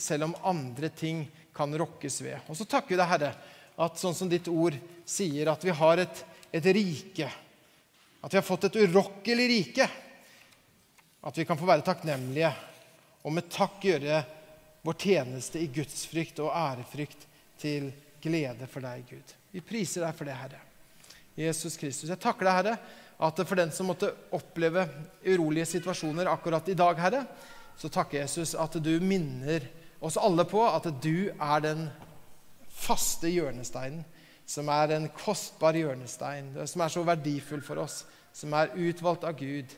selv 0.00 0.28
om 0.28 0.36
andre 0.48 0.88
ting 0.88 1.26
kan 1.54 1.72
rokkes 1.78 2.20
ved. 2.24 2.40
Og 2.48 2.56
så 2.56 2.64
takker 2.68 2.94
vi 2.94 3.00
deg, 3.00 3.10
Herre, 3.10 3.32
at 3.78 4.00
sånn 4.00 4.16
som 4.16 4.30
ditt 4.30 4.48
ord 4.50 4.76
sier, 5.08 5.50
at 5.52 5.64
vi 5.64 5.74
har 5.74 6.02
et, 6.02 6.24
et 6.54 6.68
rike, 6.74 7.28
at 8.18 8.32
vi 8.32 8.40
har 8.40 8.46
fått 8.46 8.68
et 8.68 8.80
urokkelig 8.80 9.48
rike, 9.52 9.88
at 11.28 11.38
vi 11.38 11.46
kan 11.46 11.58
få 11.58 11.68
være 11.68 11.84
takknemlige 11.86 12.50
og 13.26 13.34
med 13.34 13.50
takk 13.52 13.82
gjøre 13.84 14.22
vår 14.86 14.96
tjeneste 15.02 15.60
i 15.60 15.68
gudsfrykt 15.74 16.40
og 16.40 16.54
ærefrykt 16.54 17.26
til 17.60 17.90
glede 18.22 18.68
for 18.70 18.84
deg, 18.84 19.02
Gud. 19.10 19.34
Vi 19.52 19.62
priser 19.64 20.06
deg 20.06 20.16
for 20.16 20.28
det, 20.28 20.36
Herre. 20.38 20.60
Jesus 21.38 21.76
Kristus. 21.78 22.10
Jeg 22.10 22.22
takker 22.22 22.46
deg, 22.46 22.56
Herre, 22.58 22.76
at 23.18 23.40
for 23.48 23.58
den 23.58 23.70
som 23.74 23.88
måtte 23.90 24.12
oppleve 24.34 24.84
urolige 25.26 25.66
situasjoner 25.66 26.30
akkurat 26.30 26.68
i 26.70 26.76
dag, 26.78 27.00
Herre, 27.02 27.24
så 27.78 27.90
takker 27.90 28.22
Jesus 28.22 28.54
at 28.58 28.78
du 28.82 28.92
minner 29.02 29.66
oss 30.00 30.18
alle 30.20 30.44
på 30.46 30.62
at 30.66 30.86
du 31.02 31.30
er 31.30 31.64
den 31.64 31.88
faste 32.78 33.30
hjørnesteinen, 33.30 34.04
som 34.48 34.70
er 34.72 34.94
en 34.94 35.08
kostbar 35.12 35.76
hjørnestein, 35.76 36.54
som 36.64 36.82
er 36.84 36.94
så 36.94 37.02
verdifull 37.04 37.62
for 37.66 37.82
oss, 37.82 38.04
som 38.32 38.54
er 38.54 38.72
utvalgt 38.78 39.26
av 39.26 39.34
Gud, 39.36 39.74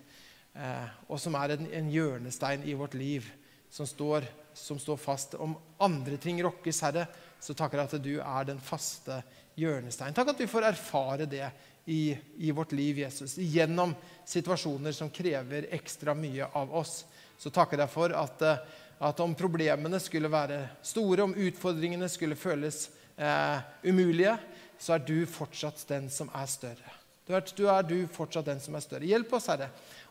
eh, 0.55 0.93
og 1.09 1.19
som 1.19 1.35
er 1.41 1.57
en, 1.57 1.91
hjørnestein 1.91 2.69
i 2.69 2.77
vårt 2.77 2.95
liv, 2.95 3.27
som 3.73 3.89
står, 3.89 4.29
som 4.55 4.79
står 4.79 5.01
fast. 5.01 5.35
Om 5.35 5.57
andre 5.81 6.21
ting 6.21 6.43
rokkes, 6.45 6.85
Herre, 6.85 7.09
så 7.41 7.57
takker 7.57 7.81
jeg 7.81 7.89
at 7.89 8.05
du 8.05 8.15
er 8.21 8.51
den 8.53 8.61
faste 8.61 9.17
hjørnesteinen 9.17 9.39
hjørnestein. 9.61 10.15
Takk 10.17 10.33
at 10.33 10.41
vi 10.41 10.49
får 10.51 10.69
erfare 10.71 11.29
det 11.29 11.45
i, 11.85 12.19
i, 12.37 12.51
vårt 12.51 12.73
liv, 12.73 12.99
Jesus. 12.99 13.39
Gjennom 13.39 13.95
situasjoner 14.25 14.93
som 14.93 15.11
krever 15.11 15.67
ekstra 15.75 16.15
mye 16.15 16.47
av 16.53 16.75
oss. 16.77 17.05
Så 17.39 17.51
takker 17.51 17.81
jeg 17.81 17.93
for 17.93 18.15
at, 18.15 18.43
eh, 18.43 18.63
at 19.01 19.21
om 19.21 19.35
problemene 19.35 20.01
skulle 20.01 20.31
være 20.31 20.63
store, 20.83 21.25
om 21.25 21.35
utfordringene 21.35 22.09
skulle 22.09 22.39
føles 22.39 22.89
eh, 23.17 23.63
umulige, 23.85 24.37
så 24.81 24.97
er 24.97 25.05
du 25.05 25.19
fortsatt 25.29 25.83
den 25.89 26.09
som 26.13 26.31
er 26.37 26.49
større. 26.49 26.97
Du 27.27 27.35
er, 27.37 27.45
du 27.57 27.67
er, 27.69 27.83
du 27.87 27.97
fortsatt 28.11 28.49
den 28.49 28.61
som 28.61 28.75
er 28.75 28.85
større. 28.85 29.09
Hjelp 29.09 29.33
oss, 29.37 29.49
Herre, 29.53 29.69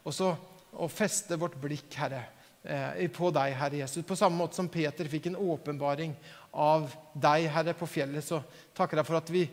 også 0.07 0.34
å 0.80 0.89
feste 0.91 1.38
vårt 1.39 1.57
blikk, 1.59 1.89
Herre, 1.99 2.22
eh, 2.63 3.07
på 3.11 3.32
deg, 3.36 3.55
Herre 3.57 3.82
Jesus. 3.82 4.05
På 4.05 4.15
samme 4.15 4.38
måte 4.39 4.55
som 4.59 4.70
Peter 4.72 5.09
fikk 5.09 5.32
en 5.32 5.39
åpenbaring 5.41 6.13
av 6.51 6.89
deg, 7.13 7.49
Herre, 7.51 7.74
på 7.78 7.89
fjellet, 7.89 8.26
så 8.26 8.41
takker 8.78 9.01
jeg 9.01 9.09
for 9.09 9.20
at 9.20 9.34
vi 9.34 9.43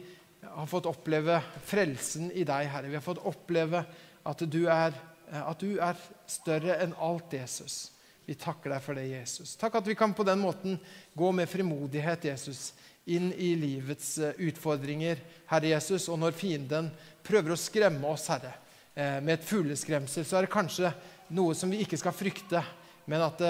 har 0.54 0.66
fått 0.70 0.88
oppleve 0.90 1.40
frelsen 1.66 2.30
i 2.32 2.44
deg, 2.46 2.70
Herre. 2.70 2.90
Vi 2.90 2.98
har 2.98 3.04
fått 3.04 3.24
oppleve 3.26 3.82
at 4.26 4.42
du 4.50 4.64
er, 4.70 4.96
at 5.30 5.60
du 5.62 5.78
er 5.82 6.00
større 6.30 6.78
enn 6.82 6.94
alt, 7.02 7.34
Jesus. 7.36 7.92
Vi 8.26 8.34
takker 8.34 8.72
deg 8.74 8.82
for 8.82 8.98
det, 8.98 9.06
Jesus. 9.06 9.54
Takk 9.58 9.78
at 9.78 9.86
vi 9.86 9.94
kan 9.98 10.14
på 10.16 10.26
den 10.26 10.40
måten 10.42 10.78
gå 11.14 11.30
med 11.34 11.50
frimodighet, 11.50 12.26
Jesus, 12.32 12.72
inn 13.06 13.28
i 13.38 13.52
livets 13.54 14.16
eh, 14.18 14.38
utfordringer, 14.48 15.20
Herre 15.46 15.70
Jesus. 15.70 16.08
Og 16.10 16.18
når 16.18 16.34
fienden 16.34 16.90
prøver 17.26 17.54
å 17.54 17.60
skremme 17.60 18.10
oss, 18.10 18.26
Herre, 18.32 18.56
eh, 18.94 19.20
med 19.20 19.36
et 19.36 19.46
fugleskremsel, 19.46 20.26
så 20.26 20.40
er 20.40 20.46
det 20.46 20.54
kanskje 20.56 20.90
noe 21.38 21.54
som 21.54 21.70
vi 21.70 21.84
ikke 21.84 22.00
skal 22.00 22.14
frykte, 22.14 22.64
men 23.06 23.22
at, 23.22 23.42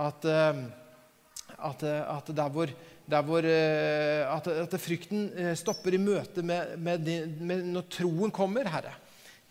at, 0.00 0.24
at, 1.52 1.84
at 1.84 2.32
der 2.32 2.52
hvor 2.52 2.72
hvor, 3.06 3.46
at, 3.46 4.48
at, 4.48 4.76
frykten 4.80 5.30
stopper 5.58 5.96
i 5.96 6.00
møte 6.00 6.42
med, 6.46 6.76
med, 6.78 7.08
med, 7.40 7.64
når 7.74 7.88
troen 7.92 8.34
kommer, 8.34 8.68
Herre. 8.70 8.94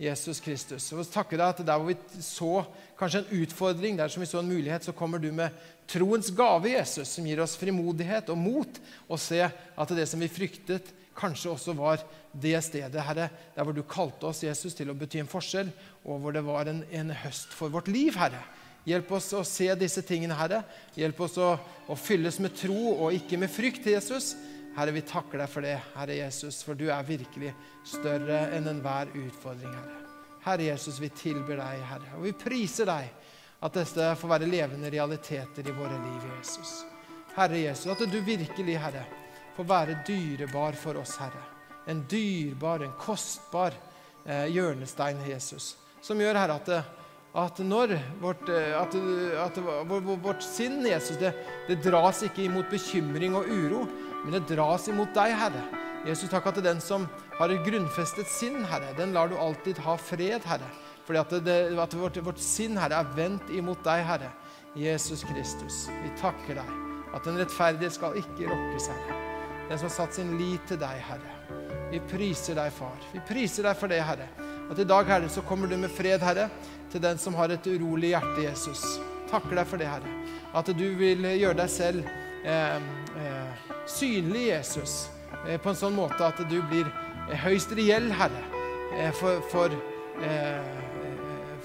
Jesus 0.01 0.39
Kristus. 0.41 0.87
Og 0.95 1.05
takker 1.13 1.37
deg 1.37 1.51
at 1.51 1.59
Der 1.65 1.77
hvor 1.77 1.91
vi 1.91 2.23
så 2.25 2.63
kanskje 2.97 3.21
en 3.21 3.43
utfordring, 3.43 3.99
der 3.99 4.09
som 4.09 4.23
vi 4.23 4.29
så 4.29 4.39
en 4.41 4.49
mulighet, 4.49 4.85
så 4.85 4.95
kommer 4.97 5.21
du 5.21 5.31
med 5.31 5.53
troens 5.89 6.31
gave, 6.33 6.71
Jesus, 6.73 7.09
som 7.09 7.27
gir 7.27 7.41
oss 7.43 7.57
frimodighet 7.59 8.29
og 8.33 8.39
mot 8.39 8.81
å 9.09 9.19
se 9.19 9.41
at 9.43 9.93
det 9.97 10.07
som 10.09 10.21
vi 10.21 10.31
fryktet, 10.31 10.89
kanskje 11.17 11.51
også 11.51 11.75
var 11.77 12.01
det 12.31 12.55
stedet, 12.63 13.03
Herre, 13.03 13.27
der 13.55 13.67
hvor 13.67 13.75
du 13.75 13.83
kalte 13.83 14.29
oss, 14.29 14.43
Jesus, 14.45 14.73
til 14.77 14.89
å 14.89 14.97
bety 14.97 15.19
en 15.21 15.29
forskjell, 15.29 15.69
og 16.05 16.21
hvor 16.23 16.33
det 16.33 16.45
var 16.45 16.71
en, 16.71 16.81
en 16.87 17.11
høst 17.23 17.51
for 17.53 17.73
vårt 17.73 17.91
liv, 17.91 18.15
Herre. 18.17 18.41
Hjelp 18.83 19.11
oss 19.13 19.27
å 19.37 19.43
se 19.45 19.67
disse 19.77 20.01
tingene, 20.01 20.35
Herre. 20.37 20.63
Hjelp 20.97 21.19
oss 21.21 21.37
å, 21.37 21.51
å 21.85 21.97
fylles 21.99 22.39
med 22.41 22.55
tro 22.57 22.95
og 22.95 23.13
ikke 23.13 23.37
med 23.37 23.51
frykt, 23.53 23.85
Jesus. 23.85 24.33
Herre, 24.75 24.93
vi 24.95 25.03
takker 25.05 25.43
deg 25.43 25.51
for 25.51 25.65
det, 25.65 25.75
Herre 25.93 26.15
Jesus, 26.15 26.61
for 26.65 26.79
du 26.79 26.87
er 26.89 27.05
virkelig 27.05 27.51
større 27.85 28.47
enn 28.55 28.69
enhver 28.71 29.11
utfordring, 29.19 29.73
Herre. 29.75 29.97
Herre 30.41 30.69
Jesus, 30.71 30.97
vi 31.01 31.11
tilber 31.13 31.59
deg, 31.59 31.83
Herre, 31.85 32.15
og 32.17 32.25
vi 32.25 32.33
priser 32.33 32.89
deg 32.89 33.11
at 33.61 33.75
dette 33.77 34.07
får 34.17 34.31
være 34.31 34.49
levende 34.49 34.89
realiteter 34.89 35.67
i 35.67 35.75
våre 35.75 35.99
liv, 36.01 36.23
Jesus. 36.39 36.79
Herre 37.35 37.59
Jesus, 37.61 37.91
at 37.93 38.01
du 38.09 38.17
virkelig, 38.25 38.79
Herre, 38.81 39.03
får 39.53 39.67
være 39.69 39.99
dyrebar 40.07 40.79
for 40.79 40.97
oss, 41.03 41.19
Herre. 41.21 41.43
En 41.91 42.01
dyrbar, 42.09 42.81
en 42.87 42.97
kostbar 42.97 43.75
eh, 44.25 44.47
hjørnestein, 44.55 45.21
Jesus, 45.29 45.75
som 46.01 46.19
gjør, 46.21 46.39
Herre, 46.41 46.57
at, 46.57 46.97
at 47.31 47.59
når 47.63 47.95
vårt, 48.19 48.49
eh, 48.51 48.73
at, 48.75 48.95
at, 49.39 49.59
vårt 50.23 50.43
sinn, 50.43 50.81
Jesus, 50.85 51.15
det, 51.21 51.31
det 51.69 51.79
dras 51.85 52.23
ikke 52.27 52.43
imot 52.43 52.67
bekymring 52.71 53.37
og 53.39 53.47
uro, 53.47 53.85
men 54.25 54.35
det 54.35 54.49
dras 54.51 54.89
imot 54.91 55.13
deg, 55.15 55.35
Herre. 55.39 55.63
Jesus, 56.07 56.29
takk 56.31 56.49
at 56.49 56.59
den 56.65 56.81
som 56.83 57.05
har 57.37 57.53
et 57.53 57.63
grunnfestet 57.65 58.27
sinn, 58.29 58.63
Herre, 58.67 58.91
den 58.97 59.15
lar 59.15 59.31
du 59.31 59.37
alltid 59.39 59.79
ha 59.85 59.95
fred, 60.01 60.43
Herre. 60.49 60.67
Fordi 61.07 61.21
at, 61.21 61.35
det, 61.45 61.57
at 61.79 61.95
vårt, 61.97 62.19
vårt, 62.25 62.41
sinn, 62.41 62.75
Herre, 62.79 62.99
er 62.99 63.15
vendt 63.17 63.51
imot 63.53 63.79
deg, 63.85 64.03
Herre. 64.07 64.31
Jesus 64.77 65.23
Kristus, 65.27 65.85
vi 66.03 66.11
takker 66.19 66.59
deg. 66.59 66.77
At 67.15 67.25
den 67.27 67.39
rettferdige 67.39 67.91
skal 67.95 68.19
ikke 68.19 68.51
rokkes, 68.51 68.91
Herre. 68.91 69.19
Den 69.69 69.79
som 69.79 69.87
har 69.87 69.95
satt 70.01 70.19
sin 70.19 70.35
lit 70.39 70.63
til 70.67 70.79
deg, 70.81 70.99
Herre. 71.07 71.37
Vi 71.91 71.99
priser 72.11 72.59
deg, 72.59 72.71
Far. 72.75 72.99
Vi 73.11 73.23
priser 73.27 73.67
deg 73.67 73.79
for 73.79 73.91
det, 73.91 74.03
Herre. 74.03 74.27
At 74.71 74.79
i 74.79 74.83
dag, 74.87 75.03
Herre, 75.03 75.29
så 75.29 75.41
kommer 75.41 75.67
du 75.67 75.75
med 75.77 75.91
fred, 75.91 76.21
Herre, 76.23 76.47
til 76.91 77.01
den 77.03 77.17
som 77.19 77.35
har 77.35 77.51
et 77.51 77.65
urolig 77.67 78.13
hjerte, 78.13 78.45
Jesus. 78.45 78.85
Takker 79.27 79.57
deg 79.59 79.67
for 79.67 79.81
det, 79.81 79.89
Herre. 79.91 80.11
At 80.55 80.71
du 80.71 80.85
vil 80.95 81.27
gjøre 81.27 81.57
deg 81.59 81.71
selv 81.71 82.07
eh, 82.47 82.77
eh, 83.19 83.65
synlig, 83.91 84.45
Jesus, 84.47 85.09
eh, 85.43 85.59
på 85.59 85.73
en 85.73 85.79
sånn 85.79 85.95
måte 85.97 86.23
at 86.23 86.39
du 86.47 86.61
blir 86.71 86.87
eh, 86.87 87.35
høyst 87.43 87.75
reell, 87.75 88.07
Herre, 88.15 88.43
eh, 88.95 89.11
for, 89.19 89.43
for, 89.51 89.75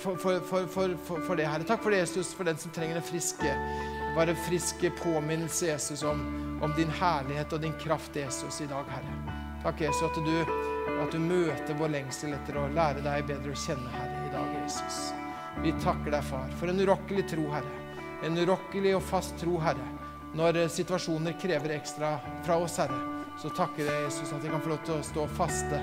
for, 0.03 0.97
for, 1.07 1.35
det, 1.39 1.47
Herre. 1.47 1.67
Takk 1.67 1.87
for 1.87 1.95
det, 1.95 2.03
Jesus, 2.03 2.35
for 2.35 2.51
den 2.51 2.59
som 2.59 2.75
trenger 2.75 2.99
en 2.99 3.07
friske, 3.07 3.55
bare 4.19 4.35
friske 4.49 4.91
påminnelse, 4.99 5.71
Jesus, 5.71 6.03
om, 6.03 6.27
om, 6.59 6.75
din 6.75 6.91
herlighet 6.91 7.55
og 7.55 7.63
din 7.63 7.79
kraft, 7.83 8.19
Jesus, 8.19 8.59
i 8.67 8.71
dag, 8.71 8.91
Herre. 8.91 9.39
Takk, 9.63 9.87
Jesus, 9.87 10.03
at 10.11 10.19
du, 10.27 10.76
at 10.95 11.13
du 11.13 11.19
møter 11.23 11.79
vår 11.79 11.93
lengsel 11.97 12.37
etter 12.37 12.59
å 12.61 12.69
lære 12.75 13.03
deg 13.05 13.27
bedre 13.29 13.53
å 13.55 13.61
kjenne, 13.67 13.91
Herre, 13.97 14.23
i 14.27 14.33
dag, 14.35 14.55
Jesus. 14.63 15.03
Vi 15.65 15.75
takker 15.83 16.15
deg, 16.15 16.25
Far, 16.27 16.49
for 16.61 16.71
en 16.71 16.81
urokkelig 16.83 17.27
tro, 17.33 17.47
Herre. 17.55 17.85
En 18.25 18.39
urokkelig 18.39 18.97
og 18.97 19.05
fast 19.05 19.37
tro, 19.41 19.59
Herre 19.63 19.93
når 20.37 20.57
eh, 20.57 20.69
situasjoner 20.69 21.37
krever 21.41 21.77
ekstra 21.79 22.17
fra 22.45 22.59
oss, 22.61 22.79
Herre, 22.83 22.99
så 23.41 23.51
takker 23.57 23.89
jeg 23.89 24.05
Jesus 24.07 24.33
at 24.33 24.45
vi 24.45 24.53
kan 24.53 24.63
få 24.65 24.75
lov 24.75 24.83
til 24.85 24.97
å 24.97 25.05
stå 25.05 25.27
faste 25.37 25.81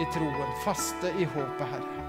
i 0.00 0.06
troen, 0.14 0.54
faste 0.64 1.12
i 1.20 1.28
håpet, 1.28 1.66
Herre. 1.74 2.06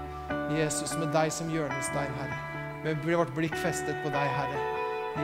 Jesus, 0.56 0.94
med 1.00 1.12
deg 1.14 1.32
som 1.32 1.50
hjørnestein, 1.52 2.12
Herre. 2.20 2.40
Med 2.82 3.04
vårt 3.06 3.32
blikk 3.36 3.56
festet 3.62 4.00
på 4.04 4.12
deg, 4.12 4.36
Herre. 4.38 4.68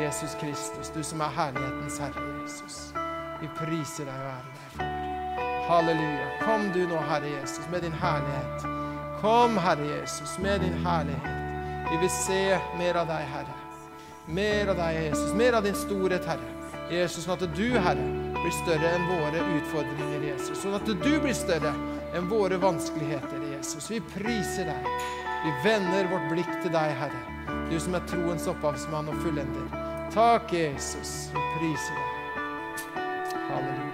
Jesus 0.02 0.36
Kristus, 0.40 0.92
du 0.92 1.00
som 1.04 1.24
er 1.24 1.36
herlighetens 1.36 2.00
Herre, 2.04 2.26
Jesus. 2.42 2.80
Vi 3.40 3.48
priser 3.60 4.08
deg 4.08 4.16
og 4.16 4.32
ærer 4.34 4.50
deg. 4.52 4.67
Halleluja. 5.68 6.26
Kom 6.44 6.72
du 6.74 6.86
nå, 6.88 6.96
Herre 6.96 7.28
Jesus, 7.28 7.64
med 7.70 7.82
din 7.82 7.92
herlighet. 7.92 8.62
Kom, 9.20 9.58
Herre 9.58 9.86
Jesus, 9.86 10.38
med 10.38 10.60
din 10.60 10.86
herlighet. 10.86 11.90
Vi 11.90 11.96
vil 12.00 12.10
se 12.10 12.58
mer 12.78 12.94
av 12.94 13.06
deg, 13.06 13.26
Herre. 13.34 13.56
Mer 14.26 14.70
av 14.72 14.76
deg, 14.80 15.02
Jesus. 15.02 15.34
Mer 15.34 15.58
av 15.58 15.66
din 15.68 15.76
storhet, 15.76 16.24
Herre. 16.24 16.54
Jesus, 16.88 17.26
sånn 17.26 17.36
at 17.36 17.44
du, 17.56 17.66
Herre, 17.76 18.06
blir 18.38 18.54
større 18.62 18.94
enn 18.96 19.04
våre 19.10 19.42
utfordringer, 19.58 20.24
Jesus. 20.30 20.62
Sånn 20.62 20.78
at 20.78 20.88
du 20.88 21.18
blir 21.20 21.36
større 21.36 21.74
enn 22.16 22.30
våre 22.32 22.56
vanskeligheter, 22.62 23.44
Jesus. 23.52 23.90
Vi 23.92 24.00
priser 24.14 24.72
deg. 24.72 24.88
Vi 25.44 25.52
vender 25.68 26.08
vårt 26.14 26.32
blikk 26.32 26.54
til 26.62 26.72
deg, 26.72 26.96
Herre. 27.02 27.20
Du 27.68 27.76
som 27.76 27.96
er 27.96 28.08
troens 28.08 28.48
opphavsmann 28.48 29.12
og 29.12 29.20
fullender. 29.20 29.68
Takk, 30.16 30.48
Jesus. 30.56 31.28
Vi 31.36 31.46
priser 31.58 32.00
deg. 32.00 32.16
Halleluja. 33.52 33.87